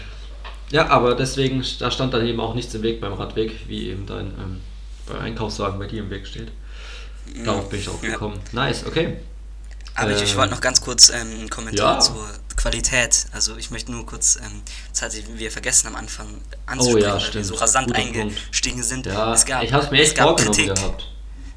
Ja, 0.71 0.89
aber 0.89 1.15
deswegen, 1.15 1.65
da 1.79 1.91
stand 1.91 2.15
dann 2.15 2.27
eben 2.27 2.41
auch 2.41 2.55
nichts 2.55 2.75
im 2.75 2.83
Weg 2.83 3.01
beim 3.01 3.13
Radweg, 3.13 3.53
wie 3.69 3.91
eben 3.91 4.07
dein 4.07 4.27
ähm, 4.39 4.61
Einkaufswagen 5.21 5.79
bei 5.79 5.87
dir 5.87 6.01
im 6.01 6.11
Weg 6.11 6.27
steht. 6.27 6.49
Darauf 7.45 7.69
bin 7.69 7.81
ich 7.81 7.89
auch 7.89 8.03
Ja. 8.03 8.11
gekommen. 8.11 8.39
Nice, 8.53 8.85
okay. 8.87 9.17
Aber 9.95 10.11
ich, 10.11 10.23
ich 10.23 10.33
Äh, 10.33 10.37
wollte 10.37 10.53
noch 10.55 10.61
ganz 10.61 10.81
kurz 10.81 11.11
ähm, 11.11 11.17
einen 11.41 11.51
Kommentar 11.51 11.95
ja. 11.95 12.01
zur 12.01 12.29
Qualität. 12.57 13.27
Also 13.33 13.57
ich 13.57 13.71
möchte 13.71 13.93
nur 13.93 14.05
kurz, 14.07 14.37
ähm, 14.37 14.63
das 14.93 15.03
hatte 15.03 15.17
wir 15.37 15.51
vergessen 15.51 15.87
am 15.89 15.97
Anfang 15.97 16.27
Oh 16.29 16.57
anzusprechen, 16.67 17.03
ja, 17.03 17.13
weil 17.15 17.21
wir 17.21 17.27
stimmt. 17.27 17.47
so 17.47 17.55
rasant 17.55 17.87
Guter 17.89 17.99
eingestiegen 18.01 18.83
sind. 18.83 19.07
Ja, 19.07 19.33
es 19.33 19.45
gab, 19.45 19.63
ich 19.63 19.73
habe 19.73 19.89
mir 19.91 20.03
echt 20.03 20.19
vorgenommen 20.19 20.55
Kritik. 20.57 20.75
gehabt. 20.75 21.11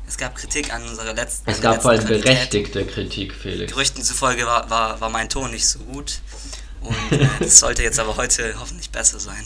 Es 0.07 0.17
gab 0.17 0.35
Kritik 0.35 0.73
an 0.73 0.83
unserer 0.87 1.13
letzten 1.13 1.49
Es 1.49 1.59
gab 1.59 1.81
vor 1.81 1.91
allem 1.91 2.05
berechtigte 2.05 2.85
Kritik, 2.85 3.33
Felix. 3.33 3.71
Gerüchten 3.73 4.01
zufolge 4.03 4.45
war, 4.45 4.69
war, 4.69 5.01
war 5.01 5.09
mein 5.09 5.27
Ton 5.27 5.51
nicht 5.51 5.67
so 5.67 5.79
gut. 5.79 6.19
Und 6.81 7.12
äh, 7.19 7.27
das 7.39 7.60
sollte 7.60 7.84
jetzt 7.84 8.00
aber 8.00 8.15
heute 8.17 8.55
hoffentlich 8.60 8.89
besser 8.89 9.19
sein. 9.19 9.43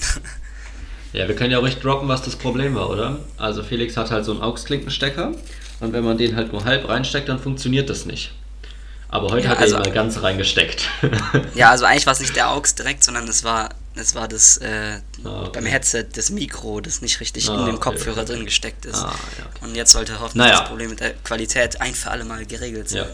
Ja, 1.13 1.27
wir 1.27 1.35
können 1.35 1.51
ja 1.51 1.59
auch 1.59 1.67
echt 1.67 1.83
droppen, 1.83 2.07
was 2.07 2.21
das 2.21 2.37
Problem 2.37 2.73
war, 2.73 2.89
oder? 2.89 3.19
Also 3.35 3.63
Felix 3.63 3.97
hat 3.97 4.11
halt 4.11 4.23
so 4.23 4.31
einen 4.31 4.41
AUX-Klinkenstecker 4.41 5.33
und 5.81 5.91
wenn 5.91 6.05
man 6.05 6.17
den 6.17 6.37
halt 6.37 6.53
nur 6.53 6.63
halb 6.63 6.87
reinsteckt, 6.87 7.27
dann 7.27 7.37
funktioniert 7.37 7.89
das 7.89 8.05
nicht. 8.05 8.31
Aber 9.09 9.29
heute 9.29 9.43
Ja, 9.43 9.49
hat 9.49 9.57
er 9.57 9.63
also- 9.63 9.75
ihn 9.75 9.81
mal 9.81 9.91
ganz 9.91 10.21
reingesteckt. 10.23 10.87
ja, 11.53 11.69
also 11.69 11.83
eigentlich 11.83 12.05
war 12.05 12.13
es 12.13 12.21
nicht 12.21 12.33
der 12.37 12.51
AUX 12.51 12.75
direkt, 12.75 13.03
sondern 13.03 13.27
es 13.27 13.43
war, 13.43 13.71
es 13.95 14.15
war 14.15 14.29
das 14.29 14.55
äh, 14.59 14.99
Ah, 15.25 15.41
okay. 15.41 15.49
beim 15.55 15.65
Headset 15.65 16.05
das 16.15 16.29
Mikro, 16.29 16.79
das 16.79 17.01
nicht 17.01 17.19
richtig 17.19 17.49
Ah, 17.49 17.59
in 17.59 17.65
dem 17.65 17.75
okay, 17.75 17.89
Kopfhörer 17.89 18.21
okay. 18.21 18.31
drin 18.35 18.45
gesteckt 18.45 18.85
ist. 18.85 18.95
Ah, 19.03 19.13
ja. 19.37 19.67
Und 19.67 19.75
jetzt 19.75 19.91
sollte 19.91 20.13
hoffentlich 20.13 20.35
Naja. 20.47 20.59
das 20.61 20.69
Problem 20.69 20.91
mit 20.91 21.01
der 21.01 21.11
Qualität 21.25 21.81
ein 21.81 21.93
für 21.93 22.09
alle 22.09 22.23
Mal 22.23 22.45
geregelt 22.45 22.87
sein. 22.87 22.99
ja, 22.99 23.05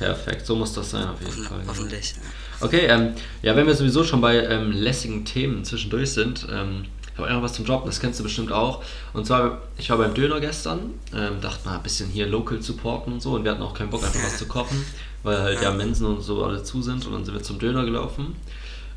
perfekt. 0.00 0.46
So 0.46 0.56
muss 0.56 0.72
das 0.72 0.90
sein 0.90 1.06
auf 1.08 1.20
jeden 1.20 1.32
Hoffen, 1.32 1.44
Fall. 1.44 1.58
genau. 1.60 1.70
hoffentlich. 1.70 2.14
Okay, 2.60 2.86
ähm, 2.86 3.14
ja, 3.42 3.56
wenn 3.56 3.66
wir 3.66 3.74
sowieso 3.74 4.04
schon 4.04 4.20
bei 4.20 4.44
ähm, 4.44 4.72
lässigen 4.72 5.24
Themen 5.24 5.64
zwischendurch 5.64 6.12
sind, 6.12 6.46
ähm, 6.50 6.84
habe 7.16 7.28
ich 7.28 7.34
noch 7.34 7.42
was 7.42 7.52
zum 7.52 7.64
Droppen, 7.64 7.86
das 7.86 8.00
kennst 8.00 8.18
du 8.18 8.24
bestimmt 8.24 8.52
auch. 8.52 8.82
Und 9.12 9.26
zwar, 9.26 9.62
ich 9.78 9.90
war 9.90 9.98
beim 9.98 10.14
Döner 10.14 10.40
gestern, 10.40 10.94
ähm, 11.14 11.40
dachte 11.40 11.68
mal 11.68 11.76
ein 11.76 11.82
bisschen 11.82 12.08
hier 12.08 12.26
local 12.26 12.62
supporten 12.62 13.12
und 13.12 13.20
so 13.22 13.34
und 13.34 13.44
wir 13.44 13.50
hatten 13.50 13.62
auch 13.62 13.74
keinen 13.74 13.90
Bock 13.90 14.04
einfach 14.04 14.22
was 14.22 14.38
zu 14.38 14.46
kochen, 14.46 14.84
weil 15.22 15.38
halt 15.38 15.62
ja 15.62 15.70
Mensen 15.70 16.06
und 16.06 16.22
so 16.22 16.44
alle 16.44 16.62
zu 16.62 16.82
sind 16.82 17.06
und 17.06 17.12
dann 17.12 17.24
sind 17.24 17.34
wir 17.34 17.42
zum 17.42 17.58
Döner 17.58 17.84
gelaufen. 17.84 18.36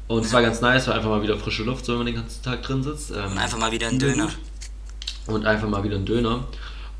Und 0.07 0.25
es 0.25 0.33
war 0.33 0.41
ganz 0.41 0.62
nice, 0.62 0.88
weil 0.88 0.95
einfach 0.95 1.10
mal 1.10 1.22
wieder 1.22 1.38
frische 1.38 1.63
Luft, 1.63 1.86
so 1.86 1.93
wenn 1.93 2.00
man 2.00 2.05
den 2.07 2.15
ganzen 2.15 2.43
Tag 2.43 2.62
drin 2.63 2.83
sitzt. 2.83 3.12
Ähm, 3.12 3.31
Und 3.31 3.38
einfach 3.38 3.57
mal 3.57 3.72
wieder 3.72 3.88
ein 3.88 4.00
Döner. 4.00 4.29
Und 5.27 5.45
einfach 5.45 5.69
mal 5.69 5.83
wieder 5.83 5.95
ein 5.95 6.05
Döner. 6.05 6.43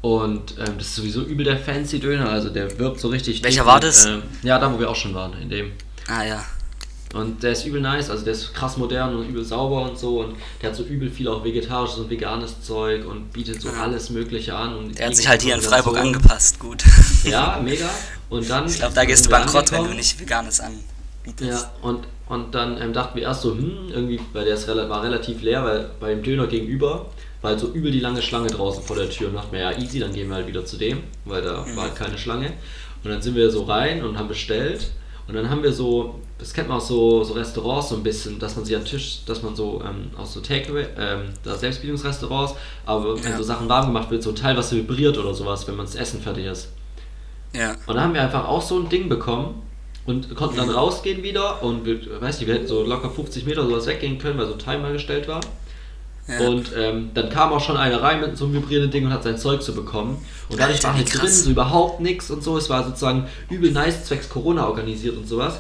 Und 0.04 0.56
ähm, 0.60 0.74
das 0.78 0.88
ist 0.88 0.96
sowieso 0.96 1.22
übel 1.22 1.46
der 1.46 1.58
fancy 1.58 1.98
Döner, 1.98 2.30
also 2.30 2.50
der 2.50 2.78
wirbt 2.78 3.00
so 3.00 3.08
richtig. 3.08 3.42
Welcher 3.42 3.62
dick 3.62 3.68
war 3.68 3.80
das? 3.80 4.06
Ähm, 4.06 4.22
ja, 4.44 4.60
da 4.60 4.72
wo 4.74 4.78
wir 4.78 4.90
auch 4.90 4.98
schon 4.98 5.14
waren, 5.14 5.32
in 5.42 5.50
dem. 5.50 5.72
Ah 6.10 6.26
ja. 6.26 6.44
Und 7.14 7.42
der 7.42 7.54
ist 7.54 7.66
übel 7.66 7.80
nice, 7.80 8.10
also 8.10 8.26
der 8.26 8.34
ist 8.34 8.54
krass 8.54 8.76
modern 8.76 9.16
und 9.16 9.30
übel 9.30 9.46
sauber 9.46 9.84
und 9.90 9.98
so 9.98 10.20
und 10.20 10.36
der 10.62 10.72
hat 10.72 10.76
so 10.76 10.84
übel 10.84 11.10
viel 11.10 11.30
auch 11.30 11.46
vegetarisches 11.46 12.00
und 12.00 12.10
veganes 12.10 12.62
Zeug 12.64 13.06
und 13.06 13.32
bietet 13.32 13.62
so 13.62 13.70
Ja. 13.70 13.84
alles 13.84 14.10
Mögliche 14.10 14.54
an. 14.56 14.76
Und 14.76 15.00
Der 15.00 15.06
hat 15.08 15.16
sich 15.16 15.30
halt 15.30 15.42
hier 15.42 15.56
in 15.56 15.62
Freiburg 15.62 15.98
angepasst, 15.98 16.60
gut. 16.60 16.84
Ja, 17.24 17.62
mega. 17.64 17.90
Und 18.30 18.50
dann. 18.50 18.66
Ich 18.68 18.80
glaube, 18.80 18.96
da 18.96 19.06
gehst 19.06 19.26
du 19.26 19.30
bankrott, 19.30 19.72
wenn 19.72 19.86
du 19.86 19.94
nicht 19.94 20.20
Veganes 20.20 20.60
anbietest. 20.60 21.50
Ja, 21.50 21.72
und, 21.82 22.04
und 22.28 22.54
dann 22.54 22.82
ähm, 22.82 22.92
dachten 22.92 23.16
wir 23.16 23.24
erst 23.24 23.44
so, 23.44 23.52
hm, 23.56 23.90
irgendwie, 23.90 24.20
weil 24.34 24.44
der 24.44 24.56
ist 24.56 24.68
war 24.68 25.02
relativ 25.02 25.42
leer, 25.44 25.64
weil 25.64 25.92
beim 26.02 26.22
Döner 26.24 26.48
gegenüber 26.48 27.06
war 27.44 27.52
halt 27.52 27.60
so 27.60 27.68
übel 27.68 27.92
die 27.92 28.00
lange 28.00 28.22
Schlange 28.24 28.48
draußen 28.48 28.82
vor 28.84 28.96
der 28.96 29.10
Tür 29.10 29.28
und 29.28 29.36
dachten 29.36 29.52
wir, 29.52 29.60
ja, 29.60 29.78
easy, 29.78 30.00
dann 30.00 30.14
gehen 30.14 30.28
wir 30.30 30.36
halt 30.36 30.48
wieder 30.48 30.66
zu 30.66 30.78
dem, 30.78 31.04
weil 31.26 31.42
da 31.44 31.64
Mhm. 31.64 31.76
war 31.76 31.84
halt 31.84 31.96
keine 31.96 32.18
Schlange. 32.18 32.54
Und 33.04 33.12
dann 33.12 33.22
sind 33.22 33.36
wir 33.36 33.52
so 33.52 33.64
rein 33.64 34.04
und 34.04 34.18
haben 34.18 34.28
bestellt. 34.30 34.92
Und 35.28 35.36
dann 35.36 35.50
haben 35.50 35.62
wir 35.64 35.72
so, 35.72 36.20
das 36.38 36.54
kennt 36.54 36.68
man 36.70 36.78
aus 36.78 36.88
so, 36.88 37.24
so 37.24 37.34
Restaurants 37.34 37.90
so 37.90 37.96
ein 37.96 38.04
bisschen, 38.04 38.40
dass 38.40 38.56
man 38.56 38.66
sich 38.66 38.76
am 38.76 38.84
Tisch, 38.84 39.20
dass 39.26 39.42
man 39.44 39.56
so 39.56 39.82
ähm, 39.86 40.10
aus 40.18 40.34
so 40.34 40.40
Takeaway, 40.42 40.86
ähm, 40.98 41.22
da 41.44 41.56
Selbstbedienungsrestaurants, 41.56 42.56
aber 42.86 43.16
wenn 43.24 43.32
Ja. 43.32 43.38
so 43.38 43.44
Sachen 43.44 43.70
warm 43.70 43.86
gemacht 43.88 44.10
wird, 44.12 44.24
so 44.24 44.32
ein 44.32 44.36
Teil, 44.36 44.58
was 44.58 44.74
vibriert 44.74 45.18
oder 45.18 45.34
sowas, 45.34 45.66
wenn 45.68 45.76
man 45.78 45.86
das 45.86 45.96
Essen 45.96 46.22
fertig 46.22 46.46
ist. 46.46 46.70
Ja. 47.54 47.72
Und 47.86 47.96
dann 47.96 48.02
haben 48.02 48.14
wir 48.14 48.22
einfach 48.22 48.48
auch 48.48 48.62
so 48.62 48.80
ein 48.80 48.90
Ding 48.90 49.08
bekommen 49.10 49.62
und 50.06 50.34
konnten 50.36 50.58
dann 50.58 50.70
rausgehen 50.70 51.24
wieder 51.24 51.62
und 51.64 51.86
wir, 51.86 52.00
weiß 52.22 52.40
nicht, 52.40 52.48
wir 52.48 52.56
hätten 52.56 52.68
so 52.68 52.84
locker 52.84 53.10
50 53.10 53.46
Meter 53.46 53.66
sowas 53.66 53.86
weggehen 53.86 54.18
können, 54.18 54.38
weil 54.38 54.48
so 54.48 54.54
ein 54.54 54.60
Timer 54.60 54.92
gestellt 54.92 55.28
war. 55.28 55.40
Ja. 56.28 56.40
Und 56.48 56.72
ähm, 56.78 57.12
dann 57.14 57.30
kam 57.30 57.52
auch 57.52 57.60
schon 57.64 57.76
einer 57.78 58.02
rein 58.02 58.22
mit 58.22 58.38
so 58.38 58.46
einem 58.46 58.54
vibrierenden 58.56 58.92
Ding 58.92 59.06
und 59.06 59.12
hat 59.14 59.24
sein 59.24 59.38
Zeug 59.38 59.62
zu 59.62 59.74
bekommen. 59.76 60.24
Und 60.50 60.60
dadurch 60.60 60.78
Alter, 60.78 60.88
war 60.90 60.96
halt 60.96 61.14
drin 61.22 61.28
so 61.30 61.50
überhaupt 61.50 62.00
nichts 62.00 62.32
und 62.32 62.44
so. 62.44 62.58
Es 62.58 62.70
war 62.70 62.84
sozusagen 62.86 63.28
übel 63.50 63.72
nice 63.72 64.06
zwecks 64.06 64.30
Corona 64.30 64.68
organisiert 64.68 65.18
und 65.18 65.28
sowas. 65.28 65.60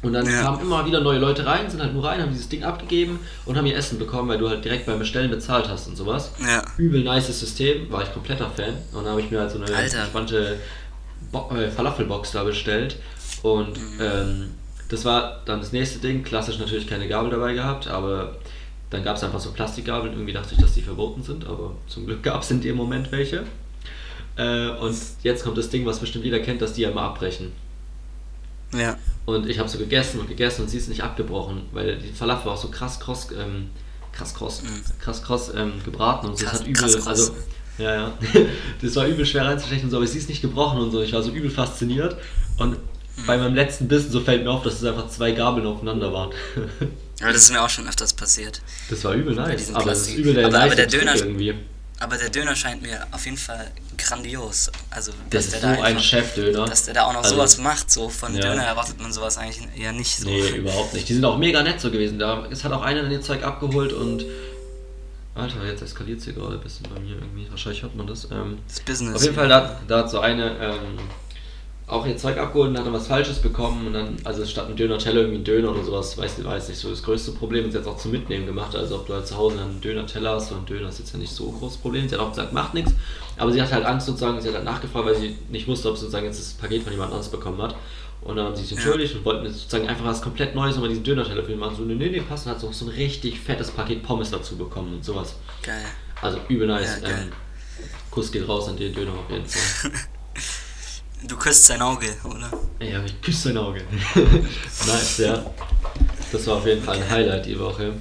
Und 0.00 0.12
dann 0.12 0.24
Ja. 0.26 0.42
kamen 0.42 0.60
immer 0.60 0.86
wieder 0.86 1.00
neue 1.00 1.18
Leute 1.18 1.44
rein, 1.44 1.68
sind 1.68 1.82
halt 1.82 1.92
nur 1.92 2.04
rein, 2.04 2.22
haben 2.22 2.30
dieses 2.30 2.48
Ding 2.48 2.62
abgegeben 2.62 3.18
und 3.46 3.56
haben 3.56 3.66
ihr 3.66 3.74
Essen 3.76 3.98
bekommen, 3.98 4.28
weil 4.28 4.38
du 4.38 4.48
halt 4.48 4.64
direkt 4.64 4.86
beim 4.86 5.00
Bestellen 5.00 5.28
bezahlt 5.30 5.68
hast 5.68 5.88
und 5.88 5.96
sowas. 5.96 6.30
ja. 6.40 6.62
Übel 6.76 7.02
nices 7.02 7.40
System, 7.40 7.90
war 7.90 8.02
ich 8.04 8.12
kompletter 8.12 8.48
Fan. 8.54 8.74
Und 8.92 9.02
dann 9.02 9.10
habe 9.10 9.20
ich 9.20 9.30
mir 9.32 9.40
halt 9.40 9.50
so 9.50 9.58
eine 9.60 9.66
Alter. 9.74 9.98
entspannte 9.98 10.60
Bo 11.32 11.50
äh, 11.56 11.68
Falafelbox 11.68 12.30
da 12.30 12.44
bestellt. 12.44 12.96
Und 13.42 13.76
Mhm. 13.76 14.00
ähm, 14.00 14.50
das 14.88 15.04
war 15.04 15.42
dann 15.44 15.58
das 15.60 15.72
nächste 15.72 15.98
Ding. 15.98 16.22
Klassisch 16.22 16.60
natürlich 16.60 16.86
keine 16.86 17.08
Gabel 17.08 17.30
dabei 17.30 17.54
gehabt, 17.54 17.88
aber 17.88 18.36
dann 18.90 19.02
gab 19.04 19.16
es 19.16 19.24
einfach 19.24 19.40
so 19.40 19.50
Plastikgabeln. 19.52 20.12
Irgendwie 20.14 20.32
dachte 20.32 20.54
ich, 20.54 20.60
dass 20.60 20.74
die 20.74 20.82
verboten 20.82 21.22
sind, 21.22 21.46
aber 21.46 21.74
zum 21.86 22.06
Glück 22.06 22.22
gab 22.22 22.42
es 22.42 22.50
in 22.50 22.60
dem 22.60 22.76
Moment 22.76 23.10
welche. 23.12 23.44
Äh, 24.36 24.68
und 24.70 24.96
jetzt 25.22 25.44
kommt 25.44 25.58
das 25.58 25.68
Ding, 25.70 25.84
was 25.86 25.98
bestimmt 25.98 26.24
jeder 26.24 26.40
kennt, 26.40 26.62
dass 26.62 26.72
die 26.74 26.82
ja 26.82 26.90
immer 26.90 27.02
abbrechen. 27.02 27.52
Ja. 28.72 28.96
Und 29.26 29.48
ich 29.48 29.58
habe 29.58 29.68
so 29.68 29.78
gegessen 29.78 30.20
und 30.20 30.28
gegessen 30.28 30.62
und 30.62 30.68
sie 30.68 30.78
ist 30.78 30.88
nicht 30.88 31.02
abgebrochen, 31.02 31.62
weil 31.72 31.96
die 31.98 32.12
Falafel 32.12 32.46
war 32.46 32.54
auch 32.54 32.60
so 32.60 32.68
krass 32.68 32.98
kross, 33.00 33.28
ähm, 33.32 33.68
krass 34.12 34.34
kross, 34.34 34.62
krass 35.00 35.22
kross 35.22 35.52
ähm, 35.54 35.72
gebraten 35.84 36.28
und 36.28 36.38
so. 36.38 36.44
Mhm. 36.44 36.48
Krass- 36.48 36.52
das 36.52 36.60
hat 36.60 36.68
übel, 36.68 36.82
krass 36.94 37.06
also 37.06 37.32
ja, 37.78 37.94
ja, 37.94 38.12
das 38.82 38.96
war 38.96 39.06
übel 39.06 39.24
schwer 39.26 39.44
reinzustechen 39.46 39.84
und 39.84 39.90
so, 39.90 39.96
aber 39.98 40.06
sie 40.06 40.18
ist 40.18 40.28
nicht 40.28 40.42
gebrochen 40.42 40.80
und 40.80 40.90
so. 40.90 41.00
Ich 41.02 41.12
war 41.12 41.22
so 41.22 41.30
übel 41.30 41.50
fasziniert 41.50 42.16
und 42.58 42.76
Mhm. 43.18 43.26
bei 43.26 43.36
meinem 43.36 43.54
letzten 43.56 43.88
Bissen 43.88 44.12
so 44.12 44.20
fällt 44.20 44.44
mir 44.44 44.50
auf, 44.50 44.62
dass 44.62 44.74
es 44.74 44.84
einfach 44.84 45.08
zwei 45.08 45.32
Gabeln 45.32 45.66
aufeinander 45.66 46.12
waren. 46.12 46.30
Aber 47.20 47.32
das 47.32 47.42
ist 47.44 47.50
mir 47.50 47.62
auch 47.62 47.68
schon 47.70 47.88
öfters 47.88 48.12
passiert. 48.12 48.60
Das 48.90 49.02
war 49.04 49.12
übel 49.14 49.34
nice, 49.34 49.74
aber 49.74 49.90
das 49.90 50.02
ist 50.02 50.14
übel 50.14 50.34
der 50.34 50.46
aber- 50.46 50.60
aber 50.60 50.74
der 50.76 50.86
Döner- 50.86 51.16
irgendwie. 51.16 51.54
Aber 52.00 52.16
der 52.16 52.28
Döner 52.30 52.54
scheint 52.54 52.80
mir 52.80 53.04
auf 53.10 53.24
jeden 53.24 53.36
Fall 53.36 53.72
grandios. 53.96 54.70
Also, 54.90 55.10
Das 55.10 55.30
dass 55.30 55.44
ist 55.46 55.52
der 55.54 55.60
so 55.60 55.66
da 55.66 55.72
ein 55.72 55.84
einfach- 55.84 56.02
Chefdöner. 56.04 56.64
Dass 56.66 56.84
der 56.84 56.94
da 56.94 57.02
auch 57.06 57.12
noch 57.12 57.24
Also- 57.24 57.34
sowas 57.34 57.58
macht, 57.58 57.90
so 57.90 58.08
von 58.08 58.34
Ja. 58.36 58.40
Döner 58.42 58.62
erwartet 58.62 59.00
man 59.00 59.12
sowas 59.12 59.36
eigentlich 59.36 59.66
eher 59.76 59.92
nicht 59.92 60.16
so. 60.16 60.26
Nee, 60.28 60.48
überhaupt 60.58 60.94
nicht. 60.94 61.08
Die 61.08 61.14
sind 61.14 61.24
auch 61.24 61.36
mega 61.38 61.60
nett 61.62 61.80
so 61.80 61.90
gewesen. 61.90 62.18
Da, 62.20 62.46
es 62.50 62.62
hat 62.62 62.70
auch 62.72 62.82
einer 62.82 63.02
dann 63.02 63.10
ihr 63.10 63.20
Zeug 63.20 63.42
abgeholt 63.42 63.92
und. 63.92 64.24
Alter, 65.34 65.64
jetzt 65.66 65.82
eskaliert 65.82 66.20
sie 66.20 66.32
gerade 66.34 66.54
ein 66.54 66.60
bisschen 66.60 66.86
bei 66.92 66.98
mir 67.00 67.14
irgendwie. 67.16 67.48
Wahrscheinlich 67.50 67.82
hört 67.82 67.94
man 67.96 68.06
das. 68.08 68.28
Ähm, 68.30 68.58
Das 68.68 68.80
Business. 68.80 69.14
auf 69.16 69.22
jeden 69.22 69.34
Fall, 69.36 69.48
da, 69.48 69.80
da 69.86 69.98
hat 69.98 70.10
so 70.10 70.18
eine 70.20 70.50
ähm, 70.60 70.98
auch 71.88 72.06
ihr 72.06 72.16
Zeug 72.18 72.36
abgeholt 72.36 72.70
und 72.70 72.78
hat 72.78 72.84
dann 72.84 72.92
was 72.92 73.06
Falsches 73.06 73.38
bekommen 73.38 73.86
und 73.86 73.94
dann, 73.94 74.16
also 74.22 74.44
statt 74.44 74.68
ein 74.68 74.76
Döner-Teller 74.76 75.20
irgendwie 75.22 75.38
ein 75.38 75.44
Döner 75.44 75.70
oder 75.70 75.82
sowas, 75.82 76.18
weiß, 76.18 76.44
weiß 76.44 76.68
nicht, 76.68 76.78
so 76.78 76.90
das 76.90 77.02
größte 77.02 77.32
Problem 77.32 77.66
ist 77.66 77.74
jetzt 77.74 77.88
auch 77.88 77.96
zum 77.96 78.10
Mitnehmen 78.10 78.44
gemacht. 78.44 78.76
Also, 78.76 78.96
ob 78.96 79.06
du 79.06 79.14
halt 79.14 79.26
zu 79.26 79.36
Hause 79.36 79.58
einen 79.58 79.80
Döner-Teller 79.80 80.32
hast 80.32 80.52
oder 80.52 80.60
ein 80.60 80.66
Döner 80.66 80.90
ist 80.90 80.98
jetzt 80.98 81.14
ja 81.14 81.18
nicht 81.18 81.32
so 81.32 81.48
ein 81.48 81.58
großes 81.58 81.78
Problem. 81.78 82.06
Sie 82.06 82.14
hat 82.14 82.20
auch 82.20 82.28
gesagt, 82.28 82.52
macht 82.52 82.74
nichts, 82.74 82.92
aber 83.38 83.52
sie 83.52 83.62
hat 83.62 83.72
halt 83.72 83.86
Angst 83.86 84.06
sozusagen, 84.06 84.38
sie 84.40 84.48
hat 84.48 84.56
halt 84.56 84.66
nachgefragt, 84.66 85.06
weil 85.06 85.16
sie 85.16 85.36
nicht 85.48 85.66
wusste, 85.66 85.88
ob 85.88 85.96
sie 85.96 86.02
sozusagen 86.02 86.26
jetzt 86.26 86.38
das 86.38 86.52
Paket 86.52 86.82
von 86.82 86.92
jemand 86.92 87.10
anderes 87.10 87.30
bekommen 87.30 87.60
hat. 87.62 87.74
Und 88.20 88.36
dann 88.36 88.46
haben 88.46 88.56
sie 88.56 88.64
sich 88.64 88.72
entschuldigt 88.72 89.14
und 89.14 89.24
wollten 89.24 89.46
sozusagen 89.46 89.88
einfach 89.88 90.04
was 90.04 90.20
komplett 90.20 90.54
Neues 90.54 90.74
nochmal 90.74 90.90
diesen 90.90 91.04
Döner-Teller 91.04 91.44
für 91.44 91.52
ihn 91.52 91.58
machen. 91.58 91.76
So, 91.76 91.84
nee, 91.84 91.94
nee, 91.94 92.10
nee, 92.10 92.20
passt. 92.20 92.46
Und 92.46 92.52
hat 92.52 92.60
so, 92.60 92.70
so 92.70 92.84
ein 92.86 92.90
richtig 92.90 93.40
fettes 93.40 93.70
Paket 93.70 94.02
Pommes 94.02 94.30
dazu 94.30 94.56
bekommen 94.56 94.92
und 94.92 95.04
sowas. 95.04 95.36
Geil. 95.62 95.84
Also 96.20 96.38
übel 96.48 96.66
nice. 96.66 97.00
Ja, 97.00 97.08
ähm, 97.08 97.32
Kuss 98.10 98.30
geht 98.30 98.46
raus 98.46 98.68
an 98.68 98.76
den 98.76 98.92
Döner 98.92 99.12
auf 99.12 99.30
jeden 99.30 99.46
Fall. 99.46 99.92
Du 101.26 101.36
küsst 101.36 101.66
sein 101.66 101.82
Auge, 101.82 102.06
oder? 102.24 102.50
Ja, 102.80 103.02
ich 103.04 103.20
küsse 103.20 103.48
dein 103.48 103.58
Auge. 103.58 103.82
nice, 104.86 105.18
ja. 105.18 105.44
Das 106.30 106.46
war 106.46 106.56
auf 106.56 106.66
jeden 106.66 106.82
Fall 106.82 106.96
ein 107.02 107.10
Highlight 107.10 107.46
die 107.46 107.58
Woche. 107.58 107.92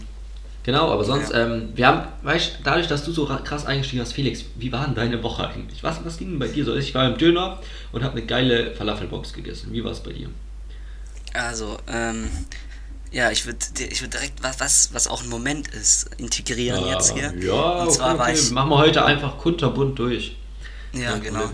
Genau, 0.63 0.91
aber 0.91 1.03
sonst, 1.03 1.31
Ja. 1.31 1.45
ähm, 1.45 1.69
wir 1.75 1.87
haben, 1.87 2.07
weißt 2.23 2.59
du, 2.59 2.63
dadurch, 2.63 2.87
dass 2.87 3.03
du 3.05 3.11
so 3.11 3.23
ra- 3.23 3.37
krass 3.39 3.65
eingestiegen 3.65 4.01
hast, 4.01 4.13
Felix, 4.13 4.43
wie 4.55 4.71
war 4.71 4.85
denn 4.85 4.95
deine 4.95 5.23
Woche 5.23 5.47
eigentlich? 5.47 5.81
Was, 5.81 6.03
was 6.03 6.17
ging 6.17 6.31
denn 6.31 6.39
bei 6.39 6.47
dir 6.49 6.65
so? 6.65 6.75
Ich 6.75 6.93
war 6.93 7.07
im 7.07 7.17
Döner 7.17 7.59
und 7.93 8.03
habe 8.03 8.17
eine 8.17 8.25
geile 8.25 8.75
Falafelbox 8.75 9.33
gegessen. 9.33 9.71
Wie 9.71 9.83
war 9.83 9.91
es 9.91 10.01
bei 10.01 10.11
dir? 10.11 10.29
Also, 11.33 11.77
ähm, 11.87 12.27
ja, 13.11 13.31
ich 13.31 13.45
würde 13.45 13.59
ich 13.89 14.01
würd 14.01 14.13
direkt 14.13 14.43
was, 14.43 14.59
was, 14.59 14.93
was 14.93 15.07
auch 15.07 15.23
ein 15.23 15.29
Moment 15.29 15.69
ist, 15.69 16.09
integrieren 16.17 16.85
jetzt 16.87 17.13
hier. 17.13 17.29
Ah, 17.29 17.43
Ja, 17.43 17.83
Und 17.83 17.91
zwar 17.93 18.09
okay, 18.11 18.19
war 18.19 18.33
ich. 18.33 18.51
machen 18.51 18.69
wir 18.69 18.77
heute 18.77 19.05
einfach 19.05 19.37
kunterbunt 19.37 19.97
durch. 19.97 20.35
Ja, 20.93 20.99
Ja, 21.11 21.17
genau. 21.17 21.43
cool. 21.45 21.51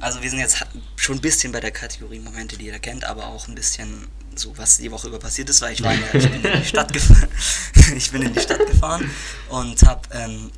Also 0.00 0.22
wir 0.22 0.30
sind 0.30 0.38
jetzt 0.38 0.64
schon 0.96 1.16
ein 1.16 1.20
bisschen 1.20 1.52
bei 1.52 1.60
der 1.60 1.70
Kategorie 1.70 2.18
Momente, 2.20 2.56
die 2.56 2.66
jeder 2.66 2.78
kennt, 2.78 3.04
aber 3.04 3.26
auch 3.26 3.48
ein 3.48 3.54
bisschen 3.54 4.06
so, 4.34 4.56
was 4.56 4.78
die 4.78 4.90
Woche 4.90 5.08
über 5.08 5.18
passiert 5.18 5.50
ist, 5.50 5.60
weil 5.62 5.72
ich 5.72 5.82
war 5.82 5.92
in 5.92 6.00
der, 6.00 6.14
ich 6.14 6.30
bin 6.30 6.44
in 6.44 6.60
die 6.62 6.64
Stadt 6.68 6.92
gefahren, 6.92 7.28
ich 7.96 8.10
bin 8.12 8.22
in 8.22 8.32
die 8.32 8.40
Stadt 8.40 8.64
gefahren 8.66 9.10
und 9.48 9.82
habe 9.82 10.02
ähm, 10.12 10.50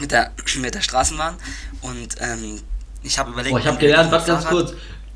mit 0.00 0.10
der, 0.10 0.32
mit 0.58 0.74
der 0.74 0.80
Straßenbahn 0.80 1.36
und 1.82 2.16
ähm, 2.18 2.60
ich 3.02 3.18
habe 3.18 3.30
überlegt... 3.30 3.54
Oh, 3.54 3.58
ich 3.58 3.66
habe 3.66 3.78
gelernt, 3.78 4.10
was 4.10 4.26
ganz 4.26 4.44
kurz, 4.46 4.72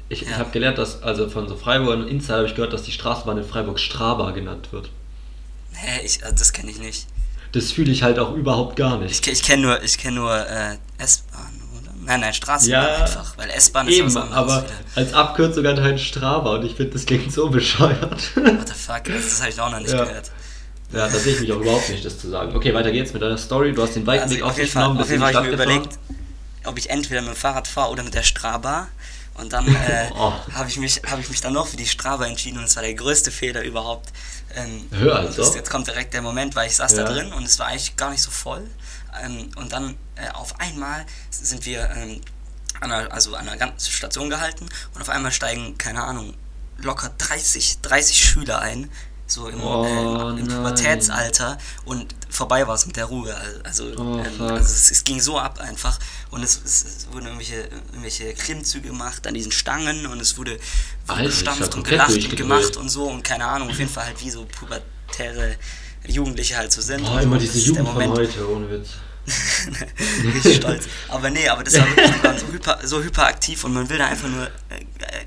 ich, 0.09 0.21
Ja. 0.21 0.29
ich 0.29 0.35
habe 0.37 0.51
gelernt, 0.51 0.79
dass, 0.79 1.03
also 1.03 1.29
von 1.29 1.49
so 1.49 1.57
Freiburgern 1.57 2.07
Insider 2.07 2.37
habe 2.37 2.47
ich 2.47 2.55
gehört, 2.55 2.73
dass 2.73 2.83
die 2.85 2.93
Straßenbahn 2.93 3.39
in 3.39 3.45
Freiburg 3.45 3.81
Straba 3.81 4.31
genannt 4.31 4.69
wird. 4.71 4.91
Hä, 5.73 6.05
ich, 6.05 6.23
also 6.23 6.37
das 6.37 6.53
kenne 6.53 6.71
ich 6.71 6.79
nicht. 6.79 7.07
Das 7.53 7.73
fühle 7.73 7.91
ich 7.91 8.03
halt 8.05 8.19
auch 8.21 8.33
überhaupt 8.35 8.77
gar 8.77 9.01
Ich, 9.03 9.09
nicht. 9.09 9.25
ke- 9.25 9.31
ich 9.33 9.43
kenne 9.43 9.63
nur, 9.63 9.83
ich 9.83 9.99
kenn 9.99 10.15
nur 10.15 10.35
äh, 10.49 10.77
S-Bahn? 10.99 11.61
Nein, 12.07 12.21
nein, 12.21 12.35
Straßenbahn 12.35 12.85
Ja, 12.85 12.97
einfach, 13.05 13.37
weil 13.39 13.51
S-Bahn 13.51 13.89
ist 13.89 13.95
Eben, 13.97 14.07
was 14.09 14.17
anderes 14.17 14.37
aber 14.39 14.63
wieder. 14.65 14.73
als 14.97 15.15
Abkürzung 15.15 15.67
anscheinend 15.67 16.01
Straba 16.01 16.55
und 16.57 16.65
ich 16.65 16.75
finde, 16.75 16.93
das 16.93 17.07
klingt 17.07 17.33
so 17.33 17.49
bescheuert. 17.51 18.37
What 18.37 18.69
the 18.69 18.75
fuck, 18.75 19.09
also 19.09 19.13
das 19.29 19.41
habe 19.41 19.51
ich 19.51 19.61
auch 19.61 19.71
noch 19.71 19.81
nicht 19.81 19.93
Ja. 19.93 20.05
gehört. 20.05 20.31
ja, 20.93 21.09
da 21.09 21.19
sehe 21.19 21.35
ich 21.35 21.41
mich 21.41 21.53
auch 21.53 21.61
überhaupt 21.61 21.89
nicht, 21.89 22.05
das 22.05 22.19
zu 22.19 22.29
sagen. 22.29 22.55
Okay, 22.55 22.75
weiter 22.75 22.93
geht's 22.93 23.13
mit 23.13 23.23
deiner 23.23 23.39
Story. 23.39 23.73
Du 23.73 23.83
hast 23.83 23.95
den 23.97 24.07
weiten 24.07 24.25
Also 24.25 24.35
Weg 24.37 24.43
auf 24.43 24.55
dich 24.55 24.73
genommen, 24.73 24.93
auf 24.93 24.99
bist 24.99 25.11
jeden 25.11 25.23
in 25.23 25.33
Fall 25.33 25.33
die 25.33 25.37
habe 25.39 25.47
ich 25.47 25.53
mir 25.53 25.57
Stadt 25.65 25.67
gefahren. 25.69 25.85
überlegt, 26.09 26.67
ob 26.67 26.79
ich 26.79 26.91
entweder 26.91 27.21
mit 27.23 27.31
dem 27.33 27.37
Fahrrad 27.37 27.69
fahre 27.69 27.91
oder 27.91 28.03
mit 28.03 28.15
der 28.15 28.23
Straba. 28.23 28.89
Und 29.37 29.53
dann 29.53 29.67
äh, 29.75 30.11
Oh. 30.17 30.33
habe 30.53 30.69
ich, 30.69 30.77
mich, 30.79 31.03
hab 31.11 31.19
ich 31.19 31.29
mich 31.29 31.41
dann 31.41 31.55
noch 31.55 31.67
für 31.67 31.77
die 31.77 31.87
Straba 31.87 32.27
entschieden 32.27 32.59
und 32.59 32.65
es 32.65 32.77
war 32.77 32.83
der 32.85 32.95
größte 32.95 33.31
Fehler 33.33 33.63
überhaupt. 33.63 34.11
Ähm, 34.55 34.87
Hör 34.93 35.17
also. 35.17 35.43
das, 35.43 35.55
jetzt 35.57 35.71
kommt 35.71 35.89
direkt 35.89 36.15
der 36.15 36.23
Moment, 36.23 36.55
weil 36.55 36.69
ich 36.69 36.77
saß 36.77 36.93
Ja. 36.93 37.03
da 37.05 37.13
drin 37.13 37.33
und 37.33 37.43
es 37.45 37.59
war 37.59 37.67
eigentlich 37.67 37.97
gar 37.97 38.11
nicht 38.11 38.23
so 38.23 38.31
voll. 38.31 38.63
Ähm, 39.23 39.51
und 39.57 39.73
dann 39.73 39.97
äh, 40.17 40.29
auf 40.31 40.61
einmal 40.61 41.05
sind 41.31 41.65
wir 41.67 41.91
ähm, 41.97 42.21
an 42.81 42.93
einer, 42.93 43.13
also 43.13 43.35
an 43.35 43.49
einer 43.49 43.57
ganzen 43.57 43.91
Station 43.91 44.31
gehalten 44.31 44.67
und 44.95 45.01
auf 45.01 45.09
einmal 45.09 45.33
steigen, 45.33 45.79
keine 45.79 46.03
Ahnung, 46.05 46.35
locker 46.79 47.11
30, 47.19 47.81
30 47.83 48.19
Schüler 48.19 48.61
ein. 48.61 48.91
So 49.27 49.49
im, 49.49 49.63
Oh, 49.63 49.85
äh, 49.87 50.39
im. 50.39 50.47
Pubertätsalter 50.49 51.57
und 51.87 52.15
vorbei 52.29 52.67
war 52.69 52.75
es 52.75 52.85
mit 52.85 52.97
der 52.97 53.07
Ruhe. 53.07 53.35
Also, 53.65 53.85
Oh, 53.97 54.19
ähm, 54.23 54.41
also 54.43 54.57
es, 54.59 54.91
es 54.91 55.03
ging 55.05 55.19
so 55.19 55.39
ab 55.39 55.59
einfach 55.61 55.99
und 56.31 56.43
es, 56.43 56.61
es, 56.63 57.07
wurden 57.11 57.25
irgendwelche, 57.27 57.63
irgendwelche 57.93 58.35
Klimmzüge 58.35 58.89
gemacht 58.89 59.27
an 59.27 59.33
diesen 59.33 59.51
Stangen 59.51 60.07
und 60.07 60.21
es 60.21 60.37
wurde, 60.37 60.59
Alter, 61.07 61.25
gestampft 61.25 61.75
und 61.75 61.85
gelacht 61.85 62.11
und 62.13 62.37
gemacht 62.37 62.77
und 62.77 62.91
so 62.91 63.05
und 63.09 63.23
keine 63.25 63.47
Ahnung, 63.47 63.71
auf 63.71 63.79
jeden 63.79 63.91
Fall 63.91 64.05
halt 64.05 64.21
wie 64.21 64.31
so 64.31 64.45
pubertäre 64.45 65.57
Jugendliche 66.07 66.57
halt 66.57 66.73
so 66.73 66.81
sind. 66.81 67.03
Und 67.03 67.23
immer 67.23 67.39
diese 67.39 67.59
Jugend 67.59 67.89
von 67.89 68.09
heute, 68.09 68.51
ohne 68.51 68.71
Witz. 68.71 68.91
Richtig 70.35 70.57
stolz. 70.57 70.85
Aber 71.09 71.31
nee, 71.31 71.49
aber 71.49 71.65
das 71.65 71.79
war 71.79 71.87
wirklich, 71.89 72.41
so, 72.41 72.47
hyper, 72.53 72.79
so 72.85 73.03
hyperaktiv 73.03 73.65
und 73.65 73.75
man 73.75 73.89
will 73.89 73.99
da 73.99 74.07
einfach 74.07 74.29
nur 74.29 74.45
äh, 74.47 74.51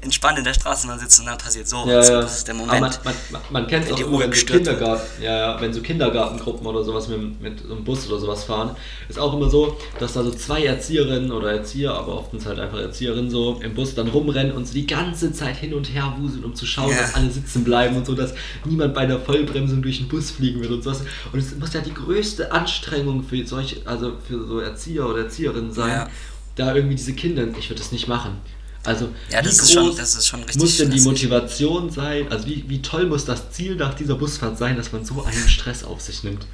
entspannt 0.01 0.37
in 0.37 0.43
der 0.43 0.53
Straßenbahn 0.53 0.99
sitzen 0.99 1.21
und 1.21 1.27
dann 1.27 1.37
passiert 1.37 1.67
so. 1.67 1.77
Ja, 1.87 2.03
ja. 2.03 2.21
Das 2.21 2.37
ist 2.37 2.47
der 2.47 2.55
Aber 2.55 2.65
Moment. 2.65 2.81
man, 2.81 2.91
man, 3.03 3.15
man, 3.31 3.41
man 3.49 3.67
kennt 3.67 3.85
es 3.85 3.91
auch 3.91 3.95
die 3.95 4.01
immer, 4.03 4.11
Uhr 4.13 4.19
wenn 4.21 4.33
so. 4.33 4.45
Kindergarten, 4.45 5.23
ja, 5.23 5.37
ja, 5.37 5.61
wenn 5.61 5.73
so 5.73 5.81
Kindergartengruppen 5.81 6.65
oder 6.67 6.83
sowas 6.83 7.07
mit, 7.07 7.41
mit 7.41 7.59
so 7.67 7.73
einem 7.73 7.83
Bus 7.83 8.07
oder 8.07 8.19
sowas 8.19 8.43
fahren, 8.43 8.75
ist 9.09 9.17
auch 9.19 9.33
immer 9.33 9.49
so, 9.49 9.77
dass 9.99 10.13
da 10.13 10.23
so 10.23 10.31
zwei 10.31 10.63
Erzieherinnen 10.65 11.31
oder 11.31 11.51
Erzieher, 11.51 11.93
aber 11.93 12.17
oft 12.19 12.31
sind 12.31 12.41
es 12.41 12.45
halt 12.45 12.59
einfach 12.59 12.79
Erzieherinnen 12.79 13.29
so 13.31 13.59
im 13.63 13.73
Bus 13.73 13.95
dann 13.95 14.07
rumrennen 14.09 14.51
und 14.53 14.67
so 14.67 14.73
die 14.73 14.87
ganze 14.87 15.31
Zeit 15.31 15.57
hin 15.57 15.73
und 15.73 15.85
her 15.93 16.13
wuseln, 16.19 16.43
um 16.43 16.55
zu 16.55 16.65
schauen, 16.65 16.91
Ja. 16.91 16.97
dass 17.01 17.15
alle 17.15 17.29
sitzen 17.31 17.63
bleiben 17.63 17.95
und 17.97 18.05
so, 18.05 18.13
dass 18.13 18.33
niemand 18.65 18.93
bei 18.93 19.01
einer 19.01 19.19
Vollbremsung 19.19 19.81
durch 19.81 19.97
den 19.97 20.07
Bus 20.07 20.31
fliegen 20.31 20.61
wird 20.61 20.71
und 20.71 20.83
sowas. 20.83 21.01
Und 21.31 21.39
es 21.39 21.55
muss 21.57 21.73
ja 21.73 21.81
die 21.81 21.93
größte 21.93 22.51
Anstrengung 22.51 23.23
für 23.23 23.45
solche, 23.45 23.77
also 23.87 24.13
für 24.27 24.45
so 24.45 24.59
Erzieher 24.59 25.07
oder 25.07 25.23
Erzieherinnen 25.23 25.71
sein, 25.73 25.89
Ja. 25.91 26.09
da 26.55 26.75
irgendwie 26.75 26.95
diese 26.95 27.13
Kinder, 27.13 27.43
ich 27.57 27.69
würde 27.69 27.79
das 27.81 27.91
nicht 27.91 28.07
machen. 28.07 28.37
Also, 28.83 29.09
Ja, 29.31 29.41
das 29.41 29.57
wie 29.59 29.63
ist 29.63 29.73
schon- 29.73 29.87
groß 29.87 29.95
das 29.97 30.15
ist 30.15 30.27
schon 30.27 30.39
richtig 30.43 30.61
Muss 30.61 30.77
denn 30.77 30.91
die. 30.91 31.01
Motivation 31.01 31.89
sein? 31.89 32.27
Also, 32.31 32.45
wie, 32.47 32.63
wie 32.67 32.81
toll 32.81 33.05
muss 33.07 33.25
das 33.25 33.51
Ziel 33.51 33.75
nach 33.75 33.93
dieser 33.93 34.15
Busfahrt 34.15 34.57
sein, 34.57 34.77
dass 34.77 34.91
man 34.93 35.03
so 35.03 35.23
einen 35.23 35.49
Stress 35.49 35.83
auf 35.83 35.99
sich 36.01 36.23
nimmt? 36.23 36.45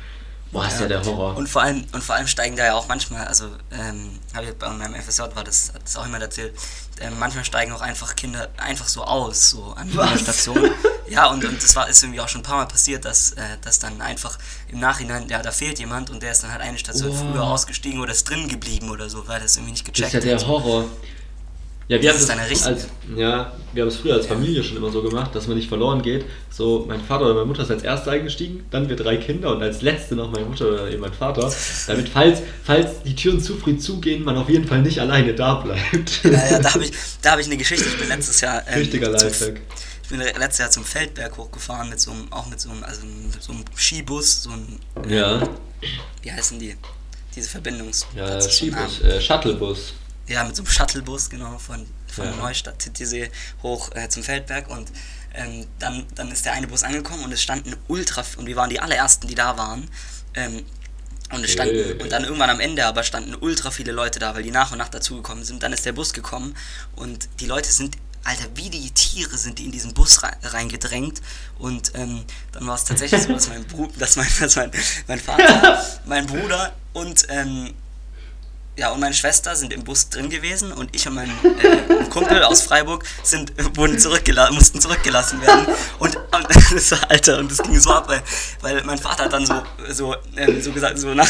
Boah, 0.54 0.68
ist 0.68 0.80
ja, 0.80 0.88
der 0.88 1.04
Horror. 1.04 1.36
Und 1.36 1.50
vor 1.50 1.64
allem, 1.64 1.84
und 1.92 2.04
vor 2.04 2.16
allem 2.16 2.28
steigen 2.28 2.56
da 2.56 2.64
ja 2.64 2.76
auch 2.76 2.88
manchmal, 2.88 3.26
also 3.28 3.46
ähm, 3.72 4.20
habe 4.36 4.46
ich 4.46 4.54
bei 4.54 4.70
meinem 4.70 4.96
FSJ 5.02 5.24
war 5.34 5.44
das, 5.44 5.74
hat 5.74 5.84
das 5.84 5.98
auch 5.98 6.06
jemand 6.06 6.24
erzählt, 6.24 6.54
ähm, 7.02 7.14
manchmal 7.20 7.44
steigen 7.44 7.72
auch 7.74 7.82
einfach 7.82 8.16
Kinder 8.16 8.48
einfach 8.58 8.88
so 8.88 9.04
aus, 9.04 9.50
so 9.50 9.74
an 9.76 9.92
der 9.92 10.18
Station. 10.18 10.70
Ja, 11.06 11.28
und, 11.28 11.44
und 11.44 11.62
das 11.62 11.76
war 11.76 11.90
ist 11.90 12.02
irgendwie 12.02 12.22
auch 12.22 12.30
schon 12.30 12.40
ein 12.40 12.46
paar 12.46 12.56
Mal 12.56 12.66
passiert, 12.66 13.04
dass, 13.04 13.34
äh, 13.34 13.42
dass 13.62 13.78
dann 13.78 14.00
einfach 14.02 14.40
im 14.70 14.80
Nachhinein, 14.80 15.28
ja, 15.28 15.42
da 15.42 15.52
fehlt 15.52 15.78
jemand 15.78 16.10
und 16.10 16.24
der 16.24 16.32
ist 16.32 16.44
dann 16.44 16.52
halt 16.52 16.62
eine 16.62 16.78
Station 16.78 17.12
Oh. 17.12 17.14
früher 17.14 17.44
ausgestiegen 17.44 18.00
oder 18.00 18.14
ist 18.14 18.28
drin 18.30 18.48
geblieben 18.48 18.90
oder 18.90 19.10
so, 19.10 19.28
weil 19.28 19.42
das 19.42 19.58
irgendwie 19.58 19.74
nicht 19.74 19.86
das 19.88 19.94
gecheckt 19.94 20.14
ist 20.14 20.24
ja 20.24 20.30
der 20.30 20.40
hat. 20.40 20.48
Horror. 20.48 20.86
Ja, 21.90 22.02
wir 22.02 22.10
Das 22.12 22.14
haben 22.14 22.22
ist 22.22 22.30
das 22.30 22.38
eine 22.38 22.50
richtige- 22.50 22.70
als, 22.70 22.88
ja, 23.18 23.52
wir 23.74 23.82
haben 23.84 23.90
es 23.90 23.98
früher 23.98 24.14
als 24.14 24.26
Familie 24.26 24.64
schon 24.64 24.78
immer 24.78 24.90
so 24.90 25.02
gemacht, 25.04 25.36
dass 25.36 25.48
man 25.48 25.58
nicht 25.58 25.68
verloren 25.68 26.02
geht. 26.02 26.24
So, 26.50 26.86
mein 26.88 27.02
Vater 27.02 27.26
oder 27.26 27.34
meine 27.34 27.46
Mutter 27.46 27.64
ist 27.64 27.72
als 27.72 27.84
Erster 27.84 28.12
eingestiegen, 28.12 28.66
dann 28.72 28.88
wir 28.88 28.96
drei 28.96 29.18
Kinder 29.18 29.54
und 29.54 29.62
als 29.62 29.82
Letzte 29.82 30.16
noch 30.16 30.32
meine 30.32 30.46
Mutter 30.46 30.70
oder 30.70 30.90
eben 30.90 31.02
mein 31.02 31.14
Vater. 31.14 31.52
Damit, 31.88 32.08
falls, 32.08 32.40
falls 32.64 33.04
die 33.04 33.16
Türen 33.16 33.42
zu 33.42 33.58
früh 33.58 33.78
zugehen, 33.78 34.24
man 34.24 34.38
auf 34.38 34.48
jeden 34.50 34.66
Fall 34.66 34.82
nicht 34.82 35.00
alleine 35.00 35.34
da 35.34 35.56
bleibt. 35.56 36.24
Ja, 36.24 36.32
ja, 36.52 36.60
da 36.60 36.74
habe 36.74 36.86
ich, 36.86 36.92
da 37.22 37.32
hab 37.32 37.40
ich 37.40 37.48
eine 37.48 37.58
Geschichte. 37.58 37.86
Ich 37.86 37.98
bin 38.00 38.08
letztes 38.08 38.40
Jahr. 38.42 38.64
ähm, 38.68 38.80
Richtiger 38.80 39.10
Lifehack. 39.10 39.60
Ich 40.04 40.10
bin 40.10 40.20
letztes 40.20 40.58
Jahr 40.60 40.70
zum 40.72 40.84
Feldberg 40.86 41.36
hochgefahren 41.38 41.90
mit 41.90 42.00
so 42.00 42.12
einem, 42.12 42.32
auch 42.32 42.48
mit 42.48 42.60
so 42.62 42.70
einem, 42.70 42.84
also 42.84 43.02
mit 43.06 43.42
so 43.44 43.52
einem 43.52 43.64
Skibus, 43.76 44.44
so 44.44 44.52
ein, 44.52 44.80
Ja, 45.10 45.42
wie 46.22 46.32
heißen 46.32 46.60
die? 46.60 46.76
Diese 47.36 47.50
Verbindungs. 47.50 48.06
ja, 48.16 48.40
Skibus, 48.40 49.02
äh, 49.02 49.20
Shuttlebus. 49.20 49.94
Ja, 50.34 50.44
mit 50.44 50.56
so 50.56 50.64
einem 50.64 50.72
Shuttlebus, 50.72 51.30
genau, 51.30 51.58
von, 51.60 51.86
von 52.08 52.26
Ja. 52.26 52.36
Neustadt, 52.38 52.80
Titisee 52.80 53.30
hoch 53.62 53.92
äh, 53.96 54.10
zum 54.10 54.24
Feldberg 54.24 54.68
und 54.70 54.92
ähm, 55.36 55.66
dann, 55.80 56.06
dann 56.16 56.32
ist 56.32 56.46
der 56.46 56.54
eine 56.54 56.68
Bus 56.68 56.84
angekommen 56.84 57.24
und 57.24 57.32
es 57.32 57.42
standen 57.42 57.76
ultra, 57.88 58.24
und 58.38 58.46
wir 58.48 58.56
waren 58.56 58.70
die 58.70 58.80
allerersten, 58.80 59.28
die 59.28 59.36
da 59.36 59.58
waren. 59.58 59.90
Ähm, 60.36 60.66
und 61.32 61.44
es 61.44 61.52
standen, 61.52 61.76
Äh. 61.76 62.02
und 62.04 62.12
dann 62.12 62.24
irgendwann 62.24 62.50
am 62.50 62.60
Ende 62.60 62.86
aber 62.86 63.04
standen 63.04 63.36
ultra 63.40 63.72
viele 63.72 63.92
Leute 63.92 64.20
da, 64.20 64.36
weil 64.36 64.44
die 64.44 64.52
nach 64.52 64.72
und 64.72 64.78
nach 64.78 64.90
dazugekommen 64.90 65.44
sind. 65.44 65.64
Dann 65.64 65.74
ist 65.74 65.86
der 65.86 65.94
Bus 65.94 66.14
gekommen 66.14 66.56
und 66.96 67.30
die 67.40 67.46
Leute 67.48 67.72
sind, 67.72 67.98
Alter, 68.26 68.46
wie 68.56 68.70
die 68.70 68.90
Tiere 68.92 69.38
sind 69.38 69.60
die 69.60 69.66
in 69.66 69.72
diesen 69.72 69.94
Bus 69.94 70.24
rein, 70.24 70.36
reingedrängt. 70.44 71.22
Und 71.60 71.92
ähm, 71.96 72.24
dann 72.54 72.66
war 72.68 72.76
es 72.76 72.86
tatsächlich 72.86 73.22
so, 73.24 73.34
dass 73.34 73.50
mein 73.50 73.66
Bruder, 73.66 73.94
dass 73.98 74.16
mein, 74.16 74.28
dass 74.40 74.56
mein, 74.56 74.72
mein 75.08 75.20
Vater, 75.20 75.84
mein 76.06 76.26
Bruder 76.26 76.74
und 76.94 77.26
ähm, 77.30 77.74
ja, 78.76 78.92
und 78.92 79.00
meine 79.00 79.14
Schwester 79.14 79.56
sind 79.56 79.72
im 79.72 79.84
Bus 79.84 80.10
drin 80.10 80.30
gewesen 80.30 80.72
und 80.72 80.96
ich 80.96 81.08
und 81.08 81.14
mein 81.16 81.30
äh, 81.30 82.06
Kumpel 82.10 82.44
aus 82.44 82.64
Freiburg 82.64 83.04
sind, 83.22 83.54
wurden 83.78 84.00
zurückgela 84.00 84.52
mussten 84.52 84.82
zurückgelassen 84.82 85.42
werden. 85.42 85.68
Und, 86.00 86.16
und 86.16 86.48
das 86.74 86.92
war, 86.92 87.12
Alter, 87.12 87.38
und 87.38 87.52
das 87.52 87.60
ging 87.60 87.80
so 87.80 87.92
ab, 87.92 88.08
weil, 88.08 88.24
weil 88.62 88.84
mein 88.84 88.98
Vater 88.98 89.26
hat 89.26 89.34
dann 89.34 89.46
so, 89.46 89.62
so, 89.90 90.16
ähm, 90.36 90.62
so 90.62 90.72
gesagt, 90.72 90.98
so 90.98 91.14
nach, 91.14 91.30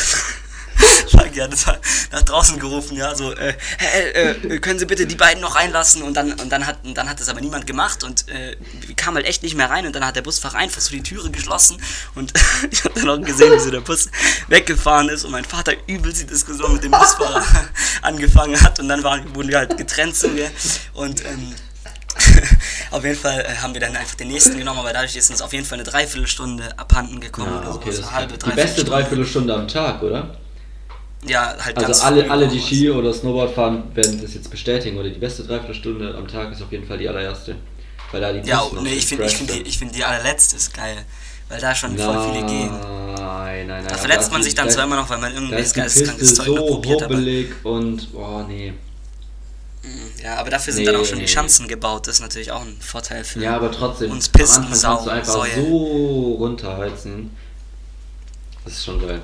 Fuck, 1.10 1.36
ja, 1.36 1.48
das 1.48 1.68
war 1.68 1.78
nach 2.12 2.24
draußen 2.24 2.60
gerufen, 2.60 2.96
ja, 2.98 3.16
so, 3.16 3.34
äh, 3.34 3.54
hey, 3.78 4.12
äh, 4.12 4.60
können 4.60 4.80
Sie 4.80 4.86
bitte 4.86 5.06
die 5.06 5.16
beiden 5.16 5.42
noch 5.42 5.56
reinlassen? 5.56 6.04
Und 6.04 6.16
dann, 6.16 6.34
und 6.34 6.50
dann 6.50 6.66
hat, 6.66 6.78
und 6.84 6.96
dann 6.96 7.10
hat 7.10 7.20
das 7.20 7.30
aber 7.30 7.42
niemand 7.42 7.68
gemacht 7.68 8.04
und 8.04 8.28
äh, 8.30 8.56
wir 8.86 8.96
kamen 8.96 9.18
halt 9.18 9.26
echt 9.26 9.44
nicht 9.44 9.56
mehr 9.56 9.70
rein 9.70 9.86
und 9.86 9.96
dann 9.96 10.06
hat 10.06 10.16
der 10.16 10.22
Busfahrer 10.22 10.58
einfach 10.58 10.82
so 10.82 10.92
die 10.92 11.04
Türe 11.04 11.30
geschlossen 11.32 11.78
und 12.16 12.34
ich 12.72 12.84
habe 12.84 13.00
dann 13.00 13.10
auch 13.10 13.22
gesehen, 13.26 13.54
wie 13.54 13.60
so 13.60 13.72
der 13.72 13.82
Bus 13.82 14.10
weggefahren 14.48 15.10
ist 15.10 15.26
und 15.26 15.32
mein 15.32 15.46
Vater 15.46 15.74
übelst 15.88 16.22
die 16.22 16.28
Diskussion 16.28 16.74
mit 16.74 16.84
dem 16.84 16.92
Busfahrer 16.92 17.44
angefangen 18.02 18.60
hat 18.62 18.80
und 18.80 18.88
dann 18.88 19.04
waren, 19.04 19.36
wurden 19.36 19.50
wir 19.50 19.58
halt 19.60 19.78
getrennt 19.78 20.16
so, 20.16 20.30
gell? 20.30 20.50
und 20.94 21.24
ähm, 21.26 21.54
auf 22.92 23.04
jeden 23.04 23.18
Fall 23.18 23.42
äh, 23.42 23.56
haben 23.58 23.74
wir 23.74 23.82
dann 23.82 23.96
einfach 23.96 24.16
den 24.16 24.28
nächsten 24.28 24.58
genommen, 24.58 24.80
aber 24.80 24.94
dadurch 24.94 25.16
ist 25.16 25.30
uns 25.32 25.42
auf 25.42 25.52
jeden 25.54 25.66
Fall 25.66 25.80
eine 25.80 25.84
Dreiviertelstunde 25.84 26.78
abhanden 26.78 27.20
gekommen 27.20 27.60
Ja, 27.64 27.72
okay, 27.72 27.92
so 27.92 28.02
das 28.02 28.10
eine 28.10 28.18
halbe, 28.18 28.38
die 28.38 28.50
beste. 28.52 28.84
Dreiviertelstunde 28.84 29.54
am 29.54 29.68
Tag, 29.68 30.04
oder? 30.04 30.38
Ja, 31.28 31.56
halt 31.60 31.76
ganz 31.76 31.88
Also 31.88 32.04
alle, 32.04 32.24
früh 32.26 32.30
alle, 32.32 32.48
die. 32.48 32.60
Ski 32.62 32.90
oder 32.92 33.14
Snowboard 33.14 33.54
fahren, 33.56 33.84
werden 33.96 34.22
das 34.22 34.34
jetzt 34.34 34.50
bestätigen, 34.52 34.98
oder 34.98 35.10
die 35.10 35.20
beste 35.20 35.44
Dreiviertelstunde 35.44 36.16
am 36.16 36.28
Tag 36.28 36.52
ist 36.52 36.62
auf 36.62 36.72
jeden 36.72 36.86
Fall 36.86 36.98
die 36.98 37.08
allererste. 37.08 37.56
Weil 38.12 38.22
da 38.22 38.34
die 38.34 38.48
Ja, 38.48 38.64
nee, 38.82 38.94
ich 38.94 39.06
finde 39.06 39.26
ich 39.26 39.36
find 39.38 39.50
die, 39.54 39.62
ich 39.62 39.78
find 39.78 39.96
die 39.96 40.04
allerletzte 40.04 40.56
ist 40.58 40.74
geil. 40.74 40.98
Weil 41.50 41.60
da 41.62 41.74
schon 41.76 41.98
voll 41.98 42.32
viele 42.34 42.46
gehen. 42.46 42.72
Nein, 42.72 43.68
nein, 43.68 43.68
nein. 43.68 43.86
Da 43.88 43.96
verletzt 43.96 44.32
man 44.32 44.42
sich 44.44 44.56
dann 44.56 44.68
da- 44.68 44.74
zwar 44.74 44.84
immer 44.86 44.96
noch, 44.96 45.10
weil 45.10 45.18
man 45.20 45.30
Da 45.32 45.36
irgendwelches 45.36 45.68
ist 45.68 45.76
die 45.76 45.80
geisteskrankes 45.82 46.36
Zeug 46.36 46.48
noch 46.48 46.56
so 46.58 46.66
probiert, 46.68 47.04
hubbelig 47.04 47.48
und, 47.64 48.08
oh 48.14 48.44
nee. 48.48 48.74
Ja, 50.24 50.36
aber 50.38 50.50
dafür 50.50 50.72
sind 50.74 50.86
dann 50.88 50.96
auch 50.96 51.06
schon 51.06 51.18
Nee. 51.18 51.26
die 51.26 51.32
Schanzen 51.32 51.68
gebaut. 51.68 52.08
Das 52.08 52.16
ist 52.16 52.22
natürlich 52.22 52.52
auch 52.52 52.62
ein 52.62 52.78
Vorteil 52.80 53.24
für. 53.26 53.42
Ja, 53.42 53.56
aber 53.58 53.70
trotzdem, 53.72 54.12
Uns 54.12 54.30
Pisten, 54.30 54.74
Sau, 54.74 54.92
kannst 54.96 55.06
du 55.08 55.10
einfach 55.12 55.34
Säue. 55.34 55.56
so 55.56 56.36
runterheizen. 56.40 57.32
Das 58.64 58.74
ist 58.76 58.86
schon 58.86 59.06
geil. 59.06 59.22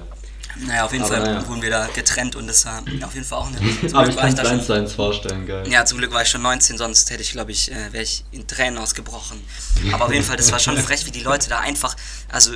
Naja, 0.65 0.85
auf 0.85 0.91
jeden 0.91 1.05
Aber 1.05 1.15
Fall 1.15 1.23
naja. 1.23 1.47
wurden 1.47 1.61
wir 1.61 1.69
da 1.69 1.87
getrennt 1.87 2.35
und 2.35 2.47
das 2.47 2.65
war 2.65 2.83
auf 3.03 3.13
jeden 3.13 3.25
Fall 3.25 3.39
auch 3.39 3.47
eine. 3.47 3.57
Zum 3.57 3.95
Aber 3.95 4.03
Glück 4.05 4.15
ich 4.15 4.35
kann 4.35 4.57
es 4.57 4.65
schon, 4.67 4.87
vorstellen, 4.87 5.45
geil. 5.45 5.63
Ja, 5.69 5.85
zum 5.85 5.97
Glück 5.99 6.11
war 6.11 6.21
ich 6.21 6.27
schon 6.27 6.41
19, 6.41 6.77
sonst 6.77 7.09
hätte 7.09 7.21
ich, 7.21 7.31
glaube 7.31 7.51
ich, 7.51 7.71
äh, 7.71 7.93
wäre 7.93 8.03
ich 8.03 8.25
in 8.31 8.45
Tränen 8.45 8.77
ausgebrochen. 8.77 9.39
Aber 9.93 10.05
auf 10.05 10.11
jeden 10.13 10.25
Fall, 10.25 10.37
das 10.37 10.51
war 10.51 10.59
schon 10.59 10.77
frech, 10.77 11.05
wie 11.05 11.11
die 11.11 11.21
Leute 11.21 11.49
da 11.49 11.59
einfach, 11.59 11.95
also 12.27 12.51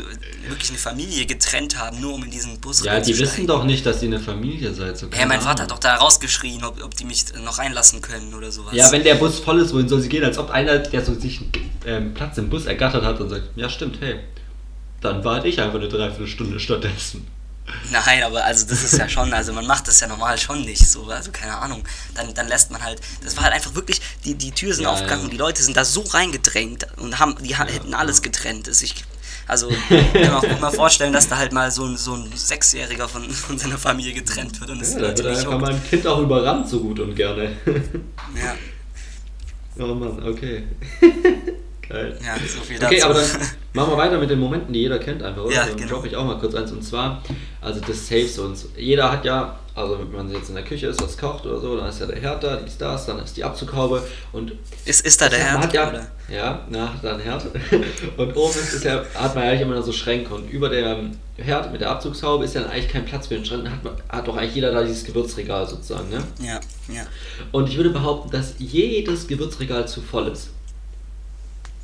wirklich 0.48 0.70
eine 0.70 0.80
Familie 0.80 1.26
getrennt 1.26 1.78
haben, 1.80 2.02
nur 2.02 2.14
um 2.14 2.24
in 2.24 2.32
diesen 2.32 2.60
Bus 2.60 2.84
Ja, 2.84 3.00
die 3.00 3.18
wissen 3.18 3.48
doch 3.48 3.64
nicht, 3.64 3.86
dass 3.86 4.02
ihr 4.02 4.10
eine 4.10 4.20
Familie 4.20 4.74
seid. 4.74 4.98
So 4.98 5.08
Ja, 5.08 5.26
mein 5.26 5.40
Vater 5.40 5.50
Ahnung. 5.50 5.62
hat 5.62 5.72
doch 5.72 5.80
da 5.80 5.96
rausgeschrien, 5.96 6.64
ob, 6.64 6.84
ob 6.84 6.96
die 6.96 7.06
mich 7.06 7.26
noch 7.44 7.58
reinlassen 7.58 8.02
können 8.02 8.34
oder 8.34 8.52
sowas. 8.52 8.74
Ja, 8.76 8.92
wenn 8.92 9.04
der 9.04 9.16
Bus 9.16 9.40
voll 9.40 9.60
ist, 9.60 9.74
wohin 9.74 9.88
soll 9.88 10.02
sie 10.02 10.10
gehen? 10.10 10.24
Als 10.24 10.38
ob 10.38 10.50
einer, 10.50 10.80
der 10.80 11.06
so 11.06 11.14
sich 11.14 11.40
einen 11.40 11.52
ähm, 11.86 12.14
Platz 12.14 12.38
im 12.38 12.50
Bus 12.50 12.66
ergattert 12.66 13.04
hat 13.04 13.20
und 13.22 13.30
sagt, 13.30 13.44
ja 13.56 13.70
stimmt, 13.70 13.98
hey, 14.02 14.20
dann 15.02 15.24
warte 15.24 15.48
ich 15.48 15.60
einfach 15.62 15.80
eine 15.80 15.88
Dreiviertelstunde 15.90 16.60
stattdessen. 16.60 17.28
Nein, 17.92 18.24
aber 18.24 18.44
also 18.44 18.66
das 18.68 18.84
ist 18.84 18.98
ja 18.98 19.08
schon, 19.08 19.34
also 19.34 19.54
man 19.54 19.66
macht 19.66 19.88
das 19.88 20.00
ja 20.02 20.08
normal 20.08 20.38
schon 20.38 20.62
nicht 20.66 20.86
so, 20.86 21.06
also 21.08 21.32
keine 21.32 21.58
Ahnung. 21.58 21.84
Dann, 22.14 22.34
dann 22.34 22.48
lässt 22.50 22.72
man 22.72 22.84
halt, 22.84 23.00
das 23.24 23.38
war 23.38 23.44
halt 23.46 23.54
einfach 23.54 23.74
wirklich, 23.76 24.02
die, 24.26 24.36
die 24.36 24.52
Tür 24.52 24.74
sind 24.74 24.84
Ja, 24.84 24.92
aufgegangen 24.92 25.22
ja. 25.22 25.26
und 25.26 25.32
die 25.32 25.38
Leute 25.38 25.64
sind 25.64 25.78
da 25.78 25.86
so 25.86 26.02
reingedrängt 26.02 26.88
und 26.98 27.20
haben, 27.20 27.36
die 27.42 27.56
ha- 27.56 27.66
hätten 27.66 27.94
alles 27.94 28.22
getrennt. 28.22 28.68
Das 28.68 28.82
ich, 28.82 29.06
also 29.48 29.70
ich 29.70 29.88
kann 30.14 30.22
mir 30.22 30.38
auch 30.38 30.42
gut 30.48 30.60
mal 30.60 30.72
vorstellen, 30.72 31.14
dass 31.14 31.30
da 31.30 31.38
halt 31.38 31.54
mal 31.54 31.72
so 31.72 31.86
ein, 31.86 31.96
so 31.96 32.16
ein 32.16 32.32
Sechsjähriger 32.36 33.08
von, 33.08 33.30
von 33.30 33.58
seiner 33.58 33.78
Familie 33.78 34.14
getrennt 34.14 34.60
wird 34.60 34.70
und 34.70 34.82
das 34.82 34.94
Ja, 34.94 35.00
da 35.00 35.08
wird 35.18 35.26
einfach 35.26 35.44
juckt. 35.52 35.62
mal 35.62 35.72
ein 35.74 35.84
Kind 35.90 36.06
auch 36.06 36.20
überrannt, 36.20 36.68
so 36.68 36.82
gut 36.82 37.00
und 37.00 37.16
gerne. 37.16 37.56
Ja, 38.36 38.56
oh 39.86 39.94
Mann, 39.96 40.22
okay. 40.28 40.64
Geil. 41.88 42.18
ja, 42.24 42.36
so 42.36 42.62
viel 42.62 42.80
dazu. 42.80 42.94
Okay, 42.94 43.02
aber 43.02 43.14
dann 43.16 43.26
machen 43.74 43.92
wir 43.92 43.98
weiter 43.98 44.18
mit 44.18 44.30
den 44.30 44.40
Momenten, 44.40 44.74
die 44.74 44.82
jeder 44.82 45.00
kennt 45.00 45.22
einfach, 45.22 45.44
oder? 45.44 45.54
Ja, 45.54 45.66
dann 45.66 45.76
genau. 45.76 45.90
droppe 45.90 46.08
ich 46.08 46.16
auch 46.16 46.26
mal 46.26 46.40
kurz 46.40 46.56
eins. 46.56 46.72
Und 46.72 46.84
zwar, 46.84 47.22
also 47.62 47.82
das 47.82 48.08
Saves 48.08 48.40
uns. 48.40 48.68
Jeder 48.78 49.12
hat 49.12 49.26
ja, 49.26 49.60
also 49.76 50.00
wenn 50.00 50.12
man 50.12 50.32
jetzt 50.32 50.50
in 50.50 50.56
der 50.56 50.64
Küche 50.64 50.88
ist, 50.88 51.02
was 51.02 51.18
kocht 51.18 51.46
oder 51.46 51.60
so, 51.60 51.76
dann 51.76 51.90
ist 51.90 52.00
ja 52.00 52.06
der 52.06 52.22
Herd 52.22 52.44
da, 52.44 52.58
dies, 52.58 52.78
das, 52.78 53.06
dann 53.06 53.20
ist 53.20 53.36
die 53.36 53.44
Abzughaube 53.44 54.02
und 54.32 54.54
ist, 54.86 55.06
ist 55.06 55.20
da 55.20 55.28
der 55.28 55.40
Herd? 55.40 55.60
hat 55.60 55.74
ja, 55.74 55.90
oder? 55.90 56.08
ja, 56.30 56.66
na, 56.70 56.94
dann 57.02 57.20
Herd. 57.20 57.46
Und 58.18 58.36
oben 58.38 58.60
ist 58.60 58.84
ja, 58.84 59.04
hat 59.16 59.36
man 59.36 59.44
ja 59.44 59.50
eigentlich 59.50 59.62
immer 59.62 59.74
nur 59.74 59.84
so 59.84 59.92
Schränke 59.92 60.34
und 60.34 60.50
über 60.50 60.70
der 60.70 60.98
Herd 61.38 61.72
mit 61.72 61.82
der 61.82 61.90
Abzugshaube 61.90 62.46
ist 62.46 62.56
ja 62.56 62.62
dann 62.62 62.72
eigentlich 62.72 62.90
kein 62.90 63.06
Platz 63.06 63.28
für 63.28 63.36
den 63.36 63.46
Schrank. 63.46 63.64
Dann 63.64 63.74
hat, 63.74 63.84
man, 63.84 63.94
hat 64.08 64.28
doch 64.28 64.38
eigentlich 64.38 64.56
jeder 64.56 64.72
da 64.72 64.84
dieses 64.84 65.04
Gewürzregal 65.04 65.68
sozusagen, 65.68 66.10
ne? 66.10 66.24
Ja, 66.40 66.60
ja. 66.94 67.04
Und 67.52 67.70
ich 67.70 67.78
würde 67.78 67.90
behaupten, 67.90 68.30
dass 68.32 68.54
jedes 68.60 69.28
Gewürzregal 69.28 69.88
zu 69.88 70.02
voll 70.02 70.28
ist. 70.28 70.50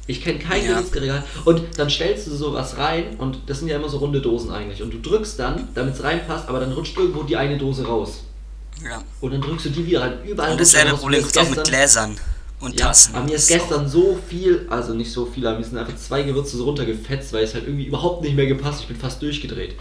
Ich 0.10 0.24
kenne 0.24 0.40
kein 0.40 0.66
Ja. 0.66 0.80
Gewürzregal. 0.80 1.24
Und 1.46 1.62
dann 1.78 1.90
stellst 1.90 2.28
du 2.28 2.32
sowas 2.32 2.78
rein 2.78 3.16
und 3.20 3.38
das 3.46 3.60
sind 3.60 3.68
ja 3.68 3.76
immer 3.76 3.90
so 3.90 3.98
runde 3.98 4.22
Dosen 4.22 4.50
eigentlich. 4.50 4.82
Und 4.82 4.92
du 4.92 5.00
drückst 5.00 5.38
dann, 5.38 5.68
damit 5.76 5.94
es 5.94 6.04
reinpasst, 6.04 6.50
aber 6.50 6.60
dann 6.60 6.72
rutscht 6.72 6.98
irgendwo 6.98 7.24
die 7.24 7.38
eine 7.38 7.58
Dose 7.58 7.86
raus. 7.86 8.24
ja. 8.84 9.04
Und 9.22 9.34
dann 9.34 9.42
drückst 9.42 9.68
du 9.68 9.70
die 9.70 9.86
wieder 9.86 10.02
rein. 10.02 10.14
Überall 10.26 10.52
Und 10.54 10.60
dasselbe 10.60 10.92
rutscht 10.92 11.02
Problem 11.02 11.24
es 11.24 11.38
auch 11.38 11.50
mit 11.50 11.64
Gläsern 11.64 12.18
und 12.60 12.80
ja, 12.80 12.88
Tassen. 12.88 13.16
aber 13.16 13.26
mir 13.26 13.36
ist 13.36 13.48
gestern 13.48 13.88
so 13.88 14.20
viel, 14.28 14.66
also 14.70 14.94
nicht 14.94 15.12
so 15.12 15.26
viel, 15.26 15.46
aber 15.48 15.60
mir 15.60 15.64
sind 15.64 15.78
einfach 15.78 15.96
zwei 15.96 16.24
Gewürze 16.24 16.58
so 16.58 16.66
runtergefetzt, 16.66 17.32
weil 17.32 17.44
es 17.44 17.54
halt 17.54 17.66
irgendwie 17.66 17.86
überhaupt 17.86 18.24
nicht 18.24 18.36
mehr 18.36 18.48
gepasst. 18.48 18.82
Ich 18.82 18.88
bin 18.88 18.98
fast 18.98 19.22
durchgedreht. 19.22 19.76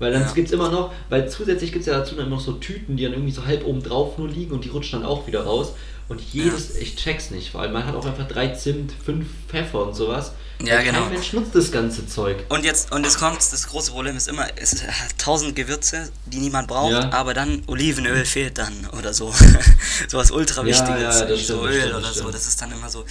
Weil 0.00 0.12
dann 0.12 0.22
Ja. 0.22 0.32
gibt 0.32 0.48
es 0.48 0.52
immer 0.52 0.70
noch, 0.70 0.92
weil 1.10 1.28
zusätzlich 1.30 1.70
gibt 1.72 1.82
es 1.82 1.86
ja 1.86 1.98
dazu 1.98 2.16
dann 2.16 2.28
noch 2.30 2.40
so 2.40 2.54
Tüten, 2.54 2.96
die 2.96 3.04
dann 3.04 3.12
irgendwie 3.12 3.30
so 3.32 3.44
halb 3.46 3.64
oben 3.64 3.82
drauf 3.82 4.18
nur 4.18 4.28
liegen 4.28 4.50
und 4.52 4.64
die 4.64 4.70
rutschen 4.70 5.00
dann 5.02 5.08
auch 5.08 5.26
wieder 5.28 5.44
raus. 5.44 5.74
Und 6.08 6.20
jedes, 6.32 6.74
ich 6.76 6.96
check's 6.96 7.30
nicht, 7.30 7.54
weil 7.54 7.70
man 7.70 7.86
hat 7.86 7.94
auch 7.94 8.04
einfach 8.04 8.26
drei 8.26 8.48
Zimt, 8.48 8.92
fünf 9.04 9.28
Pfeffer 9.48 9.86
und 9.86 9.94
sowas. 9.94 10.32
Ja, 10.64 10.78
Und 10.78 10.84
genau. 10.84 11.02
Kein 11.02 11.12
Mensch 11.12 11.32
nutzt 11.34 11.54
das 11.54 11.70
ganze 11.70 12.06
Zeug. 12.06 12.44
Und 12.48 12.64
jetzt, 12.64 12.90
und 12.92 13.04
jetzt 13.04 13.18
kommt, 13.18 13.38
das 13.38 13.66
große 13.68 13.92
Problem 13.92 14.16
ist 14.16 14.26
immer, 14.28 14.46
es 14.56 14.82
hat 14.82 15.16
tausend 15.18 15.54
Gewürze, 15.54 16.10
die 16.26 16.38
niemand 16.38 16.66
braucht, 16.66 16.90
Ja. 16.92 17.12
aber 17.12 17.32
dann 17.32 17.62
Olivenöl 17.68 18.24
fehlt 18.24 18.58
dann 18.58 18.72
oder 18.98 19.14
so. 19.14 19.32
so 20.08 20.18
was 20.18 20.30
ultra 20.32 20.62
Ja, 20.62 20.66
wichtiges, 20.66 21.20
ja, 21.20 21.26
stimmt, 21.26 21.38
so 21.40 21.64
Öl 21.66 21.72
stimmt, 21.80 21.92
oder 21.94 22.00
das 22.00 22.14
so. 22.14 22.20
stimmt. 22.20 22.34
Das 22.34 22.46
ist 22.48 22.60
dann 22.60 22.72
immer 22.72 22.88
so, 22.88 23.04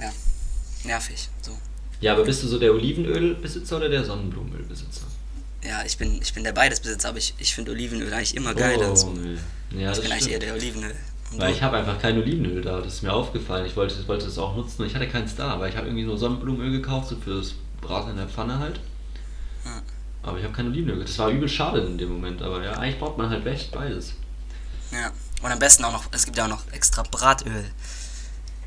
ja, 0.00 0.12
nervig. 0.84 1.28
So. 1.42 1.50
Ja, 2.00 2.12
aber 2.12 2.24
bist 2.24 2.42
du 2.44 2.46
so 2.48 2.58
der 2.58 2.72
Olivenölbesitzer 2.72 3.76
oder 3.78 3.88
der 3.88 4.04
Sonnenblumenölbesitzer? 4.04 5.02
Ja, 5.62 5.84
ich 5.84 5.98
bin, 5.98 6.20
ich 6.22 6.32
bin 6.32 6.42
der 6.44 6.52
Beidesbesitzer, 6.52 7.10
aber 7.10 7.18
ich, 7.18 7.34
ich 7.38 7.54
finde 7.54 7.72
Olivenöl 7.72 8.12
eigentlich 8.12 8.34
immer 8.36 8.54
geiler. 8.54 8.96
so. 8.96 9.08
Oh, 9.08 9.76
ja, 9.76 9.90
ich 9.90 9.96
das 9.96 10.00
bin 10.00 10.12
eigentlich 10.12 10.32
eher 10.32 10.38
der 10.38 10.54
Olivenöl. 10.54 10.94
Weil 11.36 11.52
ich 11.52 11.62
habe 11.62 11.76
einfach 11.76 11.98
kein 12.00 12.18
Olivenöl 12.18 12.62
da, 12.62 12.78
das 12.80 12.94
ist 12.94 13.02
mir 13.02 13.12
aufgefallen. 13.12 13.66
Ich 13.66 13.76
wollte, 13.76 14.06
wollte 14.08 14.24
das 14.24 14.38
auch 14.38 14.56
nutzen 14.56 14.82
und 14.82 14.88
ich 14.88 14.94
hatte 14.94 15.06
keins 15.08 15.36
da, 15.36 15.50
aber 15.50 15.68
ich 15.68 15.76
habe 15.76 15.86
irgendwie 15.86 16.04
nur 16.04 16.18
Sonnenblumenöl 16.18 16.72
gekauft, 16.72 17.08
so 17.08 17.16
fürs 17.16 17.54
Braten 17.80 18.10
in 18.10 18.16
der 18.16 18.26
Pfanne 18.28 18.58
halt. 18.58 18.80
Ja. 19.64 19.82
Aber 20.22 20.38
ich 20.38 20.44
habe 20.44 20.52
kein 20.54 20.66
Olivenöl. 20.66 21.02
Das 21.04 21.18
war 21.18 21.28
übel 21.30 21.48
schade 21.48 21.80
in 21.82 21.98
dem 21.98 22.10
Moment, 22.12 22.42
aber 22.42 22.64
ja, 22.64 22.72
eigentlich 22.72 22.98
braucht 22.98 23.16
man 23.18 23.30
halt 23.30 23.46
echt 23.46 23.70
beides. 23.70 24.14
ja. 24.92 25.12
Und 25.42 25.50
am 25.50 25.58
besten 25.58 25.84
auch 25.84 25.92
noch, 25.92 26.04
es 26.12 26.26
gibt 26.26 26.36
ja 26.36 26.44
auch 26.44 26.48
noch 26.50 26.70
extra 26.70 27.02
Bratöl. 27.02 27.64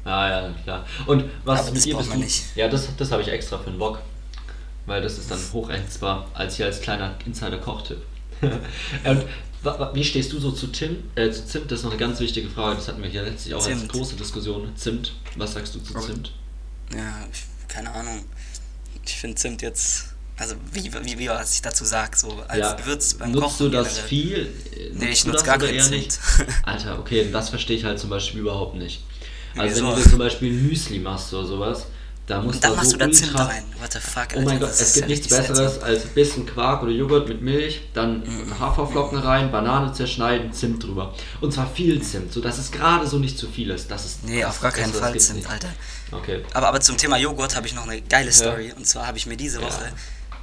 Ah 0.05 0.27
ja, 0.27 0.53
klar. 0.63 0.85
Und 1.05 1.25
was 1.43 1.59
Aber 1.59 1.67
mit 1.69 1.77
das 1.77 1.83
dir 1.83 1.95
bist 1.97 2.09
man 2.09 2.17
du? 2.17 2.23
nicht. 2.23 2.43
Ja, 2.55 2.67
das, 2.67 2.87
das 2.97 3.11
habe 3.11 3.21
ich 3.21 3.27
extra 3.27 3.57
für 3.59 3.69
den 3.69 3.79
Wok. 3.79 3.99
Weil 4.85 5.01
das 5.01 5.17
ist 5.17 5.31
dann 5.31 5.39
hochrechensbar, 5.53 6.29
als 6.33 6.57
hier 6.57 6.65
als 6.65 6.81
kleiner 6.81 7.15
Insider-Kochtipp. 7.25 8.01
Und 8.41 9.25
wie 9.93 10.03
stehst 10.03 10.33
du 10.33 10.39
so 10.39 10.51
zu, 10.51 10.67
Tim, 10.67 11.03
äh, 11.15 11.31
zu 11.31 11.45
Zimt? 11.45 11.71
Das 11.71 11.79
ist 11.79 11.85
noch 11.85 11.91
eine 11.91 11.99
ganz 11.99 12.19
wichtige 12.19 12.49
Frage. 12.49 12.75
Das 12.75 12.89
hatten 12.89 13.01
wir 13.01 13.09
hier 13.09 13.23
letztlich 13.23 13.53
auch 13.55 13.65
als 13.65 13.79
Zimt. 13.79 13.91
große 13.91 14.15
Diskussion. 14.15 14.69
Zimt. 14.75 15.13
Was 15.37 15.53
sagst 15.53 15.73
du 15.75 15.79
zu. 15.79 15.93
Zimt? 15.99 16.33
Ja, 16.93 17.25
ich, 17.31 17.43
keine 17.69 17.91
Ahnung. 17.93 18.25
Ich 19.05 19.15
finde 19.15 19.35
Zimt 19.35 19.61
jetzt, 19.61 20.13
also 20.37 20.55
wie, 20.73 20.91
wie, 20.93 21.17
wie 21.17 21.29
was 21.29 21.55
ich 21.55 21.61
dazu 21.61 21.85
sage, 21.85 22.17
so 22.17 22.43
als 22.47 22.75
Gewürz 22.77 23.13
beim 23.13 23.31
nutzt 23.31 23.57
Kochen. 23.57 23.71
du 23.71 23.77
das 23.77 23.87
generell. 23.89 24.07
viel? 24.09 24.53
Nee, 24.75 25.05
nutzt 25.05 25.13
ich 25.13 25.25
nutze 25.25 25.45
gar 25.45 25.57
kein 25.57 25.79
Zimt. 25.79 26.19
Alter, 26.63 26.99
okay, 26.99 27.29
das 27.31 27.49
verstehe 27.49 27.77
ich 27.77 27.85
halt 27.85 27.99
zum 27.99 28.09
Beispiel 28.09 28.41
überhaupt 28.41 28.75
nicht. 28.75 29.03
Also 29.55 29.75
Wieso? 29.75 29.95
wenn 29.95 30.03
du 30.03 30.09
zum 30.09 30.19
Beispiel 30.19 30.51
Müsli 30.51 30.99
machst 30.99 31.33
oder 31.33 31.45
sowas, 31.47 31.85
da 32.25 32.41
musst 32.41 32.55
Und 32.55 32.63
dann 32.63 32.71
du 32.71 32.77
machst 32.77 32.91
so 32.91 32.97
du 32.97 33.05
da 33.05 33.11
Zimt 33.11 33.37
rein. 33.37 33.63
What 33.79 33.91
the 33.93 33.99
fuck, 33.99 34.27
Oh 34.35 34.39
mein 34.41 34.47
Alter, 34.49 34.59
Gott, 34.67 34.69
es 34.71 34.93
gibt 34.93 35.03
ja 35.03 35.07
nichts 35.07 35.27
Besseres 35.27 35.81
als 35.81 36.03
ein 36.03 36.09
bisschen 36.15 36.45
Quark 36.45 36.81
oder 36.83 36.91
Joghurt 36.91 37.27
mit 37.27 37.41
Milch, 37.41 37.81
dann 37.93 38.19
Mhm. 38.23 38.59
Haferflocken 38.59 39.17
rein, 39.19 39.51
Banane 39.51 39.91
zerschneiden, 39.91 40.53
Zimt 40.53 40.83
drüber. 40.83 41.13
Und 41.41 41.53
zwar 41.53 41.67
viel 41.69 42.01
Zimt, 42.01 42.31
sodass 42.31 42.57
es 42.57 42.71
gerade 42.71 43.05
so 43.07 43.19
nicht 43.19 43.37
zu 43.37 43.47
viel 43.49 43.69
ist. 43.71 43.91
Das 43.91 44.05
ist 44.05 44.23
Nee, 44.23 44.45
auf 44.45 44.61
gar 44.61 44.71
keinen 44.71 44.93
Fall 44.93 45.17
Zimt, 45.19 45.39
nicht. 45.39 45.49
Alter. 45.49 45.69
Okay. 46.11 46.43
Aber, 46.53 46.69
aber 46.69 46.79
zum 46.79 46.95
Thema 46.97 47.17
Joghurt 47.17 47.55
habe 47.55 47.67
ich 47.67 47.73
noch 47.73 47.87
eine 47.87 48.01
geile 48.01 48.31
Story. 48.31 48.71
Und 48.75 48.87
zwar 48.87 49.07
habe 49.07 49.17
ich 49.17 49.25
mir 49.25 49.35
diese 49.35 49.59
Ja. 49.59 49.67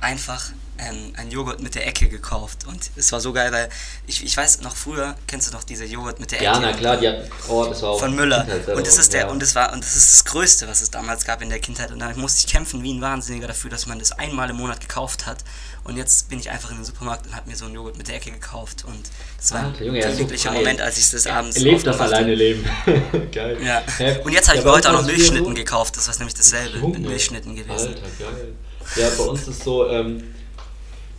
Einfach 0.01 0.43
ähm, 0.79 1.13
einen 1.17 1.31
Joghurt 1.31 1.61
mit 1.61 1.75
der 1.75 1.87
Ecke 1.87 2.09
gekauft. 2.09 2.67
Und 2.67 2.91
es 2.97 3.13
war 3.13 3.21
so 3.21 3.35
geil, 3.35 3.53
weil 3.53 3.69
ich, 4.07 4.25
ich 4.25 4.35
weiß 4.35 4.63
noch 4.63 4.75
früher, 4.75 5.15
kennst 5.27 5.49
du 5.49 5.53
noch 5.53 5.63
diese 5.63 5.85
Joghurt 5.85 6.21
mit 6.21 6.33
der 6.33 6.43
Ja, 6.43 6.53
Ecke? 6.53 6.61
na 6.63 6.73
klar, 6.73 6.97
die 6.97 7.07
hat. 7.09 7.25
Oh, 7.49 7.67
das 7.67 7.83
war 7.83 7.91
auch 7.91 8.01
von 8.01 8.15
Müller. 8.15 8.47
Und 8.75 8.87
das 8.87 8.97
ist 8.97 9.13
der 9.13 9.23
ja. 9.23 9.29
und 9.29 9.43
das 9.43 9.55
war 9.55 9.75
und 9.75 9.85
das 9.85 9.95
ist 9.95 10.13
das 10.15 10.25
Größte, 10.25 10.67
was 10.69 10.81
es 10.81 10.91
damals 10.91 11.27
gab 11.27 11.43
in 11.43 11.51
der 11.51 11.59
Kindheit. 11.59 11.91
Und 11.93 11.99
da 11.99 12.11
musste 12.17 12.47
ich 12.47 12.51
kämpfen 12.51 12.83
wie 12.83 12.95
ein 12.95 13.03
Wahnsinniger 13.03 13.47
dafür, 13.49 13.69
dass 13.71 13.87
man 13.87 13.99
das 13.99 14.13
einmal 14.13 14.49
im 14.49 14.57
Monat 14.57 14.81
gekauft 14.81 15.27
hat. 15.27 15.45
Und 15.85 15.99
jetzt 15.99 16.31
bin 16.31 16.39
ich 16.39 16.49
einfach 16.51 16.71
in 16.71 16.77
den 16.77 16.85
Supermarkt 16.87 17.27
und 17.27 17.37
habe 17.37 17.49
mir 17.51 17.57
so 17.57 17.67
einen 17.67 17.75
Joghurt 17.75 17.99
mit 17.99 18.09
der 18.09 18.17
Ecke 18.17 18.31
gekauft. 18.31 18.85
Und 18.87 19.11
das 19.37 19.53
war 19.53 19.65
Alter, 19.65 19.85
Junge, 19.85 20.03
ein 20.03 20.11
so 20.13 20.17
glücklicher 20.19 20.51
frei. 20.51 20.59
Moment, 20.61 20.81
als 20.81 20.97
ich 20.97 21.11
das 21.11 21.27
abends 21.27 21.59
lebt 21.59 21.87
das 21.87 22.01
alleine. 22.01 22.35
Leben. 22.35 22.65
Geil. 23.33 23.59
Ja. 23.63 23.83
Und 24.25 24.33
jetzt 24.33 24.49
habe 24.49 24.59
ich 24.59 24.65
Ja, 24.65 24.71
mir 24.71 24.77
heute 24.77 24.89
auch 24.89 24.95
noch 24.95 25.05
Milchschnitten 25.07 25.45
so- 25.47 25.55
gekauft. 25.55 25.97
Das 25.99 26.09
war 26.09 26.15
nämlich 26.17 26.35
dasselbe 26.35 26.79
Junge. 26.79 26.99
mit 27.01 27.09
Milchschnitten 27.09 27.55
gewesen. 27.55 27.89
Alter, 27.89 28.01
geil. 28.19 28.55
Ja, 28.97 29.09
bei 29.17 29.25
uns 29.25 29.47
ist 29.49 29.63
so, 29.63 29.89
ähm, 29.89 30.23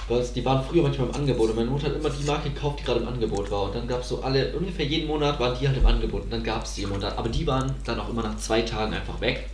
uns- 0.09 0.33
die 0.33 0.43
waren 0.43 0.63
früher 0.65 0.83
manchmal 0.83 1.07
im 1.09 1.15
Angebot 1.15 1.49
und 1.51 1.55
meine 1.55 1.69
Mutter 1.69 1.87
hat 1.87 1.95
immer 1.95 2.09
die 2.09 2.23
Marke 2.25 2.49
gekauft, 2.49 2.79
die 2.79 2.83
gerade 2.83 2.99
im 2.99 3.07
Angebot 3.07 3.49
war. 3.49 3.63
Und 3.63 3.75
dann 3.75 3.87
gab 3.87 4.01
es 4.01 4.09
so 4.09 4.21
alle, 4.21 4.51
ungefähr 4.53 4.85
jeden 4.85 5.07
Monat 5.07 5.39
waren 5.39 5.57
die 5.59 5.67
halt 5.67 5.77
im 5.77 5.85
Angebot 5.85 6.23
und 6.23 6.31
dann 6.33 6.43
gab 6.43 6.65
es 6.65 6.73
die 6.73 6.83
im 6.83 6.89
Monat. 6.89 7.17
Aber 7.17 7.29
die 7.29 7.47
waren 7.47 7.73
dann 7.85 7.99
auch 7.99 8.09
immer 8.09 8.23
nach 8.23 8.37
zwei 8.37 8.61
Tagen 8.61 8.93
einfach 8.93 9.19
weg. 9.21 9.49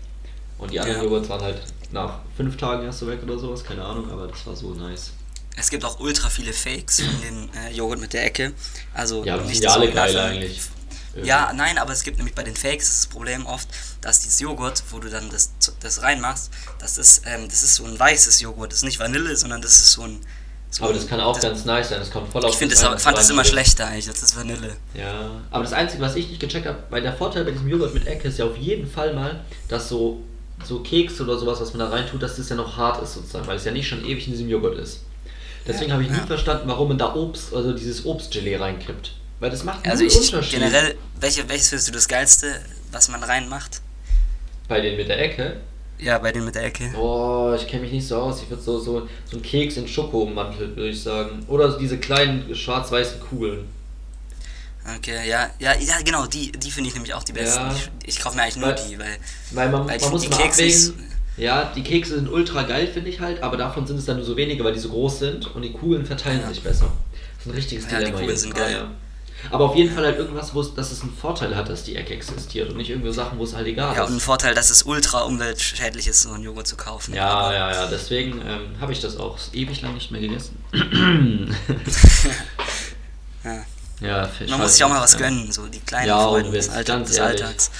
Und 0.57 0.71
die 0.71 0.79
anderen 0.79 0.97
Ja. 0.99 1.03
Joghurts 1.03 1.29
waren 1.29 1.41
halt 1.41 1.61
nach 1.91 2.19
fünf 2.35 2.57
Tagen 2.57 2.83
erst 2.85 2.99
so 2.99 3.07
weg 3.07 3.19
oder 3.23 3.37
sowas, 3.37 3.63
keine 3.63 3.83
Ahnung, 3.85 4.09
aber 4.11 4.27
das 4.27 4.45
war 4.47 4.55
so 4.55 4.73
nice. 4.73 5.11
Es 5.55 5.69
gibt 5.69 5.85
auch 5.85 5.99
ultra 5.99 6.29
viele 6.29 6.53
Fakes 6.53 7.01
von 7.01 7.21
den 7.21 7.49
äh, 7.55 7.71
Joghurt 7.73 7.99
mit 7.99 8.13
der 8.13 8.25
Ecke. 8.25 8.53
Also 8.93 9.23
Ja, 9.23 9.35
aber 9.35 9.43
die 9.43 9.53
sind 9.53 9.63
ja 9.63 9.71
alle 9.73 9.91
geil 9.91 10.17
eigentlich. 10.17 10.59
Ja, 11.25 11.51
nein, 11.53 11.77
aber 11.77 11.93
es 11.93 12.03
gibt 12.03 12.17
nämlich 12.17 12.35
bei 12.35 12.43
den 12.43 12.55
Fakes 12.55 12.87
das 12.87 13.07
Problem 13.07 13.45
oft, 13.45 13.67
dass 14.01 14.19
dieses 14.21 14.39
Joghurt, 14.39 14.83
wo 14.91 14.99
du 14.99 15.09
dann 15.09 15.29
das, 15.29 15.51
das 15.79 16.01
reinmachst, 16.01 16.51
das 16.79 16.97
ist, 16.97 17.23
ähm, 17.25 17.47
das 17.47 17.63
ist 17.63 17.75
so 17.75 17.85
ein 17.85 17.97
weißes 17.99 18.41
Joghurt. 18.41 18.71
Das 18.71 18.79
ist 18.79 18.85
nicht 18.85 18.99
Vanille, 18.99 19.35
sondern 19.35 19.61
das 19.61 19.71
ist 19.71 19.93
so 19.93 20.03
ein. 20.03 20.19
So 20.69 20.83
Aber 20.83 20.93
das 20.93 21.07
kann 21.07 21.21
auch 21.21 21.33
das, 21.33 21.43
ganz 21.43 21.65
nice 21.65 21.89
sein, 21.89 21.99
das 21.99 22.11
kommt 22.11 22.29
voll 22.29 22.43
auf 22.43 22.51
Ich 22.51 22.57
finde 22.57 22.75
das 22.75 22.83
das, 22.83 22.91
an, 22.91 22.99
fand 22.99 23.17
das 23.17 23.29
immer 23.29 23.45
schlechter 23.45 23.87
eigentlich 23.87 24.09
als 24.09 24.19
das 24.19 24.35
Vanille. 24.35 24.75
Ja, 24.93 25.41
aber 25.49 25.63
das 25.63 25.71
Einzige, 25.71 26.03
was 26.03 26.15
ich 26.15 26.27
nicht 26.27 26.41
gecheckt 26.41 26.65
habe, 26.65 26.83
weil 26.89 27.01
der 27.01 27.13
Vorteil 27.13 27.45
bei 27.45 27.51
diesem 27.51 27.69
Joghurt 27.69 27.93
mit 27.93 28.05
Ecke 28.05 28.27
ist 28.27 28.37
ja 28.37 28.45
auf 28.45 28.57
jeden 28.57 28.85
Fall 28.89 29.13
mal, 29.13 29.39
dass 29.69 29.87
so, 29.87 30.21
so 30.65 30.81
Keks 30.81 31.21
oder 31.21 31.37
sowas, 31.37 31.61
was 31.61 31.73
man 31.73 31.79
da 31.79 31.89
reintut, 31.89 32.21
dass 32.21 32.35
das 32.35 32.49
ja 32.49 32.57
noch 32.57 32.75
hart 32.75 33.01
ist 33.01 33.13
sozusagen, 33.13 33.47
weil 33.47 33.55
es 33.55 33.63
ja 33.63 33.71
nicht 33.71 33.87
schon 33.87 34.03
ewig 34.03 34.27
in 34.27 34.33
diesem 34.33 34.49
Joghurt 34.49 34.77
ist. 34.77 35.05
Deswegen 35.65 35.89
Ja, 35.89 35.93
habe 35.93 36.03
ich 36.03 36.09
nie 36.09 36.17
ja. 36.17 36.25
verstanden, 36.25 36.67
warum 36.67 36.89
man 36.89 36.97
da 36.97 37.15
Obst, 37.15 37.53
also 37.53 37.71
dieses 37.73 38.05
Obstgelee 38.05 38.57
reinkippt. 38.57 39.11
Weil 39.39 39.49
das 39.51 39.63
macht 39.63 39.87
Also 39.87 40.03
ich 40.03 40.15
Unterschied. 40.15 40.59
generell, 40.59 40.95
welche, 41.19 41.47
welches 41.47 41.69
findest 41.69 41.87
du 41.89 41.91
das 41.93 42.07
geilste, 42.07 42.59
was 42.91 43.07
man 43.09 43.23
reinmacht? 43.23 43.81
Bei 44.67 44.81
denen 44.81 44.97
mit 44.97 45.07
der 45.09 45.19
Ecke. 45.21 45.57
Ja, 45.99 46.17
bei 46.19 46.31
denen 46.31 46.45
mit 46.45 46.55
der 46.55 46.63
Ecke. 46.65 46.91
Oh, 46.95 47.53
ich 47.55 47.67
kenne 47.67 47.83
mich 47.83 47.91
nicht 47.91 48.07
so 48.07 48.17
aus. 48.17 48.41
Ich 48.43 48.49
würde 48.49 48.61
so, 48.61 48.79
so, 48.79 49.07
so 49.25 49.37
ein 49.37 49.41
Keks 49.41 49.77
in 49.77 49.87
Schokomantel, 49.87 50.75
würde 50.75 50.89
ich 50.89 51.01
sagen. 51.01 51.43
Oder 51.47 51.77
diese 51.77 51.97
kleinen 51.97 52.53
schwarz-weißen 52.55 53.19
Kugeln. 53.19 53.67
Okay, 54.97 55.27
ja, 55.27 55.49
ja, 55.59 55.73
ja, 55.75 55.95
genau, 56.03 56.25
die, 56.27 56.51
die 56.51 56.71
finde 56.71 56.87
ich 56.89 56.93
nämlich 56.93 57.13
auch 57.13 57.23
die 57.23 57.33
besten. 57.33 57.59
Ja. 57.65 57.75
Ich, 57.75 57.89
ich 58.15 58.19
kaufe 58.21 58.37
mir 58.37 58.43
eigentlich 58.43 58.55
nur 58.57 58.67
Weil- 58.69 58.75
die, 58.87 58.97
weil, 58.99 59.17
Weil 59.51 59.69
man, 59.69 59.87
weil 59.87 59.99
man 59.99 60.11
muss 60.11 60.21
die 60.21 60.27
immer 60.27 60.37
Kekse 60.37 60.69
so- 60.69 60.91
abwägen. 60.93 61.07
Ja, 61.37 61.71
die 61.75 61.83
Kekse 61.83 62.15
sind 62.15 62.29
ultra 62.29 62.63
geil, 62.63 62.87
finde 62.87 63.09
ich 63.11 63.19
halt, 63.19 63.43
aber 63.43 63.57
davon 63.57 63.85
sind 63.85 63.97
es 63.97 64.05
dann 64.05 64.15
nur 64.17 64.25
so 64.25 64.35
wenige, 64.37 64.63
weil 64.63 64.73
die 64.73 64.79
so 64.79 64.89
groß 64.89 65.19
sind 65.19 65.55
und 65.55 65.61
die 65.61 65.71
Kugeln 65.73 66.03
verteilen 66.05 66.41
Ja. 66.41 66.49
sich 66.49 66.63
besser. 66.63 66.91
Das 67.37 67.45
ist 67.45 67.51
ein 67.51 67.55
richtiges 67.55 67.83
Ja, 67.85 67.89
die 67.91 68.05
Dilemma 68.05 68.11
Kugeln 68.19 68.29
hier. 68.29 68.37
sind 68.39 68.53
Ah, 68.55 68.59
geil. 68.59 68.71
ja. 68.71 68.91
Aber 69.51 69.65
auf 69.65 69.75
jeden 69.75 69.93
Fall 69.93 70.05
halt 70.05 70.17
irgendwas, 70.17 70.53
wo 70.53 70.61
es, 70.61 70.73
dass 70.73 70.91
es 70.91 71.01
einen 71.01 71.13
Vorteil 71.15 71.55
hat, 71.55 71.69
dass 71.69 71.83
die 71.83 71.95
Ecke 71.95 72.13
existiert 72.13 72.69
und 72.69 72.77
nicht 72.77 72.89
irgendwie 72.89 73.11
Sachen, 73.13 73.37
wo 73.39 73.43
es 73.43 73.55
halt 73.55 73.67
egal 73.67 73.95
Ja, 73.95 74.03
ist. 74.03 74.09
und 74.09 74.17
ein 74.17 74.19
Vorteil, 74.19 74.53
dass 74.55 74.69
es 74.69 74.83
ultra 74.83 75.21
umweltschädlich 75.21 76.07
ist, 76.07 76.21
so 76.23 76.31
einen 76.31 76.43
Joghurt 76.43 76.67
zu 76.67 76.75
kaufen. 76.75 77.13
Ja, 77.13 77.27
Aber- 77.29 77.53
ja, 77.55 77.71
ja, 77.71 77.87
deswegen 77.87 78.41
ähm, 78.41 78.75
habe 78.81 78.91
ich 78.91 78.99
das 79.01 79.17
auch 79.17 79.37
ewig 79.53 79.81
lang 79.81 79.93
nicht 79.93 80.11
mehr 80.11 80.21
gegessen. 80.21 80.57
Ja. 83.43 83.65
ja, 84.01 84.29
Man 84.49 84.59
muss 84.59 84.73
sich 84.73 84.83
auch 84.83 84.89
mal 84.89 85.01
was 85.01 85.13
ja. 85.13 85.19
gönnen, 85.19 85.51
so 85.51 85.67
die 85.67 85.79
kleinen 85.79 86.07
Ja, 86.07 86.21
Freuden 86.27 86.47
und 86.47 86.53
des, 86.53 86.69
Alltag, 86.69 87.05
des. 87.05 87.17
Alltags. 87.19 87.71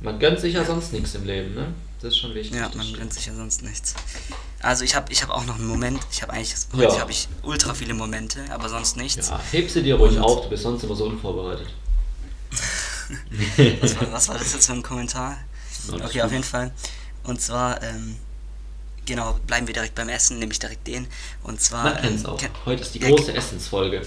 Man 0.00 0.18
gönnt 0.18 0.38
sich 0.40 0.54
ja 0.54 0.64
sonst 0.64 0.92
nichts 0.92 1.14
im 1.14 1.24
Leben, 1.24 1.54
ne? 1.54 1.66
Das 2.02 2.14
ist 2.14 2.18
schon 2.18 2.34
wichtig. 2.34 2.58
Ja, 2.58 2.68
man 2.74 2.92
gönnt 2.94 3.14
sich 3.14 3.26
ja 3.26 3.34
sonst 3.34 3.62
nichts. 3.62 3.94
Also 4.60 4.84
ich 4.84 4.96
habe 4.96 5.12
ich 5.12 5.22
hab 5.22 5.30
auch 5.30 5.44
noch 5.46 5.54
einen 5.54 5.68
Moment, 5.68 6.00
ich 6.10 6.20
habe 6.22 6.32
eigentlich, 6.32 6.54
heute 6.72 6.94
Ja. 6.94 7.00
habe 7.00 7.12
ich 7.12 7.28
ultra 7.42 7.74
viele 7.74 7.94
Momente, 7.94 8.44
aber 8.50 8.68
sonst 8.68 8.96
nichts. 8.96 9.28
Ja, 9.28 9.40
heb 9.52 9.70
sie 9.70 9.82
dir 9.84 9.94
ruhig 9.94 10.16
Und- 10.16 10.22
auf, 10.22 10.42
du 10.42 10.48
bist 10.50 10.64
sonst 10.64 10.82
immer 10.82 10.96
so 10.96 11.04
unvorbereitet. 11.04 11.68
Was, 13.80 14.00
war, 14.00 14.12
was 14.12 14.28
war 14.28 14.38
das 14.38 14.52
jetzt 14.52 14.66
für 14.66 14.72
ein 14.72 14.82
Kommentar? 14.82 15.38
Alles 15.90 16.06
Okay, 16.06 16.22
auf 16.22 16.32
jeden 16.32 16.44
Fall. 16.44 16.72
Und 17.24 17.40
zwar, 17.40 17.82
ähm, 17.82 18.16
genau, 19.06 19.38
bleiben 19.46 19.66
wir 19.66 19.74
direkt 19.74 19.94
beim 19.94 20.08
Essen, 20.08 20.38
nehme 20.38 20.52
ich 20.52 20.58
direkt 20.58 20.86
den. 20.86 21.06
Und 21.42 21.60
zwar. 21.60 21.94
Man 21.94 22.04
ähm, 22.04 22.26
auch. 22.26 22.40
Heute 22.66 22.82
ist 22.82 22.94
die 22.94 23.00
große 23.00 23.34
Essensfolge. 23.34 24.02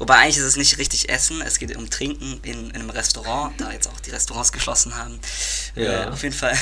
Wobei 0.00 0.14
eigentlich 0.16 0.38
ist 0.38 0.44
es 0.44 0.56
nicht 0.56 0.78
richtig 0.78 1.08
Essen, 1.10 1.40
es 1.42 1.58
geht 1.58 1.76
um 1.76 1.88
Trinken 1.90 2.40
in, 2.42 2.70
in 2.70 2.74
einem 2.74 2.90
Restaurant, 2.90 3.52
da 3.60 3.70
jetzt 3.70 3.86
auch 3.86 4.00
die 4.00 4.10
Restaurants 4.10 4.50
geschlossen 4.50 4.96
haben. 4.96 5.20
Ja. 5.76 6.04
Äh, 6.04 6.08
auf 6.08 6.22
jeden 6.22 6.34
Fall 6.34 6.56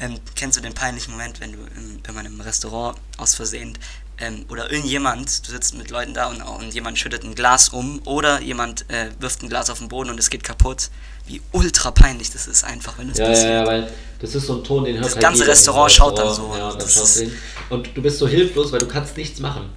ähm, 0.00 0.18
kennst 0.34 0.58
du 0.58 0.60
den 0.62 0.74
peinlichen 0.74 1.12
Moment, 1.12 1.40
wenn 1.40 1.52
du, 1.52 1.58
ähm, 1.76 2.00
wenn 2.04 2.14
man 2.16 2.26
im 2.26 2.40
Restaurant 2.40 2.98
aus 3.16 3.34
Versehen 3.36 3.78
ähm, 4.18 4.44
oder 4.48 4.70
irgendjemand, 4.72 5.46
du 5.46 5.52
sitzt 5.52 5.74
mit 5.76 5.90
Leuten 5.90 6.14
da 6.14 6.26
und, 6.26 6.42
und 6.42 6.74
jemand 6.74 6.98
schüttet 6.98 7.22
ein 7.22 7.34
Glas 7.36 7.68
um 7.70 8.00
oder 8.06 8.40
jemand 8.40 8.84
äh, 8.90 9.10
wirft 9.20 9.42
ein 9.44 9.48
Glas 9.48 9.70
auf 9.70 9.78
den 9.78 9.88
Boden 9.88 10.10
und 10.10 10.18
es 10.18 10.28
geht 10.28 10.42
kaputt. 10.42 10.90
Wie 11.26 11.40
ultra 11.52 11.92
peinlich 11.92 12.30
das 12.32 12.48
ist 12.48 12.64
einfach, 12.64 12.98
wenn 12.98 13.08
das 13.08 13.18
Ja, 13.18 13.24
ja, 13.26 13.30
passiert. 13.30 13.50
ja, 13.52 13.66
weil 13.66 13.92
das 14.20 14.34
ist 14.34 14.46
so 14.46 14.56
ein 14.58 14.64
Ton, 14.64 14.84
den 14.84 14.94
hört 14.96 15.04
Das 15.04 15.12
halt 15.12 15.22
ganze 15.22 15.46
Restaurant 15.46 15.92
schaut 15.92 16.18
dann 16.18 16.34
so. 16.34 16.52
Ja, 16.56 16.70
und 16.70 16.80
dann 16.82 16.88
ist- 16.88 17.18
hin. 17.18 17.32
Und 17.68 17.96
du 17.96 18.02
bist 18.02 18.18
so 18.18 18.26
hilflos, 18.26 18.72
weil 18.72 18.80
du 18.80 18.88
kannst 18.88 19.16
nichts 19.16 19.38
machen. 19.38 19.70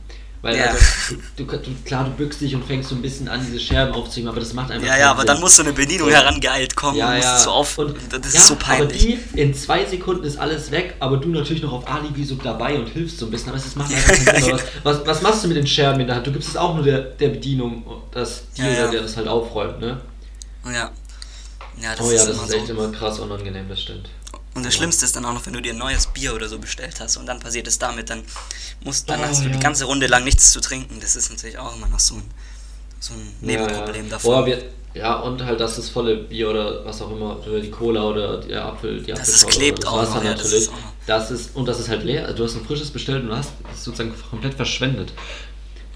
Weil 0.44 0.58
Ja. 0.58 0.66
also, 0.66 1.16
du, 1.38 1.46
du, 1.46 1.58
du, 1.58 1.72
klar, 1.86 2.04
du 2.04 2.12
bückst 2.12 2.42
dich 2.42 2.54
und 2.54 2.66
fängst 2.66 2.90
so 2.90 2.96
ein 2.96 3.02
bisschen 3.02 3.30
an, 3.30 3.40
diese 3.46 3.62
Scherben 3.62 3.94
aufzuheben, 3.94 4.30
aber 4.30 4.42
das 4.42 4.54
macht 4.54 4.72
einfach 4.72 4.86
Ja, 4.86 4.98
ja, 4.98 5.10
aber 5.12 5.22
Sinn. 5.22 5.28
dann 5.28 5.40
muss 5.40 5.56
so 5.56 5.64
eine 5.64 5.72
Bedienung 5.72 6.10
Ja. 6.10 6.18
herangeeilt 6.18 6.76
kommen 6.76 6.98
ja, 6.98 7.08
und 7.08 7.16
musst 7.16 7.28
ja. 7.30 7.40
so 7.40 7.52
auf. 7.52 7.78
und, 7.78 7.96
das 8.12 8.34
ja, 8.34 8.42
ist 8.42 8.48
so 8.50 8.56
peinlich. 8.58 9.04
Aber 9.04 9.18
die, 9.34 9.40
in 9.42 9.54
zwei 9.54 9.86
Sekunden 9.86 10.26
ist 10.26 10.38
alles 10.38 10.70
weg, 10.72 10.96
aber 11.00 11.16
du 11.16 11.30
natürlich 11.30 11.64
noch 11.64 11.72
auf 11.72 11.88
Alibi 11.90 12.26
so 12.26 12.36
dabei 12.36 12.76
und 12.76 12.88
hilfst 12.90 13.20
so 13.20 13.26
ein 13.28 13.32
bisschen. 13.32 13.50
Aber 13.50 13.58
es 13.58 13.74
macht 13.78 13.94
einfach 13.94 14.26
keinen 14.26 14.44
Sinn. 14.44 14.60
Was, 14.84 15.00
was, 15.00 15.08
was 15.08 15.22
machst 15.22 15.44
du 15.46 15.48
mit 15.48 15.56
den 15.56 15.66
Scherben 15.66 16.02
in 16.02 16.08
der 16.08 16.18
Hand? 16.18 16.28
Du 16.28 16.32
gibst 16.34 16.50
es 16.50 16.58
auch 16.58 16.76
nur 16.76 16.84
der, 16.84 17.00
der 17.00 17.30
Bedienung, 17.30 17.86
das 18.12 18.44
Ja, 18.56 18.66
Tier, 18.66 18.74
ja. 18.74 18.88
der 18.92 19.02
das 19.02 19.16
halt 19.16 19.30
aufräumt, 19.30 19.80
ne? 19.80 20.02
Ja. 20.66 20.92
Ja, 21.82 21.96
das 21.96 22.02
oh 22.06 22.10
ja, 22.12 22.18
ist 22.18 22.28
das 22.28 22.36
ist 22.38 22.50
so. 22.52 22.58
echt 22.58 22.70
immer 22.70 22.92
krass 22.92 23.18
unangenehm, 23.20 23.68
das 23.70 23.82
stimmt. 23.82 24.10
Und 24.56 24.66
das 24.66 24.76
Schlimmste 24.76 25.06
ist 25.06 25.16
dann 25.16 25.26
auch 25.26 25.34
noch, 25.34 25.46
wenn 25.46 25.54
du 25.54 25.62
dir 25.62 25.74
ein 25.74 25.80
neues 25.80 26.08
Bier 26.08 26.36
oder 26.36 26.48
so 26.48 26.60
bestellt 26.60 27.00
hast 27.00 27.18
und 27.18 27.26
dann 27.26 27.40
passiert 27.40 27.68
es 27.68 27.80
damit, 27.80 28.10
dann 28.10 28.24
musst, 28.84 29.10
dann 29.10 29.20
Oh, 29.20 29.24
hast 29.24 29.42
du 29.42 29.48
ja. 29.48 29.54
die 29.54 29.60
ganze 29.60 29.86
Runde 29.86 30.08
lang 30.08 30.24
nichts 30.24 30.52
zu 30.52 30.62
trinken. 30.62 31.00
Das 31.02 31.16
ist 31.16 31.32
natürlich 31.32 31.58
auch 31.58 31.76
immer 31.76 31.88
noch 31.88 32.00
so 32.00 32.16
ein, 32.16 32.24
so 33.00 33.14
ein 33.14 33.36
Nebenproblem 33.42 33.96
ja, 33.96 34.04
ja. 34.04 34.10
davon. 34.10 34.46
Boah, 34.46 34.58
ja, 34.94 35.16
und 35.16 35.44
halt, 35.44 35.60
dass 35.60 35.78
das 35.78 35.90
volle 35.90 36.18
Bier 36.18 36.52
oder 36.52 36.86
was 36.86 37.02
auch 37.02 37.12
immer, 37.12 37.40
oder 37.48 37.60
die 37.60 37.72
Cola 37.72 38.04
oder 38.04 38.38
der 38.38 38.64
Apfel, 38.64 39.02
die 39.02 39.12
Dass 39.12 39.28
es 39.28 39.44
Apfelschorle 39.44 39.56
klebt 39.56 39.80
das 39.80 39.90
auch 39.90 39.98
Wasser 39.98 40.16
noch, 40.16 40.24
ja, 40.24 40.32
das 40.34 40.44
natürlich. 40.44 40.64
ist 40.66 40.70
auch 40.70 40.78
Das 41.08 41.32
ist, 41.32 41.56
und 41.56 41.66
das 41.68 41.80
ist 41.80 41.90
halt 41.90 42.04
leer. 42.04 42.32
Du 42.34 42.44
hast 42.44 42.56
ein 42.56 42.66
frisches 42.66 42.92
bestellt 42.92 43.24
und 43.24 43.30
du 43.30 43.36
hast 43.36 43.54
es 43.74 43.84
sozusagen 43.84 44.14
komplett 44.30 44.54
verschwendet. 44.54 45.14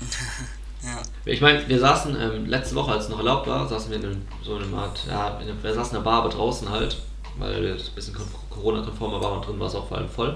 ja. 0.84 1.02
Ich 1.26 1.42
meine, 1.42 1.68
wir 1.70 1.80
saßen 1.80 2.20
ähm, 2.20 2.48
letzte 2.48 2.74
Woche, 2.74 2.92
als 2.92 3.04
es 3.04 3.10
noch 3.10 3.20
erlaubt 3.20 3.46
war, 3.46 3.68
saßen 3.68 3.92
wir 3.92 3.98
in 3.98 4.06
einem, 4.06 4.22
so 4.44 4.58
in 4.58 4.64
einer 4.64 4.78
Art, 4.78 5.02
ja, 5.08 5.40
in 5.42 5.64
wir 5.64 5.74
saßen 5.76 5.92
in 5.92 5.98
einer 5.98 6.04
Bar, 6.04 6.24
aber 6.24 6.30
draußen 6.30 6.68
halt, 6.72 6.98
weil 7.40 7.66
es 7.66 7.90
ein 7.90 7.96
bisschen 7.96 8.14
kon- 8.16 8.26
Corona-konformer 8.50 9.22
war 9.22 9.34
und 9.34 9.48
drin 9.48 9.60
war 9.60 9.68
es 9.68 9.76
auch 9.76 9.88
vor 9.88 9.98
allem 9.98 10.10
voll. 10.10 10.36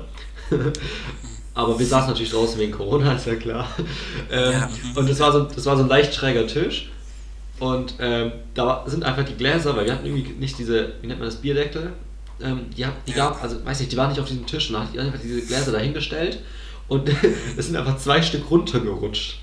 aber 1.54 1.78
wir 1.78 1.86
saßen 1.86 2.10
natürlich 2.10 2.32
draußen 2.32 2.60
wegen 2.60 2.72
Corona, 2.72 3.14
ist 3.14 3.26
ja 3.28 3.36
klar. 3.36 3.68
Ähm, 4.32 4.52
Ja, 4.52 4.68
mhm. 4.68 4.98
Und 4.98 5.10
das 5.10 5.20
war, 5.20 5.32
so, 5.32 5.42
das 5.44 5.66
war 5.66 5.76
so 5.78 5.84
ein 5.84 5.90
leicht 5.90 6.14
schräger 6.14 6.48
Tisch. 6.48 6.92
Und 7.60 7.94
ähm, 8.00 8.32
da 8.54 8.84
sind 8.88 9.04
einfach 9.04 9.24
die 9.24 9.36
Gläser, 9.36 9.76
weil 9.76 9.86
wir 9.86 9.94
hatten 9.94 10.06
irgendwie 10.06 10.32
nicht 10.34 10.58
diese, 10.58 10.94
wie 11.02 11.08
nennt 11.08 11.20
man 11.20 11.30
das, 11.30 11.36
Bierdeckel. 11.38 11.92
Ähm, 12.42 12.62
die, 12.76 12.86
hab, 12.86 13.06
die 13.06 13.14
gab, 13.14 13.42
also 13.44 13.64
weiß 13.64 13.80
nicht, 13.82 13.92
die 13.92 13.98
waren 13.98 14.10
nicht 14.10 14.20
auf 14.20 14.28
diesem 14.28 14.48
Tisch 14.48 14.70
und 14.70 14.74
da 14.76 14.82
hat 14.82 14.94
die 14.94 15.00
einfach 15.00 15.20
diese 15.22 15.42
Gläser 15.42 15.72
dahingestellt 15.72 16.40
und 16.88 17.08
es 17.58 17.68
sind 17.68 17.76
einfach 17.76 17.98
zwei 17.98 18.20
Stück 18.22 18.50
runtergerutscht. 18.50 19.38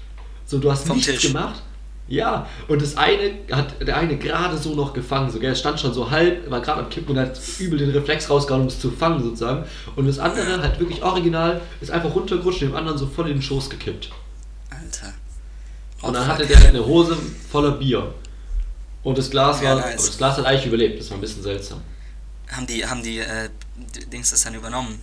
So, 0.47 0.59
du 0.59 0.71
hast 0.71 0.87
Vom 0.89 0.97
nichts 0.97 1.13
Tisch. 1.13 1.23
gemacht. 1.33 1.63
Ja, 2.09 2.49
und 2.69 2.81
das 2.81 2.97
eine 2.97 3.33
hat 3.53 3.87
der 3.87 3.97
eine 3.99 4.17
gerade 4.17 4.57
so 4.57 4.75
noch 4.75 4.95
gefangen, 4.95 5.31
so, 5.31 5.39
gell, 5.39 5.53
es 5.53 5.59
stand 5.61 5.79
schon 5.79 5.93
so 5.93 6.11
halb, 6.11 6.51
war 6.51 6.61
gerade 6.63 6.81
am 6.83 6.89
Kippen 6.89 7.11
und 7.15 7.19
hat 7.23 7.39
übel 7.59 7.79
den 7.79 7.91
Reflex 7.91 8.31
rausgehauen, 8.31 8.63
um 8.63 8.69
es 8.69 8.81
zu 8.81 8.91
fangen 8.91 9.23
sozusagen. 9.23 9.67
Und 9.95 10.07
das 10.07 10.19
andere, 10.19 10.63
halt 10.63 10.81
wirklich 10.81 11.03
original, 11.03 11.61
ist 11.83 11.91
einfach 11.91 12.15
runtergerutscht 12.15 12.63
und 12.63 12.69
dem 12.71 12.77
anderen 12.77 12.97
so 12.97 13.07
voll 13.07 13.27
in 13.29 13.35
den 13.35 13.43
Schoß 13.43 13.69
gekippt. 13.69 14.09
Alter. 14.71 15.09
Und 16.01 16.11
Oh, 16.11 16.13
dann 16.13 16.23
fuck. 16.25 16.33
hatte 16.35 16.47
der 16.47 16.57
halt 16.59 16.69
eine 16.69 16.87
Hose 16.87 17.17
voller 17.51 17.73
Bier. 17.73 18.15
Und 19.03 19.19
das 19.19 19.29
Glas 19.31 19.61
Ja, 19.61 19.77
war, 19.77 19.81
nice. 19.83 20.07
das 20.07 20.17
Glas 20.17 20.39
hat 20.39 20.47
eigentlich 20.47 20.67
überlebt, 20.67 20.99
das 21.01 21.11
war 21.11 21.19
ein 21.19 21.21
bisschen 21.21 21.43
seltsam. 21.43 21.83
Haben 22.51 22.67
die, 22.67 22.87
haben 22.87 23.03
die, 23.03 23.19
äh, 23.19 23.51
die 23.77 24.07
Dings 24.07 24.31
das 24.31 24.43
dann 24.45 24.55
übernommen? 24.55 24.99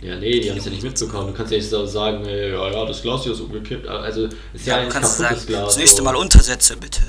Ja, 0.00 0.16
nee, 0.16 0.40
die 0.40 0.50
haben 0.50 0.58
es 0.58 0.64
ja 0.64 0.70
nicht 0.70 0.82
mitbekommen. 0.82 1.28
Du 1.28 1.34
kannst 1.34 1.52
ja 1.52 1.58
nicht 1.58 1.68
so 1.68 1.84
sagen, 1.86 2.24
ey, 2.24 2.52
ja, 2.52 2.70
ja, 2.70 2.84
das 2.86 3.02
Glas 3.02 3.22
hier 3.24 3.32
ist 3.32 3.40
umgekippt. 3.40 3.86
Also, 3.86 4.26
ist 4.54 4.66
ja, 4.66 4.76
Ja, 4.76 4.82
ein 4.84 4.88
kaputtes 4.88 5.18
sagen, 5.18 5.46
Glas. 5.46 5.66
das 5.66 5.76
nächste 5.76 5.98
so. 5.98 6.04
Mal 6.04 6.16
Untersätze 6.16 6.76
bitte. 6.76 7.00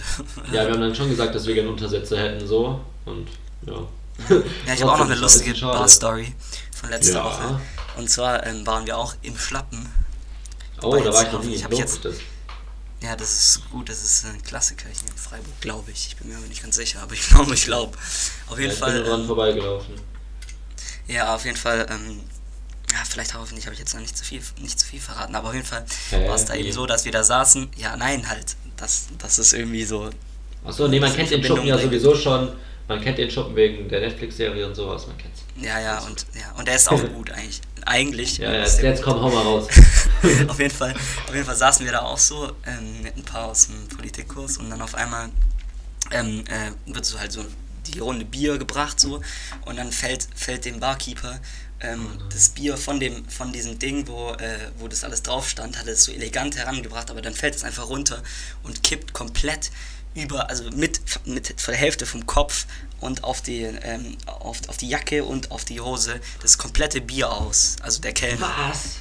Ja, 0.52 0.66
wir 0.66 0.74
haben 0.74 0.82
dann 0.82 0.96
schon 0.96 1.10
gesagt, 1.10 1.34
dass 1.36 1.46
wir 1.46 1.54
gerne 1.54 1.70
Untersätze 1.70 2.18
hätten, 2.18 2.46
so. 2.46 2.80
Und, 3.06 3.28
ja. 3.66 3.74
Ja, 4.68 4.74
ich 4.74 4.82
habe 4.82 4.92
auch 4.94 4.98
noch 5.00 5.06
eine 5.06 5.16
lustige. 5.16 5.54
Bar-Story 5.62 6.34
von 6.80 6.90
letzter 6.90 7.14
Ja. 7.20 7.26
Woche. 7.26 7.62
Und 7.98 8.10
zwar 8.10 8.46
ähm, 8.46 8.66
waren 8.68 8.86
wir 8.86 8.98
auch 8.98 9.16
im 9.22 9.38
Schlappen. 9.38 9.88
Oh, 10.82 10.96
da 10.98 11.14
war 11.14 11.26
ich 11.26 11.32
noch 11.32 11.44
nie. 11.44 11.56
ich 11.56 11.62
jetzt- 11.78 12.04
das? 12.06 12.16
Ja, 13.04 13.16
das 13.16 13.32
ist 13.32 13.70
gut, 13.72 13.90
das 13.90 14.04
ist 14.04 14.26
ein 14.26 14.42
Klassiker 14.44 14.86
hier 14.88 15.10
in 15.10 15.18
Freiburg, 15.18 15.60
glaube 15.60 15.90
ich. 15.92 16.08
Ich 16.10 16.18
bin 16.18 16.28
mir 16.30 16.38
aber 16.38 16.46
nicht 16.48 16.62
ganz 16.62 16.76
sicher, 16.76 17.02
aber 17.02 17.14
ich 17.14 17.28
glaube, 17.30 17.54
ich 17.54 17.64
glaube. 17.66 17.98
Auf 18.48 18.58
Ja, 18.58 18.62
jeden 18.62 18.74
ich 18.74 18.80
Fall. 18.80 18.94
bin 18.94 19.04
dran 19.06 19.22
ähm, 19.22 19.28
vorbeigelaufen. 19.28 19.96
Ja, 21.08 21.34
auf 21.36 21.44
jeden 21.46 21.58
Fall, 21.58 21.88
ähm, 21.90 22.22
ja, 22.92 22.98
vielleicht 23.08 23.34
hoffentlich 23.34 23.66
habe 23.66 23.74
ich 23.74 23.80
jetzt 23.80 23.94
noch 23.94 24.02
nicht 24.02 24.18
zu 24.18 24.24
viel, 24.24 24.42
nicht 24.60 24.80
zu 24.80 24.86
viel 24.86 25.00
verraten, 25.00 25.36
aber 25.36 25.50
auf 25.50 25.54
jeden 25.54 25.66
Fall 25.66 25.86
Hä, 26.10 26.28
war 26.28 26.36
es 26.36 26.46
da 26.46 26.56
eben 26.56 26.72
so, 26.72 26.86
dass 26.86 27.06
wir 27.06 27.12
da 27.12 27.24
saßen. 27.24 27.70
Ja, 27.78 27.96
nein, 27.96 28.28
halt, 28.28 28.56
das, 28.78 29.08
das 29.18 29.40
ist 29.40 29.54
irgendwie 29.54 29.84
so. 29.84 30.10
Achso, 30.66 30.88
nee, 30.88 31.00
man 31.00 31.14
kennt 31.14 31.32
den 31.32 31.44
Schuppen 31.44 31.66
ja 31.66 31.78
sowieso 31.78 32.16
schon. 32.16 32.54
Man 32.88 33.00
kennt 33.00 33.18
den 33.18 33.32
Schuppen 33.32 33.56
wegen 33.56 33.88
der 33.88 34.02
Netflix-Serie 34.02 34.68
und 34.68 34.76
sowas, 34.76 35.08
man 35.08 35.18
kennt's. 35.18 35.44
Ja, 35.62 35.80
ja, 35.80 36.00
und 36.00 36.26
ja, 36.34 36.52
und 36.58 36.68
der 36.68 36.76
ist 36.76 36.90
auch 36.90 37.02
gut 37.14 37.32
eigentlich. 37.32 37.62
Eigentlich. 37.86 38.38
Ja, 38.38 38.52
ja, 38.52 38.68
der 38.68 38.90
jetzt 38.90 39.02
komm, 39.02 39.22
hau 39.22 39.30
mal 39.30 39.42
raus. 39.42 39.68
auf 40.48 40.60
jeden 40.60 40.76
Fall, 40.76 40.94
auf 40.94 41.34
jeden 41.34 41.46
Fall 41.46 41.56
saßen 41.56 41.86
wir 41.86 41.94
da 41.94 42.02
auch 42.02 42.18
so 42.18 42.52
ähm, 42.68 43.02
mit 43.02 43.16
ein 43.16 43.24
paar 43.24 43.46
aus 43.46 43.68
dem 43.68 43.88
Politikkurs 43.88 44.58
und 44.58 44.70
dann 44.70 44.82
auf 44.82 44.96
einmal 44.96 45.30
ähm, 46.12 46.44
äh, 46.48 46.94
wird 46.94 47.06
so 47.06 47.20
halt 47.20 47.32
so 47.32 47.46
die 47.88 48.00
Runde 48.00 48.26
Bier 48.26 48.58
gebracht 48.58 49.00
so 49.00 49.22
und 49.66 49.78
dann 49.78 49.92
fällt 49.92 50.28
fällt 50.36 50.66
dem 50.66 50.80
Barkeeper 50.80 51.40
ähm, 51.82 52.08
das 52.34 52.50
Bier 52.50 52.78
von 52.78 53.00
dem 53.00 53.28
von 53.28 53.52
diesem 53.52 53.80
Ding, 53.80 54.08
wo 54.08 54.32
äh, 54.34 54.72
wo 54.80 54.88
das 54.88 55.04
alles 55.04 55.24
drauf 55.24 55.50
stand, 55.50 55.78
hat 55.80 55.88
es 55.88 56.04
so 56.06 56.12
elegant 56.12 56.56
herangebracht, 56.58 57.10
aber 57.12 57.22
dann 57.22 57.34
fällt 57.34 57.56
es 57.56 57.64
einfach 57.64 57.90
runter 57.90 58.22
und 58.64 58.84
kippt 58.84 59.14
komplett 59.14 59.72
über, 60.14 60.50
also 60.50 60.66
mit, 60.76 61.00
mit 61.26 61.66
der 61.68 61.76
Hälfte 61.76 62.06
vom 62.06 62.26
Kopf 62.26 62.66
und 63.00 63.24
auf 63.24 63.42
die, 63.42 63.62
ähm, 63.62 64.18
auf, 64.26 64.58
auf 64.68 64.76
die 64.76 64.90
Jacke 64.90 65.24
und 65.24 65.52
auf 65.52 65.64
die 65.64 65.80
Hose 65.80 66.20
das 66.42 66.58
komplette 66.58 67.00
Bier 67.00 67.32
aus. 67.32 67.78
Also 67.82 68.02
der 68.02 68.12
Kellner. 68.14 68.52
Was? 68.70 68.98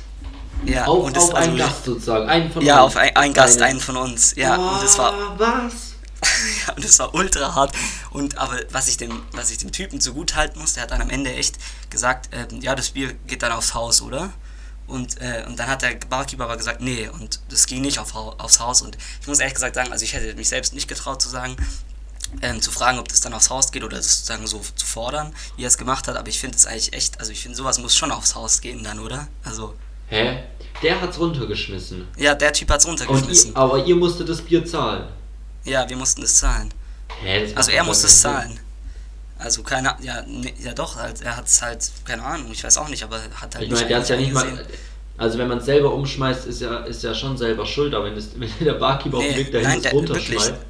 Ja, 0.67 0.85
auf 0.87 1.05
und 1.05 1.17
das, 1.17 1.25
auf 1.25 1.35
einen 1.35 1.61
also, 1.61 1.65
Gast 1.73 1.85
sozusagen, 1.85 2.29
einen 2.29 2.53
von 2.53 2.65
Ja, 2.65 2.77
euch. 2.77 2.81
auf 2.83 2.97
ein, 2.97 3.17
ein 3.17 3.33
Gast, 3.33 3.57
Eine- 3.61 3.71
einen 3.71 3.81
von 3.81 3.97
uns. 3.97 4.35
Ja, 4.37 4.55
und 4.57 4.83
das 4.85 4.99
war, 4.99 5.13
Ah, 5.15 5.35
was? 5.37 5.90
ja, 6.67 6.75
und 6.75 6.85
das 6.85 6.99
war 6.99 7.15
ultra 7.15 7.55
hart. 7.55 7.75
Und 8.11 8.39
aber 8.39 8.59
was 8.71 8.89
ich 8.89 8.97
dem, 8.97 9.23
was 9.33 9.51
ich 9.51 9.59
dem 9.59 9.73
Typen 9.73 10.01
zugute 10.01 10.37
halten 10.37 10.59
muss, 10.61 10.75
der 10.75 10.85
hat 10.85 10.91
dann 10.91 11.03
am 11.03 11.11
Ende 11.11 11.33
echt 11.35 11.57
gesagt, 11.91 12.29
ähm, 12.33 12.61
ja, 12.61 12.75
das 12.75 12.91
Bier 12.91 13.13
geht 13.27 13.43
dann 13.43 13.53
aufs 13.53 13.75
Haus, 13.75 14.03
oder? 14.03 14.33
Und, 14.87 15.21
äh, 15.21 15.45
und 15.47 15.59
dann 15.59 15.69
hat 15.69 15.83
der 15.83 15.95
Barkeeper 16.09 16.45
aber 16.45 16.57
gesagt, 16.57 16.81
nee, 16.81 17.09
und 17.09 17.41
das 17.49 17.67
ging 17.67 17.81
nicht 17.81 18.01
auf, 18.01 18.15
aufs 18.15 18.59
Haus. 18.59 18.83
Und 18.83 18.99
ich 19.21 19.27
muss 19.29 19.39
ehrlich 19.39 19.55
gesagt 19.55 19.77
sagen, 19.77 19.93
also 19.93 20.05
ich 20.05 20.13
hätte 20.15 20.35
mich 20.35 20.49
selbst 20.49 20.75
nicht 20.75 20.89
getraut 20.89 21.23
zu 21.23 21.29
sagen, 21.29 21.57
ähm, 22.43 22.61
zu 22.61 22.71
fragen, 22.73 22.99
ob 22.99 23.09
das 23.09 23.21
dann 23.21 23.33
aufs 23.33 23.51
Haus 23.51 23.71
geht 23.71 23.85
oder 23.85 23.97
sozusagen 24.03 24.47
so 24.47 24.61
zu 24.75 24.87
fordern, 24.87 25.33
wie 25.57 25.65
er 25.65 25.69
es 25.69 25.79
gemacht 25.79 26.09
hat. 26.09 26.17
Aber 26.17 26.29
ich 26.29 26.41
finde 26.41 26.57
es 26.57 26.67
eigentlich 26.67 26.93
echt, 26.93 27.21
also 27.21 27.31
ich 27.31 27.41
finde, 27.43 27.57
sowas 27.57 27.79
muss 27.79 27.97
schon 27.97 28.11
aufs 28.11 28.35
Haus 28.35 28.61
gehen 28.61 28.83
dann, 28.83 28.99
oder? 28.99 29.29
Also, 29.45 29.75
Hä? 30.09 30.43
Der 30.83 31.01
hat's 31.01 31.19
runtergeschmissen. 31.19 32.09
ja, 32.17 32.35
der 32.35 32.53
Typ 32.53 32.69
hat 32.71 32.81
es 32.81 32.87
Und 32.87 33.01
runtergeschmissen. 33.01 33.51
ihr, 33.51 33.57
aber 33.57 33.85
ihr 33.85 33.95
musstet 33.95 34.29
das 34.29 34.41
Bier 34.43 34.65
zahlen. 34.65 35.05
Ja, 35.65 35.89
wir 35.89 35.97
mussten 35.97 36.23
das 36.23 36.35
zahlen. 36.37 36.73
Hä? 37.23 37.47
Das 37.47 37.57
Also 37.57 37.71
er 37.73 37.81
doch 37.81 37.87
muss 37.89 37.99
gar 38.03 38.07
es 38.11 38.21
zahlen. 38.21 38.61
Also 39.39 39.63
keine 39.63 39.97
ja, 40.03 40.23
nee, 40.27 40.55
ja 40.63 40.73
doch, 40.75 40.97
halt, 40.97 41.23
er 41.23 41.37
hat 41.37 41.47
es 41.47 41.63
halt, 41.63 41.91
keine 42.05 42.23
Ahnung, 42.23 42.51
ich 42.53 42.63
weiß 42.63 42.77
auch 42.79 42.89
nicht, 42.89 43.03
aber 43.03 43.19
hat 43.41 43.55
halt 43.55 43.65
Ich 43.65 43.71
meine, 43.71 43.87
der 43.89 43.99
hat's 43.99 44.09
ja 44.11 44.17
nicht 44.17 44.33
mal. 44.33 44.67
Also 45.17 45.39
wenn 45.39 45.49
man 45.49 45.59
es 45.59 45.65
selber 45.67 45.93
umschmeißt, 45.95 46.47
ist 46.47 46.61
ja, 46.61 46.79
ist 46.85 47.03
ja 47.03 47.15
schon 47.15 47.37
selber 47.37 47.65
schuld, 47.67 47.95
aber 47.95 48.07
wenn, 48.07 48.15
das, 48.15 48.29
wenn 48.37 48.51
der 48.61 48.75
Barkeeper 48.75 49.19
auf 49.19 49.25
dem 49.25 49.37
Weg 49.37 49.53
dahin 49.53 49.69
nein, 49.69 49.83
der, 49.83 49.93
runterschmeißt. 49.93 50.47
wirklich. 50.49 50.67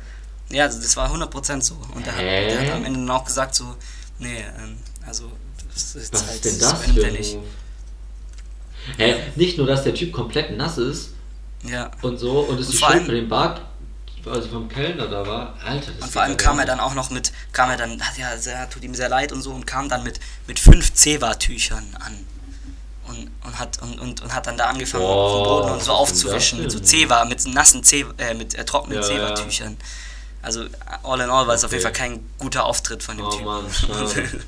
Ja, 0.52 0.64
also 0.64 0.80
das 0.80 0.96
war 0.96 1.12
100% 1.12 1.62
so. 1.62 1.76
Und 1.94 2.04
der 2.06 2.12
hat, 2.14 2.20
der 2.22 2.60
hat 2.60 2.70
am 2.76 2.84
Ende 2.84 2.98
dann 3.00 3.10
auch 3.10 3.24
gesagt 3.24 3.54
so, 3.54 3.76
nee, 4.18 4.44
ähm, 4.58 4.76
also 5.06 5.30
das 5.72 5.94
ist 5.94 6.12
Was 6.12 6.26
halt 6.26 6.34
ist 6.36 6.44
denn 6.44 6.54
so 6.54 6.70
das 6.70 6.82
für 6.82 7.06
ein? 7.06 7.16
Hä, 8.96 9.14
nicht 9.36 9.58
nur, 9.58 9.66
dass 9.66 9.84
der 9.84 9.94
Typ 9.94 10.12
komplett 10.12 10.56
nass 10.56 10.78
ist 10.78 11.10
Ja. 11.64 11.90
und 12.02 12.18
so 12.18 12.40
und 12.40 12.58
es 12.58 12.68
Und 12.68 12.74
vor 12.76 12.88
Schuld 12.88 12.98
allem- 13.00 13.06
von 13.06 13.14
dem 13.14 13.28
Also 14.26 14.48
vom 14.48 14.68
Kellner 14.68 15.06
da 15.06 15.26
war. 15.26 15.54
Alter, 15.64 15.92
das 15.92 16.04
Und 16.04 16.12
vor 16.12 16.22
allem 16.22 16.36
kam 16.36 16.58
er 16.58 16.66
dann 16.66 16.80
auch 16.80 16.94
noch 16.94 17.10
mit, 17.10 17.32
kam 17.52 17.70
er 17.70 17.76
dann, 17.76 18.00
ja, 18.18 18.36
sehr, 18.36 18.68
tut 18.68 18.82
ihm 18.84 18.94
sehr 18.94 19.08
leid 19.08 19.32
und 19.32 19.42
so 19.42 19.50
und 19.52 19.66
kam 19.66 19.88
dann 19.88 20.02
mit, 20.02 20.20
mit 20.46 20.58
fünf 20.58 20.92
Zewa-Tüchern 20.94 21.96
an. 22.00 22.26
Und, 23.08 23.28
und, 23.44 23.58
hat, 23.58 23.82
und, 23.82 23.98
und, 23.98 24.20
und 24.22 24.34
hat 24.34 24.46
dann 24.46 24.56
da 24.56 24.66
angefangen, 24.66 25.02
Boah, 25.02 25.14
auf 25.14 25.32
dem 25.32 25.44
Boden 25.44 25.70
und 25.72 25.82
so 25.82 25.92
aufzuwischen, 25.92 26.60
mit 26.62 26.70
so? 26.70 26.78
Zewa, 26.78 27.24
mit 27.24 27.44
nassen 27.48 27.82
Zewa, 27.82 28.12
äh, 28.18 28.34
mit 28.34 28.54
äh, 28.54 28.64
trockenen 28.64 29.02
Ja, 29.02 29.08
ja. 29.08 29.34
Zewa-Tüchern. 29.34 29.76
Also, 30.42 30.64
all 31.02 31.20
in 31.20 31.28
all 31.28 31.46
war 31.46 31.54
es 31.54 31.64
auf 31.64 31.70
Okay. 31.70 31.76
jeden 31.76 31.82
Fall 31.82 31.92
kein 31.92 32.30
guter 32.38 32.64
Auftritt 32.64 33.02
von 33.02 33.16
dem 33.16 33.26
Oh 33.26 33.30
Typen. 33.30 33.44
Mann, 33.46 33.64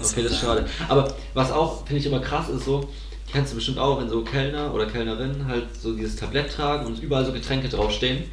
Okay, 0.00 0.22
das 0.22 0.32
ist 0.32 0.40
schade. 0.40 0.68
Aber 0.88 1.14
was 1.34 1.50
auch, 1.52 1.86
finde 1.86 2.00
ich 2.00 2.06
immer 2.06 2.20
krass 2.20 2.48
ist 2.48 2.64
so, 2.64 2.88
kennst 3.30 3.52
du 3.52 3.56
bestimmt 3.56 3.78
auch, 3.78 4.00
wenn 4.00 4.08
so 4.08 4.22
Kellner 4.24 4.72
oder 4.74 4.86
Kellnerinnen 4.86 5.46
halt 5.46 5.66
so 5.80 5.94
dieses 5.94 6.16
Tablett 6.16 6.52
tragen 6.54 6.86
und 6.86 6.98
überall 7.00 7.24
so 7.24 7.32
Getränke 7.32 7.68
draufstehen. 7.68 8.24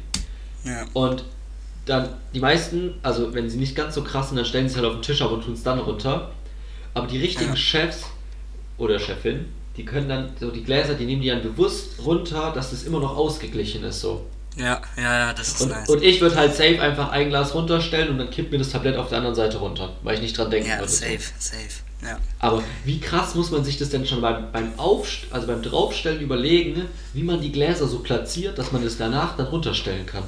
Ja. 0.64 0.84
Und 0.92 1.24
dann 1.86 2.08
die 2.34 2.40
meisten, 2.40 2.94
also 3.02 3.32
wenn 3.34 3.48
sie 3.50 3.58
nicht 3.58 3.74
ganz 3.74 3.94
so 3.94 4.02
krass 4.02 4.28
sind, 4.28 4.36
dann 4.36 4.44
stellen 4.44 4.68
sie 4.68 4.72
es 4.72 4.76
halt 4.76 4.86
auf 4.86 4.94
den 4.94 5.02
Tisch 5.02 5.22
ab 5.22 5.32
und 5.32 5.42
tun 5.44 5.54
es 5.54 5.62
dann 5.62 5.78
runter. 5.78 6.30
Aber 6.94 7.06
die 7.06 7.18
richtigen 7.18 7.50
Ja. 7.50 7.56
Chefs 7.56 8.04
oder 8.78 8.98
Chefin, 8.98 9.46
die 9.76 9.84
können 9.84 10.08
dann 10.08 10.30
so 10.38 10.50
die 10.50 10.62
Gläser, 10.64 10.94
die 10.94 11.04
nehmen 11.06 11.22
die 11.22 11.28
dann 11.28 11.42
bewusst 11.42 12.04
runter, 12.04 12.52
dass 12.54 12.70
das 12.70 12.82
immer 12.84 13.00
noch 13.00 13.16
ausgeglichen 13.16 13.84
ist 13.84 14.00
so. 14.00 14.26
ja, 14.56 14.80
ja, 14.96 15.18
ja, 15.28 15.32
das 15.32 15.48
ist 15.48 15.60
Und, 15.60 15.68
nice. 15.70 15.88
und 15.88 16.02
ich 16.02 16.20
würde 16.20 16.36
halt 16.36 16.54
safe 16.54 16.80
einfach 16.82 17.10
ein 17.12 17.28
Glas 17.28 17.54
runterstellen 17.54 18.10
und 18.10 18.18
dann 18.18 18.30
kippt 18.30 18.50
mir 18.52 18.58
das 18.58 18.70
Tablett 18.70 18.96
auf 18.96 19.08
der 19.08 19.18
anderen 19.18 19.36
Seite 19.36 19.58
runter, 19.58 19.90
weil 20.02 20.16
ich 20.16 20.20
nicht 20.22 20.36
dran 20.36 20.50
denken 20.50 20.68
ja, 20.68 20.78
würde. 20.78 20.90
safe, 20.92 21.20
safe. 21.38 21.82
Ja. 22.02 22.18
Aber 22.38 22.62
wie 22.84 22.98
krass 22.98 23.34
muss 23.34 23.50
man 23.50 23.62
sich 23.64 23.78
das 23.78 23.90
denn 23.90 24.06
schon 24.06 24.20
beim, 24.20 24.50
beim 24.52 24.72
Aufst 24.78 25.26
also 25.30 25.46
beim 25.46 25.62
Draufstellen 25.62 26.20
überlegen, 26.20 26.86
wie 27.14 27.22
man 27.22 27.40
die 27.40 27.52
Gläser 27.52 27.86
so 27.86 28.00
platziert, 28.00 28.58
dass 28.58 28.72
man 28.72 28.82
das 28.82 28.96
danach 28.98 29.36
dann 29.36 29.46
runterstellen 29.46 30.06
kann? 30.06 30.24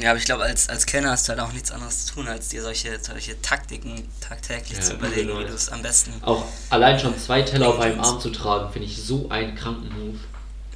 Ja, 0.00 0.10
aber 0.10 0.18
ich 0.18 0.24
glaube, 0.24 0.42
als, 0.44 0.68
als 0.68 0.86
Kenner 0.86 1.10
hast 1.10 1.26
du 1.28 1.30
halt 1.32 1.40
auch 1.40 1.52
nichts 1.52 1.70
anderes 1.70 2.06
zu 2.06 2.14
tun, 2.14 2.28
als 2.28 2.48
dir 2.48 2.62
solche, 2.62 2.98
solche 3.00 3.40
Taktiken 3.42 4.08
tagtäglich 4.20 4.78
Ja, 4.78 4.84
zu 4.84 4.94
überlegen, 4.94 5.28
genau. 5.28 5.40
wie 5.40 5.44
du 5.44 5.52
es 5.54 5.68
am 5.68 5.82
besten. 5.82 6.12
Auch 6.22 6.44
allein 6.70 6.98
schon 6.98 7.16
zwei 7.18 7.42
Teller 7.42 7.68
auf 7.68 7.80
einem. 7.80 8.00
Arm 8.00 8.20
zu 8.20 8.30
tragen, 8.30 8.72
finde 8.72 8.88
ich 8.88 8.96
so 9.02 9.28
einen 9.28 9.54
kranken 9.54 9.88
Move. 9.96 10.18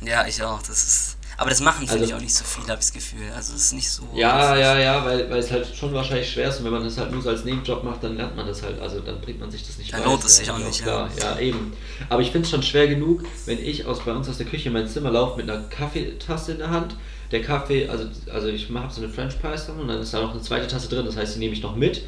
Ja, 0.03 0.27
ich 0.27 0.43
auch. 0.43 0.61
Das 0.63 0.71
ist. 0.85 1.15
Aber 1.37 1.51
das 1.51 1.61
machen, 1.61 1.87
finde 1.87 1.93
Also- 1.93 2.05
ich, 2.07 2.15
auch 2.15 2.21
nicht 2.21 2.35
so 2.35 2.45
viel, 2.45 2.63
habe 2.65 2.73
ich 2.75 2.79
das 2.87 2.93
Gefühl. 2.93 3.31
Also, 3.35 3.55
es 3.55 3.63
ist 3.67 3.73
nicht 3.73 3.89
so. 3.89 4.03
Ja, 4.13 4.57
ja, 4.57 4.77
ja, 4.77 5.05
weil, 5.05 5.31
weil 5.31 5.39
es 5.39 5.51
halt 5.53 5.69
schon 5.75 5.93
wahrscheinlich 5.95 6.29
schwer 6.33 6.49
ist 6.49 6.59
und 6.59 6.65
wenn 6.65 6.73
man 6.73 6.83
das 6.83 6.99
halt 6.99 7.13
nur 7.13 7.23
so 7.23 7.29
als 7.29 7.45
Nebenjob 7.45 7.85
macht, 7.85 8.03
dann 8.03 8.17
lernt 8.17 8.35
man 8.35 8.45
das 8.47 8.61
halt, 8.63 8.81
also 8.81 8.99
dann 8.99 9.21
bringt 9.21 9.39
man 9.39 9.49
sich 9.49 9.65
das 9.65 9.79
nicht 9.79 9.93
Dann 9.93 10.03
lohnt 10.03 10.25
es 10.25 10.37
sich 10.39 10.49
ja 10.49 10.55
auch 10.55 10.59
nicht, 10.59 10.83
Klar. 10.83 11.09
Ja, 11.21 11.39
eben. 11.39 11.73
Aber 12.09 12.23
ich 12.23 12.33
finde 12.33 12.45
es 12.47 12.51
schon 12.51 12.65
schwer 12.65 12.89
genug, 12.89 13.23
wenn 13.47 13.65
ich 13.65 13.87
aus 13.87 14.01
bei 14.05 14.13
uns 14.13 14.29
aus 14.29 14.39
der 14.39 14.47
Küche 14.47 14.67
in 14.67 14.73
mein 14.73 14.89
Zimmer 14.89 15.13
laufe 15.13 15.37
mit 15.37 15.49
einer 15.49 15.63
Kaffeetasse 15.69 16.53
in 16.53 16.59
der 16.59 16.71
Hand. 16.71 16.97
Der 17.31 17.43
Kaffee, 17.43 17.89
also, 17.89 18.07
also 18.33 18.49
ich 18.49 18.69
habe 18.75 18.93
so 18.93 19.03
eine 19.03 19.11
French 19.13 19.39
Press 19.41 19.67
dann 19.67 19.79
und 19.81 19.89
dann 19.89 20.01
ist 20.01 20.15
da 20.15 20.23
noch 20.23 20.33
eine 20.33 20.41
zweite 20.43 20.67
Tasse 20.67 20.89
drin, 20.89 21.05
das 21.05 21.17
heißt, 21.17 21.35
die 21.35 21.39
nehme 21.41 21.53
ich 21.53 21.63
noch 21.63 21.77
mit 21.77 22.03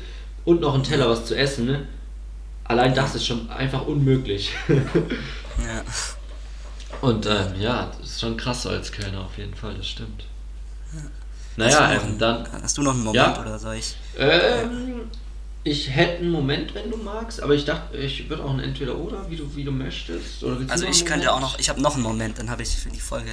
und 0.46 0.60
noch 0.62 0.74
einen 0.74 0.82
Teller 0.82 1.08
was 1.10 1.26
zu 1.26 1.36
essen. 1.36 1.66
Ne? 1.66 1.86
Allein 2.64 2.94
das 2.94 3.14
ist 3.14 3.26
schon 3.26 3.50
einfach 3.50 3.86
unmöglich. 3.86 4.50
Ja. 5.58 5.82
Und 7.02 7.26
ähm, 7.26 7.48
ja, 7.60 7.90
das 8.00 8.12
ist 8.12 8.20
schon 8.20 8.36
krass 8.38 8.62
so 8.62 8.70
als 8.70 8.90
Kellner 8.90 9.20
auf 9.26 9.36
jeden 9.36 9.54
Fall, 9.54 9.74
das 9.74 9.86
stimmt. 9.88 10.24
Hast 10.94 11.04
Naja, 11.58 11.80
noch 11.80 12.02
ähm, 12.02 12.08
einen- 12.08 12.18
dann. 12.18 12.62
Hast 12.62 12.78
du 12.78 12.82
noch 12.82 12.94
einen 12.94 13.04
Moment 13.04 13.16
Ja. 13.36 13.40
oder 13.40 13.58
soll 13.58 13.74
ich? 13.74 13.94
Ähm, 14.18 15.02
ich 15.64 15.90
hätte 15.90 16.18
einen 16.20 16.30
Moment, 16.30 16.74
wenn 16.74 16.90
du 16.90 16.96
magst, 16.96 17.42
aber 17.42 17.54
ich 17.54 17.66
dachte, 17.66 17.96
ich 17.98 18.28
würde 18.30 18.42
auch 18.44 18.50
ein 18.54 18.60
Entweder-Oder, 18.60 19.30
wie 19.30 19.36
du, 19.36 19.54
wie 19.54 19.64
du 19.64 19.70
möchtest. 19.70 20.42
Also, 20.68 20.86
ich 20.86 21.04
könnte 21.04 21.30
auch 21.30 21.40
noch. 21.40 21.58
Ich 21.58 21.68
habe 21.68 21.80
noch 21.82 21.94
einen 21.94 22.02
Moment, 22.02 22.38
dann 22.38 22.48
habe 22.48 22.62
ich 22.62 22.70
für 22.70 22.88
die 22.88 23.00
Folge. 23.00 23.32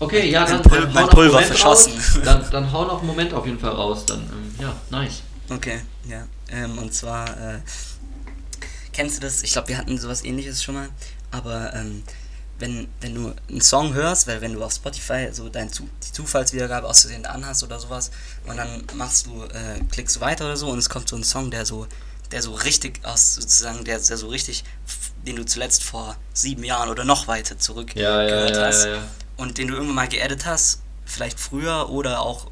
Okay, 0.00 0.30
ja, 0.30 0.44
dann, 0.44 0.62
Pul- 0.62 0.80
dann 0.82 0.92
mein 0.92 1.08
Pulver 1.08 1.40
verschossen. 1.40 1.92
Raus. 1.92 2.18
Dann, 2.24 2.50
dann 2.50 2.72
hau 2.72 2.84
noch 2.84 2.98
einen 2.98 3.06
Moment 3.06 3.32
auf 3.32 3.46
jeden 3.46 3.58
Fall 3.58 3.70
raus. 3.72 4.04
Dann, 4.06 4.20
ähm, 4.20 4.54
ja, 4.60 4.74
nice. 4.90 5.22
Okay, 5.50 5.80
ja. 6.08 6.26
Ähm, 6.50 6.78
und 6.78 6.92
zwar, 6.92 7.28
äh, 7.30 7.60
kennst 8.92 9.16
du 9.16 9.20
das? 9.20 9.42
Ich 9.42 9.52
glaube, 9.52 9.68
wir 9.68 9.78
hatten 9.78 9.98
sowas 9.98 10.24
ähnliches 10.24 10.62
schon 10.62 10.74
mal. 10.74 10.88
Aber 11.30 11.72
ähm, 11.74 12.02
wenn, 12.58 12.88
wenn 13.00 13.14
du 13.14 13.34
einen 13.48 13.60
Song 13.60 13.94
hörst, 13.94 14.26
weil 14.26 14.40
wenn 14.40 14.52
du 14.52 14.62
auf 14.62 14.72
Spotify 14.72 15.28
so 15.32 15.48
dein 15.48 15.70
Zu 15.72 15.88
die 16.06 16.12
Zufallswiedergabe 16.12 16.86
aus 16.88 17.00
Versehen 17.02 17.26
anhast 17.26 17.62
oder 17.64 17.78
sowas 17.80 18.10
und 18.46 18.56
dann 18.56 18.84
machst 18.94 19.26
du, 19.26 19.42
äh, 19.44 19.80
klickst 19.90 20.16
du 20.16 20.20
weiter 20.20 20.44
oder 20.44 20.56
so 20.56 20.68
und 20.68 20.78
es 20.78 20.88
kommt 20.88 21.08
so 21.08 21.16
ein 21.16 21.24
Song, 21.24 21.50
der 21.50 21.66
so, 21.66 21.86
der 22.30 22.42
so 22.42 22.52
richtig 22.52 23.00
aus, 23.04 23.34
sozusagen, 23.34 23.84
der, 23.84 23.98
der 23.98 24.16
so 24.16 24.28
richtig, 24.28 24.62
den 25.26 25.36
du 25.36 25.44
zuletzt 25.44 25.82
vor 25.82 26.16
sieben 26.32 26.62
Jahren 26.62 26.88
oder 26.88 27.04
noch 27.04 27.26
weiter 27.26 27.58
zurück 27.58 27.96
Ja, 27.96 28.22
ja, 28.22 28.28
gehört 28.28 28.56
ja, 28.56 28.66
hast 28.66 28.84
ja, 28.84 28.90
ja. 28.92 29.02
Und 29.36 29.58
den 29.58 29.68
du 29.68 29.74
irgendwann 29.74 29.96
mal 29.96 30.08
geedit 30.08 30.46
hast, 30.46 30.82
vielleicht 31.04 31.38
früher 31.40 31.90
oder 31.90 32.20
auch 32.20 32.50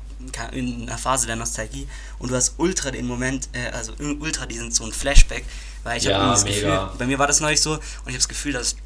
in 0.52 0.82
einer 0.82 0.98
Phase 0.98 1.26
der 1.26 1.36
Nostalgie 1.36 1.88
und 2.20 2.30
du 2.30 2.36
hast 2.36 2.54
ultra 2.58 2.90
den 2.92 3.06
Moment, 3.06 3.48
äh, 3.54 3.70
also 3.70 3.92
ultra 4.20 4.46
diesen 4.46 4.70
so 4.70 4.84
ein 4.84 4.92
Flashback, 4.92 5.44
weil 5.82 5.98
ich 5.98 6.04
Ja, 6.04 6.18
habe 6.20 6.30
das 6.30 6.44
mega. 6.44 6.84
Gefühl, 6.84 6.98
bei 6.98 7.06
mir 7.06 7.18
war 7.18 7.26
das 7.26 7.40
neulich 7.40 7.60
so 7.60 7.72
und 7.72 7.80
ich 7.80 8.06
habe 8.06 8.18
das 8.18 8.28
Gefühl, 8.28 8.52
dass 8.52 8.76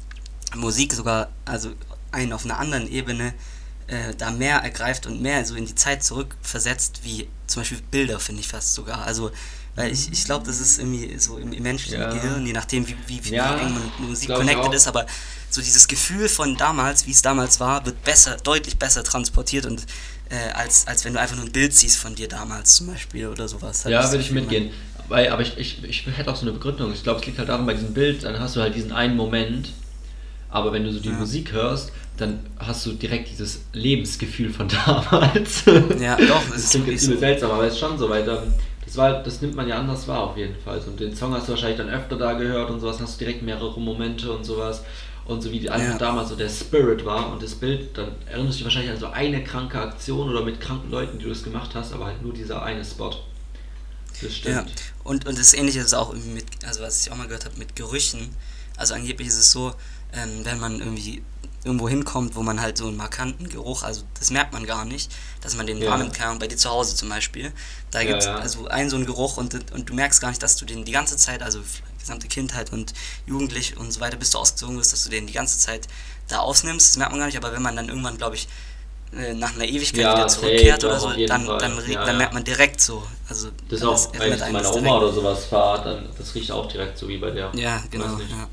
Musik 0.55 0.93
sogar, 0.93 1.29
also 1.45 1.73
einen 2.11 2.33
auf 2.33 2.45
einer 2.45 2.57
anderen 2.57 2.89
Ebene 2.89 3.33
äh, 3.87 4.15
da 4.15 4.31
mehr 4.31 4.57
ergreift 4.59 5.05
und 5.05 5.21
mehr 5.21 5.45
so 5.45 5.55
in 5.55 5.65
die 5.65 5.75
Zeit 5.75 6.03
zurückversetzt, 6.03 7.01
wie 7.03 7.27
zum 7.45 7.61
Beispiel 7.61 7.81
Bilder, 7.91 8.19
finde 8.19 8.41
ich 8.41 8.47
fast 8.47 8.73
sogar. 8.73 9.03
Also, 9.03 9.31
weil 9.77 9.93
ich, 9.93 10.11
ich 10.11 10.25
glaube, 10.25 10.45
das 10.45 10.59
ist 10.59 10.79
irgendwie 10.79 11.17
so 11.17 11.37
im, 11.37 11.53
im 11.53 11.63
menschlichen 11.63 12.01
Ja. 12.01 12.11
Gehirn, 12.13 12.45
je 12.45 12.51
nachdem, 12.51 12.85
wie, 12.87 12.95
wie, 13.07 13.23
wie 13.23 13.35
Ja, 13.35 13.55
eng 13.57 13.73
man 13.73 13.83
mit 13.85 13.99
Musik 13.99 14.33
connected 14.33 14.73
ist, 14.73 14.87
aber 14.87 15.05
so 15.49 15.61
dieses 15.61 15.87
Gefühl 15.87 16.27
von 16.27 16.57
damals, 16.57 17.07
wie 17.07 17.11
es 17.11 17.21
damals 17.21 17.59
war, 17.61 17.85
wird 17.85 18.03
besser, 18.03 18.35
deutlich 18.43 18.77
besser 18.77 19.03
transportiert 19.03 19.65
und 19.65 19.85
äh, 20.29 20.51
als, 20.53 20.85
als 20.87 21.05
wenn 21.05 21.13
du 21.13 21.19
einfach 21.21 21.37
nur 21.37 21.45
ein 21.45 21.51
Bild 21.53 21.73
siehst 21.73 21.97
von 21.97 22.13
dir 22.15 22.27
damals 22.27 22.75
zum 22.75 22.87
Beispiel 22.87 23.27
oder 23.27 23.47
sowas. 23.47 23.85
Hab 23.85 23.91
Ja, 23.93 24.11
würde 24.11 24.21
ich 24.23 24.31
mitgehen. 24.31 24.71
Weil, 25.07 25.29
aber 25.29 25.41
ich, 25.41 25.57
ich, 25.57 25.81
ich 25.85 26.05
hätte 26.05 26.29
auch 26.29 26.35
so 26.35 26.41
eine 26.41 26.51
Begründung. 26.51 26.91
Ich 26.91 27.01
glaube, 27.03 27.21
es 27.21 27.25
liegt 27.25 27.37
halt 27.39 27.47
daran, 27.47 27.65
bei 27.65 27.73
diesem 27.75 27.93
Bild, 27.93 28.23
dann 28.23 28.37
hast 28.39 28.57
du 28.57 28.59
halt 28.61 28.75
diesen 28.75 28.91
einen 28.91 29.15
Moment, 29.15 29.71
aber 30.49 30.73
wenn 30.73 30.83
du 30.83 30.91
so 30.91 30.99
die 30.99 31.09
Ja. 31.09 31.15
Musik 31.15 31.53
hörst, 31.53 31.91
dann 32.17 32.39
hast 32.57 32.85
du 32.85 32.93
direkt 32.93 33.29
dieses 33.29 33.61
Lebensgefühl 33.73 34.51
von 34.51 34.67
damals. 34.85 35.63
Ja, 35.99 36.17
doch, 36.17 36.41
das 36.43 36.49
das 36.51 36.63
ist 36.63 36.71
klingt 36.71 36.87
jetzt 36.87 37.03
so. 37.05 37.17
seltsam, 37.17 37.51
aber 37.51 37.65
es 37.67 37.73
ist 37.75 37.79
schon 37.79 37.97
so, 37.97 38.09
weil 38.09 38.25
dann, 38.25 38.53
das, 38.87 38.97
war, 38.97 39.21
das 39.21 39.41
nimmt 39.41 39.55
man 39.55 39.67
ja 39.67 39.77
anders 39.77 40.07
wahr 40.07 40.21
auf 40.23 40.37
jeden 40.37 40.55
Fall. 40.59 40.79
Und 40.79 40.99
den 40.99 41.15
Song 41.15 41.33
hast 41.33 41.47
du 41.47 41.51
wahrscheinlich 41.51 41.77
dann 41.77 41.89
öfter 41.89 42.17
da 42.17 42.33
gehört 42.33 42.71
und 42.71 42.79
sowas, 42.79 42.99
hast 42.99 43.19
du 43.21 43.25
direkt 43.25 43.43
mehrere 43.43 43.79
Momente 43.79 44.31
und 44.31 44.43
sowas. 44.45 44.83
Und 45.25 45.41
so 45.41 45.51
wie 45.51 45.59
die 45.59 45.69
einfach 45.69 45.91
Ja. 45.91 45.97
damals 45.97 46.29
so 46.29 46.35
der 46.35 46.49
Spirit 46.49 47.03
war 47.05 47.31
und 47.33 47.43
das 47.43 47.53
Bild, 47.55 47.97
dann 47.97 48.11
erinnerst 48.27 48.53
du 48.53 48.57
dich 48.59 48.63
wahrscheinlich 48.63 48.91
an 48.91 48.99
so 48.99 49.07
eine 49.07 49.43
kranke 49.43 49.77
Aktion 49.79 50.29
oder 50.29 50.41
mit 50.43 50.61
kranken 50.61 50.89
Leuten, 50.89 51.19
die 51.19 51.25
du 51.25 51.29
das 51.29 51.43
gemacht 51.43 51.71
hast, 51.75 51.91
aber 51.93 52.05
halt 52.05 52.21
nur 52.21 52.33
dieser 52.33 52.63
eine 52.63 52.83
Spot. 52.85 53.13
Das 54.21 54.21
Ja, 54.45 54.63
stimmt. 54.63 54.71
und, 55.03 55.27
und 55.27 55.37
das 55.37 55.53
Ähnliche 55.53 55.79
ist 55.81 55.93
auch 55.93 56.09
irgendwie 56.11 56.29
mit, 56.31 56.45
also 56.65 56.81
was 56.81 57.05
ich 57.05 57.11
auch 57.11 57.17
mal 57.17 57.27
gehört 57.27 57.45
habe, 57.45 57.57
mit 57.57 57.75
Gerüchen. 57.75 58.29
Also 58.77 58.93
angeblich 58.93 59.27
ist 59.27 59.37
es 59.37 59.51
so, 59.51 59.73
ähm, 60.13 60.41
wenn 60.43 60.59
man 60.59 60.79
irgendwie 60.79 61.23
irgendwo 61.63 61.89
hinkommt, 61.89 62.35
wo 62.35 62.43
man 62.43 62.61
halt 62.61 62.77
so 62.77 62.87
einen 62.87 62.97
markanten 62.97 63.49
Geruch, 63.49 63.83
also 63.83 64.03
das 64.19 64.31
merkt 64.31 64.53
man 64.53 64.65
gar 64.65 64.85
nicht, 64.85 65.11
dass 65.41 65.55
man 65.55 65.67
den 65.67 65.81
Ja. 65.81 65.89
wahrnimmt 65.91 66.13
kann. 66.13 66.31
Und 66.31 66.39
bei 66.39 66.47
dir 66.47 66.57
zu 66.57 66.69
Hause 66.69 66.95
zum 66.95 67.09
Beispiel, 67.09 67.51
da 67.91 67.99
Ja, 68.01 68.07
gibt 68.07 68.19
es 68.19 68.25
ja. 68.25 68.35
also 68.35 68.67
einen 68.67 68.89
so 68.89 68.95
einen 68.95 69.05
Geruch 69.05 69.37
und, 69.37 69.53
und 69.73 69.89
du 69.89 69.93
merkst 69.93 70.21
gar 70.21 70.29
nicht, 70.29 70.41
dass 70.41 70.55
du 70.55 70.65
den 70.65 70.85
die 70.85 70.91
ganze 70.91 71.17
Zeit, 71.17 71.41
also 71.43 71.59
gesamte 71.99 72.27
Kindheit 72.27 72.71
und 72.71 72.93
Jugendlich 73.25 73.75
und 73.77 73.91
so 73.91 73.99
weiter, 73.99 74.15
bis 74.17 74.29
du 74.31 74.37
ausgezogen 74.37 74.77
bist, 74.77 74.93
dass 74.93 75.03
du 75.03 75.09
den 75.09 75.27
die 75.27 75.33
ganze 75.33 75.57
Zeit 75.57 75.87
da 76.29 76.39
aufnimmst. 76.39 76.89
Das 76.89 76.97
merkt 76.97 77.11
man 77.11 77.19
gar 77.19 77.25
nicht, 77.27 77.37
aber 77.37 77.51
wenn 77.51 77.61
man 77.61 77.75
dann 77.75 77.89
irgendwann, 77.89 78.17
glaube 78.17 78.35
ich, 78.35 78.47
äh, 79.13 79.33
nach 79.33 79.55
einer 79.55 79.65
Ewigkeit 79.65 80.01
Ja, 80.01 80.15
wieder 80.15 80.27
zurückkehrt 80.27 80.83
doch, 80.83 80.89
oder 80.89 80.99
so, 80.99 81.09
dann, 81.27 81.45
Fall. 81.45 81.57
dann, 81.59 81.77
Ja, 81.89 81.99
dann 82.05 82.07
ja. 82.07 82.13
merkt 82.13 82.33
man 82.33 82.43
direkt 82.43 82.79
so. 82.81 83.03
Also 83.29 83.49
Das 83.69 83.79
ist 83.79 83.85
auch, 83.85 84.13
wenn 84.13 84.33
ich 84.33 84.43
zu 84.43 84.51
meiner 84.51 84.73
Oma 84.73 84.97
oder 84.97 85.13
sowas 85.13 85.45
fahre, 85.45 85.83
dann 85.83 86.09
das 86.17 86.33
riecht 86.35 86.51
auch 86.51 86.67
direkt 86.67 86.97
so 86.97 87.07
wie 87.07 87.17
bei 87.17 87.31
der. 87.31 87.51
Ja, 87.55 87.83
genau. 87.89 88.05
Ja. 88.05 88.47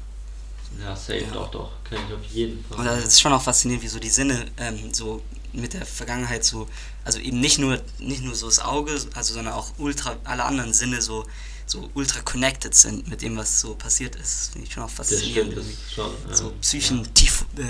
Ja, 0.84 0.94
safe, 0.96 1.24
Ja. 1.24 1.30
doch, 1.32 1.50
doch. 1.50 1.70
Kenn 1.88 1.98
ich 2.08 2.14
auf 2.14 2.24
jeden 2.32 2.64
Fall. 2.64 2.78
Und 2.78 2.84
das 2.86 3.04
ist 3.04 3.20
schon 3.20 3.32
auch 3.32 3.42
faszinierend, 3.42 3.82
wie 3.84 3.88
so 3.88 3.98
die 3.98 4.10
Sinne 4.10 4.44
ähm, 4.58 4.92
so 4.92 5.22
mit 5.52 5.72
der 5.72 5.86
Vergangenheit 5.86 6.44
so, 6.44 6.68
also 7.04 7.18
eben 7.18 7.40
nicht 7.40 7.58
nur 7.58 7.80
nicht 7.98 8.22
nur 8.22 8.34
so 8.34 8.46
das 8.46 8.58
Auge, 8.58 8.92
also 9.14 9.34
sondern 9.34 9.54
auch 9.54 9.72
ultra 9.78 10.16
alle 10.24 10.44
anderen 10.44 10.72
Sinne 10.74 11.00
so 11.00 11.24
so 11.66 11.88
ultra 11.94 12.20
connected 12.20 12.74
sind 12.74 13.08
mit 13.08 13.22
dem, 13.22 13.36
was 13.38 13.60
so 13.60 13.74
passiert 13.74 14.16
ist. 14.16 14.50
Finde 14.52 14.66
ich 14.66 14.74
schon 14.74 14.82
auch 14.82 14.90
faszinierend. 14.90 15.52
stimmt, 15.52 15.56
das 15.56 15.66
ist 15.66 15.94
schon. 15.94 16.10
ähm, 16.28 16.34
so 16.34 16.52
psychen, 16.60 17.14
tief, 17.14 17.46
äh, 17.56 17.62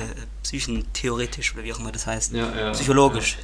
psychentheoretisch 0.42 1.54
oder 1.54 1.62
wie 1.64 1.72
auch 1.72 1.78
immer 1.78 1.92
das 1.92 2.06
heißt. 2.06 2.32
Ja, 2.32 2.54
ja. 2.56 2.70
Psychologisch. 2.72 3.36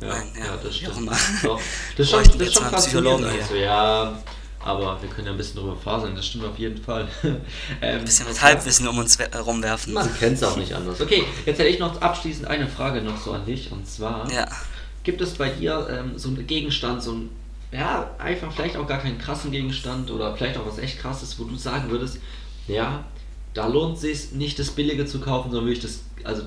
Ja, 0.00 0.08
Nein, 0.08 0.32
ja, 0.38 0.44
ja, 0.46 0.56
das 0.56 0.76
stimmt. 0.76 1.10
Doch. 1.42 1.60
Das 1.96 2.06
ist 2.06 2.10
schon, 2.10 2.38
das 2.38 2.48
ist 2.48 2.54
schon 2.54 2.70
faszinierend. 2.70 3.24
Also, 3.26 3.54
ja, 3.54 4.22
Aber 4.62 5.00
wir 5.00 5.08
können 5.08 5.26
ja 5.26 5.32
ein 5.32 5.38
bisschen 5.38 5.58
drüber 5.58 5.74
faseln, 5.74 6.14
das 6.14 6.26
stimmt 6.26 6.44
auf 6.44 6.58
jeden 6.58 6.82
Fall. 6.82 7.08
ähm, 7.22 7.40
ein 7.80 8.04
bisschen 8.04 8.28
mit 8.28 8.42
Halbwissen 8.42 8.86
um 8.86 8.98
uns 8.98 9.18
rumwerfen. 9.46 9.94
Man 9.94 10.18
kennt 10.18 10.36
es 10.36 10.42
auch 10.42 10.56
nicht 10.56 10.74
anders. 10.74 11.00
Okay, 11.00 11.24
jetzt 11.46 11.58
hätte 11.58 11.68
ich 11.68 11.78
noch 11.78 12.00
abschließend 12.00 12.46
eine 12.46 12.66
Frage 12.66 13.00
noch 13.00 13.16
so 13.16 13.32
an 13.32 13.46
dich. 13.46 13.72
Und 13.72 13.86
zwar, 13.88 14.30
ja. 14.30 14.46
gibt 15.02 15.22
es 15.22 15.34
bei 15.34 15.48
dir 15.48 15.88
ähm, 15.90 16.18
so 16.18 16.28
einen 16.28 16.46
Gegenstand, 16.46 17.02
so 17.02 17.12
ein, 17.12 17.30
ja, 17.72 18.10
einfach 18.18 18.52
vielleicht 18.52 18.76
auch 18.76 18.86
gar 18.86 18.98
keinen 18.98 19.18
krassen 19.18 19.50
Gegenstand 19.50 20.10
oder 20.10 20.36
vielleicht 20.36 20.58
auch 20.58 20.66
was 20.66 20.78
echt 20.78 20.98
krasses, 20.98 21.38
wo 21.38 21.44
du 21.44 21.56
sagen 21.56 21.90
würdest, 21.90 22.18
ja, 22.68 23.04
da 23.54 23.66
lohnt 23.66 23.96
es 23.96 24.02
sich 24.02 24.32
nicht 24.32 24.58
das 24.58 24.70
Billige 24.70 25.06
zu 25.06 25.20
kaufen, 25.20 25.50
sondern 25.50 25.68
wirklich 25.68 25.84
das, 25.84 26.00
also 26.24 26.42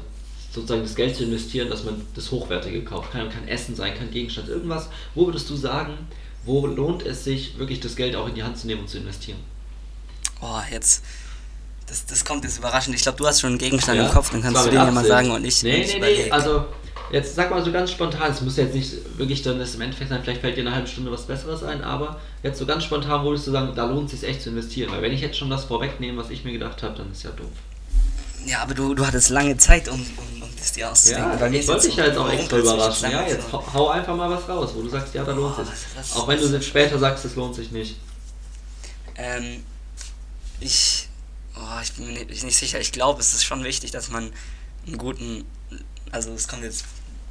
sozusagen 0.52 0.84
das 0.84 0.96
Geld 0.96 1.16
zu 1.16 1.24
investieren, 1.24 1.70
dass 1.70 1.84
man 1.84 2.00
das 2.14 2.30
Hochwertige 2.30 2.84
kauft. 2.84 3.12
Kann, 3.12 3.30
kann 3.30 3.48
Essen 3.48 3.76
sein, 3.76 3.96
kann 3.98 4.12
Gegenstand, 4.12 4.50
irgendwas. 4.50 4.90
Wo 5.16 5.26
würdest 5.26 5.50
du 5.50 5.56
sagen, 5.56 5.98
wo 6.46 6.68
lohnt 6.68 7.06
es 7.06 7.24
sich, 7.24 7.58
wirklich 7.58 7.80
das 7.80 7.96
Geld 7.96 8.16
auch 8.16 8.28
in 8.28 8.36
die 8.36 8.44
Hand 8.44 8.58
zu 8.58 8.68
nehmen 8.68 8.82
und 8.82 8.90
zu 8.90 8.98
investieren? 8.98 9.40
Oh, 10.42 10.60
jetzt. 10.72 11.04
Das, 11.88 12.06
das 12.06 12.26
kommt 12.26 12.44
jetzt 12.44 12.58
überraschend. 12.58 12.96
Ich 12.96 13.02
glaube, 13.04 13.18
du 13.18 13.28
hast 13.28 13.42
schon 13.42 13.52
einen 13.52 13.60
Gegenstand 13.60 13.98
ja, 13.98 14.08
im 14.08 14.12
Kopf, 14.12 14.32
dann 14.32 14.42
kannst 14.42 14.66
du 14.66 14.70
den 14.70 14.80
ja 14.80 14.92
mal 14.92 15.06
sagen 15.06 15.32
und 15.32 15.44
ich. 15.46 15.64
Nee, 15.64 15.86
nee, 15.86 16.00
nee. 16.00 16.32
Also, 16.32 16.66
jetzt 17.12 17.36
sag 17.36 17.50
mal 17.52 17.64
so 17.64 17.72
ganz 17.72 17.92
spontan, 17.92 18.32
es 18.32 18.42
muss 18.42 18.58
jetzt 18.58 18.74
nicht 18.74 19.18
wirklich 19.18 19.42
dann 19.42 19.60
das 19.60 19.76
im 19.76 19.82
Endeffekt 19.82 20.10
sein, 20.10 20.22
vielleicht 20.24 20.42
fällt 20.42 20.58
dir 20.58 20.62
eine 20.62 20.74
halbe 20.74 20.88
Stunde 20.88 21.12
was 21.12 21.28
Besseres 21.28 21.64
ein, 21.64 21.84
aber 21.84 22.20
jetzt 22.42 22.58
so 22.58 22.66
ganz 22.66 22.84
spontan 22.84 23.24
würdest 23.24 23.48
du 23.48 23.52
sagen, 23.52 23.74
da 23.76 23.86
lohnt 23.86 24.12
es 24.12 24.20
sich 24.20 24.30
echt 24.30 24.42
zu 24.42 24.50
investieren. 24.50 24.92
Weil 24.92 25.02
wenn 25.02 25.14
ich 25.14 25.22
jetzt 25.22 25.38
schon 25.38 25.50
das 25.50 25.66
vorwegnehme, 25.66 26.18
was 26.22 26.30
ich 26.30 26.44
mir 26.44 26.54
gedacht 26.54 26.82
habe, 26.84 26.96
dann 26.98 27.12
ist 27.12 27.24
ja 27.24 27.32
doof. 27.32 27.52
Ja, 28.46 28.62
aber 28.62 28.74
du, 28.74 28.94
du 28.94 29.06
hattest 29.06 29.30
lange 29.30 29.56
Zeit, 29.58 29.88
um, 29.88 30.00
um, 30.00 30.43
das 30.64 30.72
dir 30.72 30.90
auszudenken. 30.90 31.32
Ja, 31.32 31.38
Bei 31.38 31.50
mir 31.50 31.68
wollte 31.68 31.88
ich 31.88 31.96
ja 31.96 32.06
jetzt 32.06 32.18
auch 32.18 32.30
extra 32.30 32.58
überraschen. 32.58 33.12
Ja, 33.12 33.28
jetzt 33.28 33.52
hau 33.52 33.90
einfach 33.90 34.16
mal 34.16 34.30
was 34.30 34.48
raus, 34.48 34.72
wo 34.74 34.82
du 34.82 34.90
sagst, 34.90 35.14
ja, 35.14 35.24
da 35.24 35.34
lohnt 35.34 35.56
oh, 35.60 35.64
sich. 35.64 36.16
Auch 36.16 36.28
wenn 36.28 36.40
du 36.40 36.48
jetzt 36.48 36.66
später 36.66 36.98
sagst, 36.98 37.26
es 37.26 37.36
lohnt 37.36 37.56
sich 37.56 37.72
nicht. 37.72 37.98
Ähm, 39.16 39.64
ich, 40.60 41.10
oh, 41.56 41.82
ich 41.82 41.94
bin 41.94 42.08
mir 42.08 42.26
nicht, 42.26 42.44
nicht 42.44 42.58
sicher. 42.58 42.80
Ich 42.80 42.92
glaube, 42.92 43.20
es 43.20 43.34
ist 43.34 43.44
schon 43.44 43.64
wichtig, 43.64 43.92
dass 43.92 44.10
man 44.10 44.32
einen 44.88 44.98
guten, 44.98 45.46
also 46.12 46.32
es 46.32 46.48
kommt 46.48 46.64
jetzt 46.64 46.86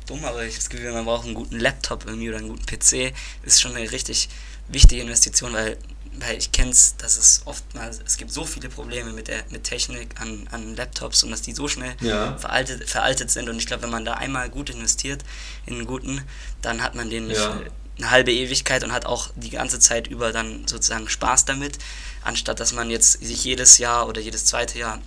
dumm, 0.07 0.25
aber 0.25 0.45
ich 0.45 0.55
habe 0.55 0.57
das 0.57 0.69
Gefühl, 0.69 0.93
man 0.93 1.07
braucht 1.07 1.25
einen 1.25 1.35
guten 1.35 1.59
Laptop 1.59 2.05
irgendwie 2.07 2.29
oder 2.29 2.39
einen 2.39 2.49
guten 2.49 2.67
PC. 2.67 3.15
Das 3.45 3.55
ist 3.55 3.63
schon 3.63 3.75
eine 3.75 3.91
richtig 3.91 4.29
wichtige 4.69 5.03
Investition, 5.03 5.55
weil 5.55 5.79
weil 6.19 6.37
ich 6.37 6.53
kenne 6.53 6.71
es, 6.71 6.97
dass 6.97 7.17
es 7.17 7.43
oftmals, 7.47 8.01
es 8.05 8.17
gibt 8.17 8.33
so 8.33 8.45
viele 8.45 8.69
Probleme 8.69 9.13
mit 9.13 9.29
der 9.29 9.45
mit 9.51 9.65
Technik 9.65 10.21
an, 10.21 10.49
an 10.51 10.77
Laptops 10.77 11.23
und 11.23 11.31
dass 11.31 11.43
die 11.43 11.53
so 11.53 11.69
schnell 11.69 11.95
ja. 12.01 12.37
veraltet, 12.39 12.89
veraltet 12.89 13.31
sind 13.31 13.49
und 13.49 13.57
ich 13.57 13.67
glaube, 13.67 13.85
wenn 13.85 13.91
man 13.91 14.05
da 14.05 14.15
einmal 14.15 14.51
gut 14.51 14.71
investiert 14.71 15.25
in 15.67 15.75
einen 15.75 15.87
guten, 15.87 16.23
dann 16.61 16.83
hat 16.83 16.95
man 16.95 17.09
den 17.09 17.31
ja. 17.31 17.61
eine 17.99 18.11
halbe 18.11 18.33
Ewigkeit 18.33 18.85
und 18.85 18.93
hat 18.93 19.07
auch 19.07 19.31
die 19.37 19.51
ganze 19.51 19.79
Zeit 19.79 20.07
über 20.07 20.33
dann 20.33 20.67
sozusagen 20.67 21.09
Spaß 21.09 21.47
damit, 21.47 21.79
anstatt 22.23 22.61
dass 22.61 22.73
man 22.73 22.91
jetzt 22.91 23.25
sich 23.25 23.45
jedes 23.45 23.79
Jahr 23.79 24.09
oder 24.09 24.21
jedes 24.21 24.45
zweite 24.45 24.79
Jahr 24.79 25.01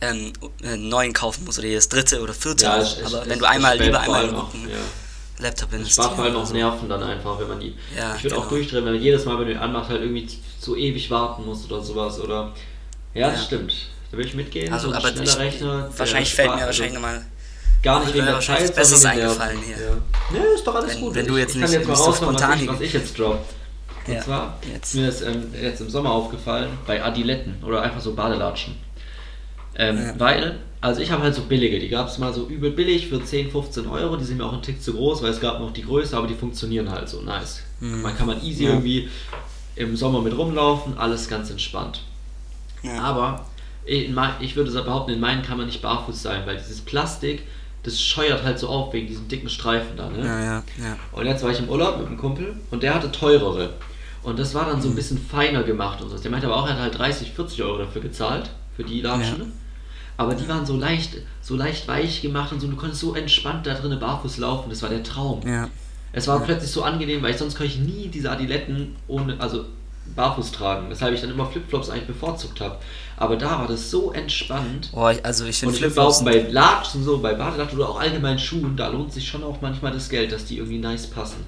ähm, 0.00 0.32
einen 0.62 0.88
neuen 0.88 1.12
kaufen 1.12 1.44
muss 1.44 1.58
oder 1.58 1.68
jedes 1.68 1.88
dritte 1.88 2.20
oder 2.20 2.34
vierte. 2.34 2.64
Ja, 2.64 2.84
aber 3.04 3.28
wenn 3.28 3.38
du 3.38 3.44
einmal 3.44 3.78
lieber 3.78 4.00
einmal 4.00 4.24
einen 4.24 4.34
guten, 4.34 4.68
ja 4.68 4.76
Laptop 5.42 5.72
investieren. 5.72 5.96
Das 5.96 6.04
spart 6.04 6.16
vor 6.16 6.24
allem 6.24 6.36
auch 6.36 6.52
Nerven 6.52 6.88
dann 6.88 7.02
einfach, 7.02 7.38
wenn 7.38 7.48
man 7.48 7.60
die. 7.60 7.74
Ja, 7.96 8.14
ich 8.14 8.24
würde 8.24 8.34
genau. 8.34 8.46
auch 8.46 8.48
durchdrehen, 8.48 8.84
wenn 8.84 8.94
man 8.94 9.02
jedes 9.02 9.24
Mal, 9.24 9.38
wenn 9.38 9.46
du 9.46 9.52
ihn 9.52 9.58
anmachst, 9.58 9.90
halt 9.90 10.00
irgendwie 10.00 10.28
so 10.58 10.76
ewig 10.76 11.10
warten 11.10 11.44
muss 11.44 11.64
oder 11.70 11.82
sowas. 11.82 12.20
Oder. 12.20 12.52
Ja, 13.14 13.30
das 13.30 13.40
ja. 13.40 13.46
stimmt. 13.46 13.74
Da 14.10 14.16
würde 14.16 14.28
ich 14.28 14.34
mitgehen. 14.34 14.72
Also, 14.72 14.90
so 14.90 14.96
aber 14.96 15.08
ich, 15.10 15.38
Rechner. 15.38 15.90
Wahrscheinlich 15.96 16.34
fällt 16.34 16.54
mir 16.54 16.62
wahrscheinlich 16.62 16.94
nochmal. 16.94 17.24
Gar 17.82 18.04
nicht 18.04 18.14
wegen 18.14 18.26
der 18.26 18.40
Zeit, 18.40 18.74
Besseres 18.74 19.04
eingefallen 19.04 19.58
hier. 19.60 19.76
Ja. 19.76 19.92
Nee, 20.30 20.54
ist 20.54 20.64
doch 20.64 20.74
alles 20.74 20.94
wenn, 20.94 21.00
gut. 21.00 21.14
Wenn 21.14 21.26
du 21.26 21.36
jetzt 21.36 21.56
ich, 21.56 21.56
nicht, 21.56 21.64
ich 21.64 21.70
kann 21.72 21.88
jetzt 21.88 21.88
mal 21.88 22.06
raushauen, 22.06 22.34
was, 22.34 22.60
ich, 22.60 22.68
was 22.68 22.80
ich 22.80 22.92
jetzt 22.92 23.18
drop. 23.18 23.44
Und 24.06 24.14
ja, 24.14 24.20
zwar 24.20 24.58
jetzt. 24.72 24.94
mir 24.94 25.08
ist 25.08 25.22
ähm, 25.22 25.52
jetzt 25.60 25.80
im 25.80 25.90
Sommer 25.90 26.10
aufgefallen, 26.10 26.70
bei 26.86 27.02
Adiletten 27.02 27.62
oder 27.64 27.82
einfach 27.82 28.00
so 28.00 28.14
Badelatschen. 28.14 28.76
Ähm, 29.76 29.98
ja. 29.98 30.14
Weil 30.18 30.58
also 30.82 31.00
ich 31.00 31.12
habe 31.12 31.22
halt 31.22 31.34
so 31.36 31.42
billige, 31.42 31.78
die 31.78 31.88
gab 31.88 32.08
es 32.08 32.18
mal 32.18 32.34
so 32.34 32.48
übel 32.48 32.72
billig 32.72 33.06
für 33.06 33.24
10, 33.24 33.52
15 33.52 33.86
Euro, 33.86 34.16
die 34.16 34.24
sind 34.24 34.38
mir 34.38 34.44
auch 34.44 34.52
ein 34.52 34.62
Tick 34.62 34.82
zu 34.82 34.94
groß, 34.94 35.22
weil 35.22 35.30
es 35.30 35.40
gab 35.40 35.60
noch 35.60 35.72
die 35.72 35.84
Größe, 35.84 36.16
aber 36.16 36.26
die 36.26 36.34
funktionieren 36.34 36.90
halt 36.90 37.08
so 37.08 37.22
nice. 37.22 37.62
Mhm. 37.78 38.02
Man 38.02 38.16
kann 38.16 38.26
man 38.26 38.42
easy 38.42 38.64
ja. 38.64 38.70
irgendwie 38.70 39.08
im 39.76 39.94
Sommer 39.94 40.20
mit 40.20 40.36
rumlaufen, 40.36 40.98
alles 40.98 41.28
ganz 41.28 41.50
entspannt. 41.50 42.02
Ja. 42.82 43.00
Aber 43.00 43.46
ich 43.84 44.56
würde 44.56 44.72
behaupten, 44.72 45.12
in 45.12 45.20
meinen 45.20 45.42
kann 45.42 45.56
man 45.56 45.66
nicht 45.66 45.82
barfuß 45.82 46.20
sein, 46.20 46.42
weil 46.46 46.56
dieses 46.56 46.80
Plastik, 46.80 47.44
das 47.84 48.00
scheuert 48.00 48.42
halt 48.42 48.58
so 48.58 48.68
auf 48.68 48.92
wegen 48.92 49.06
diesen 49.06 49.28
dicken 49.28 49.48
Streifen 49.48 49.96
da. 49.96 50.10
Ne? 50.10 50.18
Ja, 50.18 50.40
ja, 50.40 50.64
ja. 50.78 50.96
Und 51.12 51.26
jetzt 51.26 51.44
war 51.44 51.50
ich 51.52 51.60
im 51.60 51.68
Urlaub 51.68 51.98
mit 51.98 52.08
einem 52.08 52.18
Kumpel 52.18 52.56
und 52.72 52.82
der 52.82 52.94
hatte 52.94 53.12
teurere. 53.12 53.70
Und 54.24 54.38
das 54.38 54.52
war 54.54 54.66
dann 54.66 54.82
so 54.82 54.88
ein 54.88 54.92
mhm. 54.92 54.96
bisschen 54.96 55.18
feiner 55.18 55.62
gemacht 55.62 56.02
und 56.02 56.10
so. 56.10 56.18
Der 56.18 56.30
meinte 56.30 56.48
aber 56.48 56.56
auch, 56.56 56.66
er 56.66 56.74
hat 56.74 56.80
halt 56.80 56.98
30, 56.98 57.32
40 57.32 57.62
Euro 57.62 57.78
dafür 57.78 58.02
gezahlt, 58.02 58.50
für 58.76 58.82
die 58.82 59.00
Latschen. 59.00 59.52
Aber 60.16 60.34
die 60.34 60.46
waren 60.48 60.66
so 60.66 60.76
leicht, 60.76 61.16
so 61.40 61.56
leicht 61.56 61.88
weich 61.88 62.22
gemacht 62.22 62.52
und 62.52 62.60
so, 62.60 62.68
du 62.68 62.76
konntest 62.76 63.00
so 63.00 63.14
entspannt 63.14 63.66
da 63.66 63.74
drinnen 63.74 63.98
barfuß 63.98 64.38
laufen, 64.38 64.70
das 64.70 64.82
war 64.82 64.90
der 64.90 65.02
Traum. 65.02 65.40
Ja. 65.46 65.68
Es 66.12 66.28
war 66.28 66.38
ja. 66.38 66.44
plötzlich 66.44 66.70
so 66.70 66.82
angenehm, 66.82 67.22
weil 67.22 67.30
ich 67.30 67.38
sonst 67.38 67.56
konnte 67.56 67.72
ich 67.72 67.78
nie 67.78 68.08
diese 68.08 68.30
Adiletten 68.30 68.96
ohne, 69.08 69.40
also 69.40 69.64
barfuß 70.14 70.52
tragen, 70.52 70.90
weshalb 70.90 71.14
ich 71.14 71.20
dann 71.20 71.30
immer 71.30 71.46
Flipflops 71.46 71.88
eigentlich 71.88 72.06
bevorzugt 72.06 72.60
habe. 72.60 72.76
Aber 73.16 73.36
da 73.36 73.60
war 73.60 73.66
das 73.66 73.90
so 73.90 74.12
entspannt. 74.12 74.90
Oh, 74.92 75.10
also 75.22 75.46
ich 75.46 75.60
finde 75.60 75.74
Flipflops 75.74 76.24
bei 76.24 76.46
Latschen 76.50 77.02
so, 77.04 77.18
bei 77.18 77.34
Badelatschen 77.34 77.78
oder 77.78 77.88
auch 77.88 78.00
allgemein 78.00 78.38
Schuhen, 78.38 78.76
da 78.76 78.88
lohnt 78.88 79.12
sich 79.12 79.26
schon 79.26 79.44
auch 79.44 79.60
manchmal 79.60 79.92
das 79.92 80.08
Geld, 80.08 80.32
dass 80.32 80.44
die 80.44 80.58
irgendwie 80.58 80.78
nice 80.78 81.06
passen. 81.06 81.46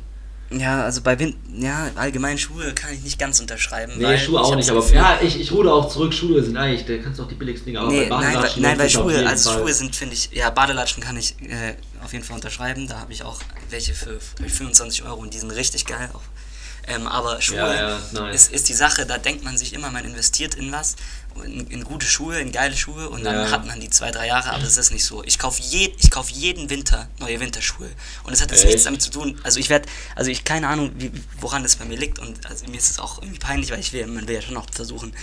Ja, 0.51 0.85
also 0.85 1.01
bei 1.01 1.19
Wind, 1.19 1.37
ja, 1.57 1.91
allgemein 1.95 2.39
Schuhe 2.39 2.73
kann 2.75 2.93
ich 2.93 3.03
nicht 3.03 3.19
ganz 3.19 3.41
unterschreiben. 3.41 3.95
Nee, 3.97 4.19
Schuhe 4.19 4.41
auch 4.41 4.55
nicht, 4.55 4.71
aber 4.71 4.87
ja, 4.93 5.19
ich, 5.23 5.41
ich 5.41 5.51
rude 5.51 5.73
auch 5.73 5.89
zurück, 5.89 6.13
Schuhe 6.13 6.43
sind 6.43 6.57
eigentlich, 6.57 6.85
da 6.87 7.03
kannst 7.03 7.19
du 7.19 7.25
auch 7.25 7.29
die 7.29 7.35
billigsten 7.35 7.67
Dinge, 7.67 7.81
aber 7.81 7.91
nee, 7.91 8.07
bei. 8.07 8.21
Nein, 8.21 8.37
weil, 8.37 8.51
nein, 8.59 8.79
weil 8.79 8.91
Schuhe, 8.91 9.27
also 9.27 9.51
Fall. 9.51 9.61
Schuhe 9.61 9.73
sind, 9.73 9.97
finde 9.97 10.15
ich, 10.15 10.31
ja, 10.33 10.51
Badelatschen 10.51 11.03
kann 11.03 11.17
ich 11.17 11.35
äh, 11.43 11.75
auf 12.05 12.13
jeden 12.13 12.25
Fall 12.25 12.37
unterschreiben, 12.37 12.87
da 12.87 13.01
habe 13.01 13.13
ich 13.13 13.25
auch 13.25 13.41
welche 13.71 13.95
für, 13.95 14.21
für 14.21 14.49
25 14.49 15.05
Euro 15.05 15.21
und 15.21 15.35
die 15.35 15.39
sind 15.39 15.51
richtig 15.51 15.87
geil 15.87 16.11
auch. 16.13 16.23
Ähm, 16.87 17.07
aber 17.07 17.41
Schuhe 17.41 17.57
ja, 17.57 17.75
ja, 17.91 18.01
nice. 18.13 18.35
ist, 18.35 18.53
ist 18.53 18.69
die 18.69 18.75
Sache, 18.75 19.07
da 19.07 19.19
denkt 19.19 19.43
man 19.43 19.57
sich 19.57 19.73
immer, 19.73 19.91
man 19.91 20.05
investiert 20.05 20.55
in 20.55 20.71
was 20.71 20.97
in, 21.43 21.67
in, 21.69 21.85
gute 21.85 22.07
Schuhe, 22.07 22.39
in 22.39 22.53
geile 22.53 22.77
Schuhe 22.77 23.09
und 23.09 23.25
dann 23.25 23.35
ja. 23.35 23.51
hat 23.51 23.67
man 23.67 23.81
die 23.81 23.91
zwei, 23.91 24.11
drei 24.11 24.29
Jahre, 24.29 24.51
aber 24.51 24.63
es 24.63 24.77
ist 24.77 24.93
nicht 24.93 25.05
so. 25.05 25.25
Ich 25.25 25.39
kaufe 25.39 25.61
je, 25.63 25.93
kauf 26.11 26.31
jeden 26.31 26.71
Winter 26.71 27.09
neue 27.19 27.41
Winterschuhe 27.41 27.91
und 28.25 28.33
es 28.33 28.41
hat 28.41 28.51
jetzt 28.51 28.61
Echt? 28.61 28.69
nichts 28.69 28.85
damit 28.85 29.03
zu 29.03 29.11
tun. 29.11 29.41
Also 29.43 29.59
ich 29.59 29.69
werde, 29.69 29.89
also 30.15 30.31
ich 30.31 30.45
keine 30.45 30.69
Ahnung, 30.69 30.93
wie, 30.97 31.11
woran 31.41 31.65
es 31.65 31.77
bei 31.77 31.85
mir 31.85 31.97
liegt 31.97 32.19
und 32.19 32.47
also 32.47 32.67
mir 32.67 32.77
ist 32.77 32.91
es 32.91 32.99
auch 32.99 33.21
irgendwie 33.21 33.39
peinlich, 33.39 33.71
weil 33.71 33.81
ich 33.81 33.93
will, 33.93 34.07
man 34.07 34.29
will 34.29 34.35
ja 34.35 34.43
schon 34.43 34.57
auch 34.57 34.67
versuchen, 34.71 35.15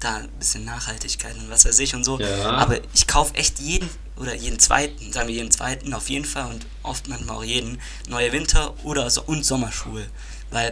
da 0.00 0.16
ein 0.16 0.28
bisschen 0.38 0.64
Nachhaltigkeit 0.64 1.36
und 1.36 1.50
was 1.50 1.64
weiß 1.64 1.78
ich 1.78 1.94
und 1.94 2.04
so. 2.04 2.20
Ja. 2.20 2.50
Aber 2.50 2.78
ich 2.94 3.06
kaufe 3.06 3.34
echt 3.34 3.58
jeden 3.58 3.88
oder 4.16 4.34
jeden 4.34 4.58
zweiten, 4.58 5.12
sagen 5.12 5.28
wir 5.28 5.34
jeden 5.34 5.50
zweiten 5.50 5.94
auf 5.94 6.08
jeden 6.10 6.24
Fall 6.24 6.50
und 6.50 6.66
oft 6.82 7.08
manchmal 7.08 7.36
auch 7.36 7.44
jeden 7.44 7.80
neue 8.08 8.32
Winter- 8.32 8.74
oder 8.84 9.08
so 9.10 9.22
und 9.22 9.44
Sommerschuhe. 9.44 10.06
Weil 10.50 10.70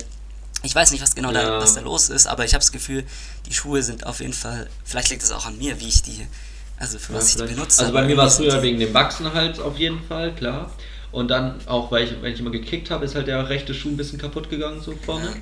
ich 0.64 0.74
weiß 0.74 0.90
nicht, 0.90 1.02
was 1.02 1.14
genau 1.14 1.32
ja. 1.32 1.42
da, 1.42 1.60
was 1.60 1.74
da 1.74 1.80
los 1.80 2.08
ist, 2.08 2.26
aber 2.26 2.44
ich 2.44 2.54
habe 2.54 2.60
das 2.60 2.72
Gefühl, 2.72 3.04
die 3.46 3.54
Schuhe 3.54 3.82
sind 3.82 4.06
auf 4.06 4.20
jeden 4.20 4.32
Fall, 4.32 4.68
vielleicht 4.84 5.10
liegt 5.10 5.22
es 5.22 5.32
auch 5.32 5.46
an 5.46 5.58
mir, 5.58 5.80
wie 5.80 5.88
ich 5.88 6.02
die, 6.02 6.26
also 6.78 6.98
für 6.98 7.14
was 7.14 7.34
ja, 7.34 7.44
ich 7.44 7.50
die 7.50 7.54
benutze. 7.54 7.82
Also 7.82 7.92
bei 7.92 8.04
mir 8.04 8.16
war 8.16 8.26
es 8.26 8.36
früher 8.36 8.62
wegen 8.62 8.78
dem 8.78 8.92
Wachsen 8.94 9.32
halt 9.32 9.60
auf 9.60 9.78
jeden 9.78 10.02
Fall, 10.02 10.34
klar. 10.34 10.72
Und 11.12 11.28
dann 11.28 11.60
auch, 11.66 11.92
weil 11.92 12.04
ich, 12.04 12.22
wenn 12.22 12.32
ich 12.32 12.40
immer 12.40 12.50
gekickt 12.50 12.90
habe, 12.90 13.04
ist 13.04 13.14
halt 13.14 13.28
der 13.28 13.48
rechte 13.48 13.72
Schuh 13.72 13.90
ein 13.90 13.96
bisschen 13.96 14.18
kaputt 14.18 14.50
gegangen 14.50 14.80
so 14.80 14.94
vorne. 15.06 15.26
Ja. 15.26 15.32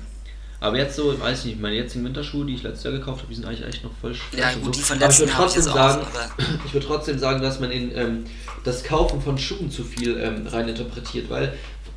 Aber 0.63 0.77
jetzt 0.77 0.95
so, 0.95 1.19
weiß 1.19 1.39
ich 1.39 1.45
nicht, 1.45 1.59
meine 1.59 1.75
jetzigen 1.75 2.05
Winterschuhe, 2.05 2.45
die 2.45 2.53
ich 2.53 2.63
letztes 2.63 2.85
Jahr 2.85 2.93
gekauft 2.93 3.19
habe, 3.19 3.27
die 3.29 3.35
sind 3.35 3.45
eigentlich 3.45 3.67
echt 3.67 3.83
noch 3.83 3.91
voll 3.99 4.15
schwer. 4.15 4.39
Ja, 4.39 4.53
gut, 4.53 4.65
so. 4.65 4.71
die 4.71 4.81
von 4.81 4.97
letzten 4.97 5.29
aber 5.29 5.47
ich 5.47 5.55
würde 5.55 5.65
trotzdem 5.65 5.73
sagen, 5.73 6.01
auch, 6.03 6.45
ich 6.65 6.73
würde 6.73 6.87
trotzdem 6.87 7.19
sagen, 7.19 7.41
dass 7.41 7.59
man 7.59 7.71
in 7.71 7.97
ähm, 7.97 8.25
das 8.63 8.83
Kaufen 8.83 9.21
von 9.21 9.37
Schuhen 9.37 9.69
zu 9.69 9.83
viel 9.83 10.17
ähm, 10.17 10.47
reininterpretiert, 10.47 11.29
weil 11.29 11.53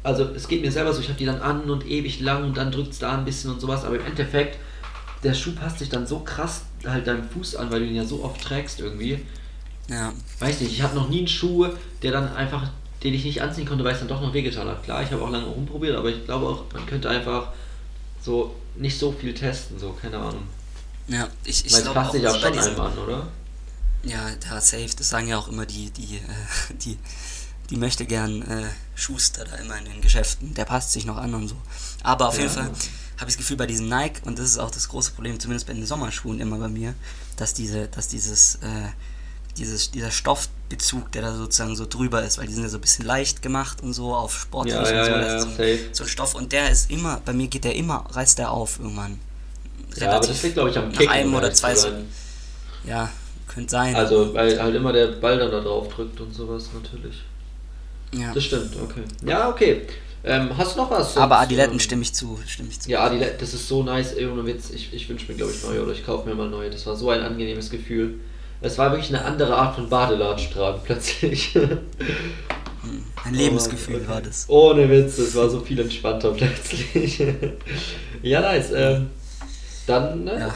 also 0.06 0.24
es 0.34 0.46
geht 0.46 0.62
mir 0.62 0.70
selber 0.70 0.92
so, 0.92 1.00
ich 1.00 1.08
habe 1.08 1.18
die 1.18 1.26
dann 1.26 1.42
an 1.42 1.68
und 1.68 1.84
ewig 1.86 2.20
lang 2.20 2.44
und 2.44 2.56
dann 2.56 2.70
drückt 2.70 2.92
es 2.92 2.98
da 3.00 3.18
ein 3.18 3.24
bisschen 3.24 3.50
und 3.50 3.60
sowas, 3.60 3.84
aber 3.84 3.96
im 3.96 4.06
Endeffekt, 4.06 4.58
der 5.24 5.34
Schuh 5.34 5.52
passt 5.52 5.80
sich 5.80 5.88
dann 5.88 6.06
so 6.06 6.20
krass 6.20 6.62
halt 6.86 7.06
deinem 7.08 7.28
Fuß 7.28 7.56
an, 7.56 7.70
weil 7.72 7.80
du 7.80 7.86
ihn 7.86 7.96
ja 7.96 8.04
so 8.04 8.22
oft 8.22 8.40
trägst 8.40 8.78
irgendwie. 8.78 9.24
Ja. 9.88 10.12
Weiß 10.38 10.60
nicht, 10.60 10.72
ich 10.72 10.82
habe 10.82 10.94
noch 10.94 11.08
nie 11.08 11.18
einen 11.18 11.28
Schuh, 11.28 11.66
der 12.02 12.12
dann 12.12 12.34
einfach, 12.34 12.68
den 13.02 13.14
ich 13.14 13.24
nicht 13.24 13.42
anziehen 13.42 13.66
konnte, 13.66 13.82
weil 13.82 13.94
es 13.94 13.98
dann 13.98 14.08
doch 14.08 14.20
noch 14.20 14.32
wehgetan 14.32 14.68
hat. 14.68 14.84
Klar, 14.84 15.02
ich 15.02 15.10
habe 15.10 15.22
auch 15.22 15.30
lange 15.30 15.46
rumprobiert, 15.46 15.96
aber 15.96 16.08
ich 16.08 16.24
glaube 16.24 16.46
auch, 16.46 16.64
man 16.72 16.86
könnte 16.86 17.10
einfach 17.10 17.48
so 18.22 18.54
nicht 18.76 18.96
so 18.98 19.10
viel 19.10 19.34
testen, 19.34 19.78
so, 19.78 19.92
keine 20.00 20.18
Ahnung. 20.18 20.46
Ja, 21.08 21.28
ich, 21.44 21.66
ich 21.66 21.72
glaube 21.72 21.88
es 21.88 21.94
passt 21.94 22.12
sich 22.12 22.22
ja 22.22 22.34
schon 22.34 22.58
einmal 22.58 22.86
an, 22.92 22.98
oder? 22.98 23.26
Ja, 24.04 24.28
da 24.48 24.60
safe, 24.60 24.90
das 24.96 25.08
sagen 25.08 25.26
ja 25.26 25.36
auch 25.36 25.48
immer 25.48 25.66
die, 25.66 25.90
die, 25.90 26.16
äh, 26.16 26.74
die 26.84 26.96
die 27.70 27.76
möchte 27.76 28.06
gern 28.06 28.42
äh, 28.42 28.64
Schuster 28.94 29.44
da 29.44 29.56
immer 29.56 29.76
in 29.78 29.84
den 29.86 30.00
Geschäften, 30.00 30.54
der 30.54 30.64
passt 30.64 30.92
sich 30.92 31.04
noch 31.04 31.16
an 31.16 31.34
und 31.34 31.48
so. 31.48 31.56
Aber 32.02 32.28
auf 32.28 32.36
ja. 32.36 32.42
jeden 32.42 32.54
Fall 32.54 32.64
habe 32.64 33.30
ich 33.30 33.36
das 33.36 33.36
Gefühl 33.38 33.56
bei 33.56 33.66
diesen 33.66 33.88
Nike, 33.88 34.20
und 34.24 34.38
das 34.38 34.46
ist 34.46 34.58
auch 34.58 34.70
das 34.70 34.88
große 34.88 35.12
Problem, 35.12 35.38
zumindest 35.40 35.66
bei 35.66 35.72
den 35.72 35.86
Sommerschuhen 35.86 36.40
immer 36.40 36.58
bei 36.58 36.68
mir, 36.68 36.94
dass 37.36 37.54
diese, 37.54 37.88
dass 37.88 38.08
dieses, 38.08 38.56
äh, 38.56 38.88
dieses, 39.56 39.90
dieser 39.90 40.10
Stoffbezug, 40.10 41.10
der 41.12 41.22
da 41.22 41.34
sozusagen 41.34 41.76
so 41.76 41.86
drüber 41.86 42.22
ist, 42.22 42.38
weil 42.38 42.46
die 42.46 42.52
sind 42.52 42.62
ja 42.62 42.68
so 42.68 42.78
ein 42.78 42.82
bisschen 42.82 43.06
leicht 43.06 43.42
gemacht 43.42 43.82
und 43.82 43.94
so 43.94 44.14
auf 44.14 44.38
sportlich 44.38 44.74
ja, 44.74 44.90
ja, 44.90 45.00
und 45.00 45.06
so, 45.06 45.62
ja, 45.62 45.78
so, 45.78 45.84
so, 45.92 46.04
ein 46.04 46.08
Stoff 46.08 46.34
und 46.34 46.52
der 46.52 46.70
ist 46.70 46.90
immer, 46.90 47.20
bei 47.24 47.32
mir 47.32 47.48
geht 47.48 47.64
der 47.64 47.74
immer, 47.74 48.04
reißt 48.10 48.38
der 48.38 48.50
auf 48.50 48.78
irgendwann. 48.78 49.18
Ja, 49.96 50.10
aber 50.10 50.26
das 50.26 50.42
liegt, 50.42 50.54
glaube 50.54 50.70
ich, 50.70 50.78
am 50.78 50.90
nach 50.90 50.98
Kick. 50.98 51.10
einem 51.10 51.34
oder 51.34 51.52
zwei 51.54 51.74
so, 51.74 51.88
ja, 52.84 53.10
könnte 53.48 53.70
sein. 53.70 53.96
Also, 53.96 54.34
weil 54.34 54.60
halt 54.60 54.74
immer 54.74 54.92
der 54.92 55.06
Ball 55.08 55.38
dann 55.38 55.50
da 55.50 55.60
drauf 55.60 55.88
drückt 55.88 56.20
und 56.20 56.34
sowas 56.34 56.68
natürlich. 56.74 57.24
Ja. 58.12 58.32
Das 58.34 58.44
stimmt, 58.44 58.76
okay. 58.82 59.02
Ja, 59.24 59.48
okay. 59.48 59.82
Ähm, 60.24 60.50
hast 60.58 60.74
du 60.74 60.80
noch 60.80 60.90
was? 60.90 61.16
Aber 61.16 61.38
Adiletten 61.38 61.74
ähm, 61.74 61.78
stimme 61.80 62.02
ich 62.02 62.12
zu, 62.12 62.38
stimme 62.46 62.68
ich 62.68 62.80
zu. 62.80 62.90
Ja, 62.90 63.04
Adiletten, 63.04 63.36
das 63.38 63.54
ist 63.54 63.68
so 63.68 63.82
nice, 63.84 64.14
ohne 64.16 64.44
Witz. 64.44 64.70
Ich, 64.70 64.92
ich 64.92 65.08
wünsche 65.08 65.30
mir, 65.30 65.36
glaube 65.38 65.52
ich, 65.52 65.62
neue 65.62 65.82
oder 65.82 65.92
ich 65.92 66.04
kaufe 66.04 66.28
mir 66.28 66.34
mal 66.34 66.48
neue. 66.48 66.68
Das 66.70 66.84
war 66.86 66.96
so 66.96 67.10
ein 67.10 67.20
angenehmes 67.20 67.70
Gefühl. 67.70 68.18
Es 68.60 68.76
war 68.78 68.90
wirklich 68.90 69.10
eine 69.14 69.24
andere 69.24 69.54
Art 69.54 69.76
von 69.76 69.88
Badelatsch 69.88 70.50
tragen 70.50 70.80
plötzlich. 70.84 71.56
Ein 73.24 73.34
Lebensgefühl 73.34 73.96
Okay. 73.96 74.08
war 74.08 74.22
das. 74.22 74.44
Ohne 74.48 74.88
Witz, 74.88 75.18
es 75.18 75.34
war 75.34 75.48
so 75.50 75.60
viel 75.60 75.80
entspannter 75.80 76.30
plötzlich. 76.36 77.20
ja, 78.22 78.40
nice. 78.40 78.70
Ähm, 78.72 79.10
dann 79.86 80.24
ne, 80.24 80.38
Ja. 80.38 80.54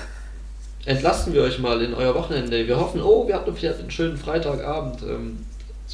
entlassen 0.85 1.33
wir 1.33 1.43
euch 1.43 1.59
mal 1.59 1.83
in 1.83 1.95
euer 1.95 2.15
Wochenende. 2.15 2.67
Wir 2.67 2.79
hoffen, 2.79 3.01
oh, 3.03 3.27
wir 3.27 3.35
hatten 3.35 3.55
vielleicht 3.55 3.81
einen 3.81 3.91
schönen 3.91 4.17
Freitagabend. 4.17 5.03
Ähm, 5.03 5.45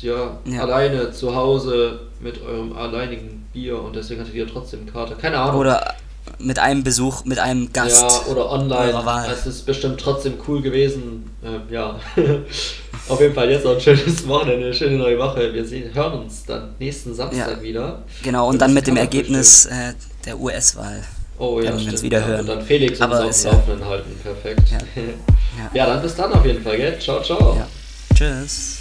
ja, 0.02 0.38
Ja. 0.44 0.62
alleine 0.62 1.10
zu 1.12 1.34
Hause 1.34 2.00
mit 2.20 2.42
eurem 2.42 2.72
alleinigen 2.76 3.46
Bier 3.52 3.80
und 3.80 3.94
deswegen 3.96 4.20
hattet 4.20 4.34
ihr 4.34 4.46
trotzdem 4.46 4.86
Kater. 4.90 5.14
Keine 5.14 5.38
Ahnung. 5.38 5.60
Oder 5.60 5.94
mit 6.38 6.58
einem 6.58 6.82
Besuch, 6.82 7.24
mit 7.24 7.38
einem 7.38 7.72
Gast. 7.72 8.02
Ja, 8.26 8.32
oder 8.32 8.50
online. 8.50 8.92
Es 9.32 9.46
ist 9.46 9.64
bestimmt 9.64 10.00
trotzdem 10.00 10.34
cool 10.48 10.60
gewesen. 10.60 11.30
Ähm, 11.44 11.62
ja. 11.70 11.98
Auf 13.08 13.20
jeden 13.20 13.34
Fall 13.34 13.48
jetzt 13.50 13.64
auch 13.64 13.74
ein 13.74 13.80
schönes 13.80 14.26
Wochenende, 14.26 14.66
eine 14.66 14.74
schöne 14.74 14.96
neue 14.96 15.18
Woche. 15.18 15.54
Wir 15.54 15.64
sehen, 15.64 15.94
hören 15.94 16.20
uns 16.24 16.44
dann 16.44 16.74
nächsten 16.80 17.14
Samstag 17.14 17.58
Ja. 17.58 17.62
wieder. 17.62 18.02
Genau, 18.24 18.46
Für 18.46 18.50
und 18.52 18.58
dann 18.60 18.74
mit 18.74 18.86
dem. 18.88 18.96
Ergebnis 18.96 19.66
äh, 19.66 19.92
der 20.24 20.38
US-Wahl. 20.40 21.02
Oh 21.38 21.60
ja, 21.60 21.70
uns 21.72 21.82
stimmt. 21.82 22.02
wieder 22.02 22.20
ja. 22.20 22.26
hören. 22.26 22.40
Und 22.40 22.48
dann 22.48 22.62
Felix 22.62 22.92
uns 22.92 23.00
Aber 23.02 23.22
auf 23.24 23.30
ist 23.30 23.44
dem 23.44 23.52
ja- 23.52 23.56
Laufenden 23.58 23.84
halten. 23.88 24.20
Perfekt. 24.22 24.62
Ja. 25.72 25.86
Dann 25.86 26.02
bis 26.02 26.14
dann 26.14 26.32
auf 26.34 26.44
jeden 26.44 26.62
Fall, 26.62 26.76
gell? 26.76 26.98
Ciao, 26.98 27.22
ciao. 27.22 27.56
Tschüss. 28.14 28.80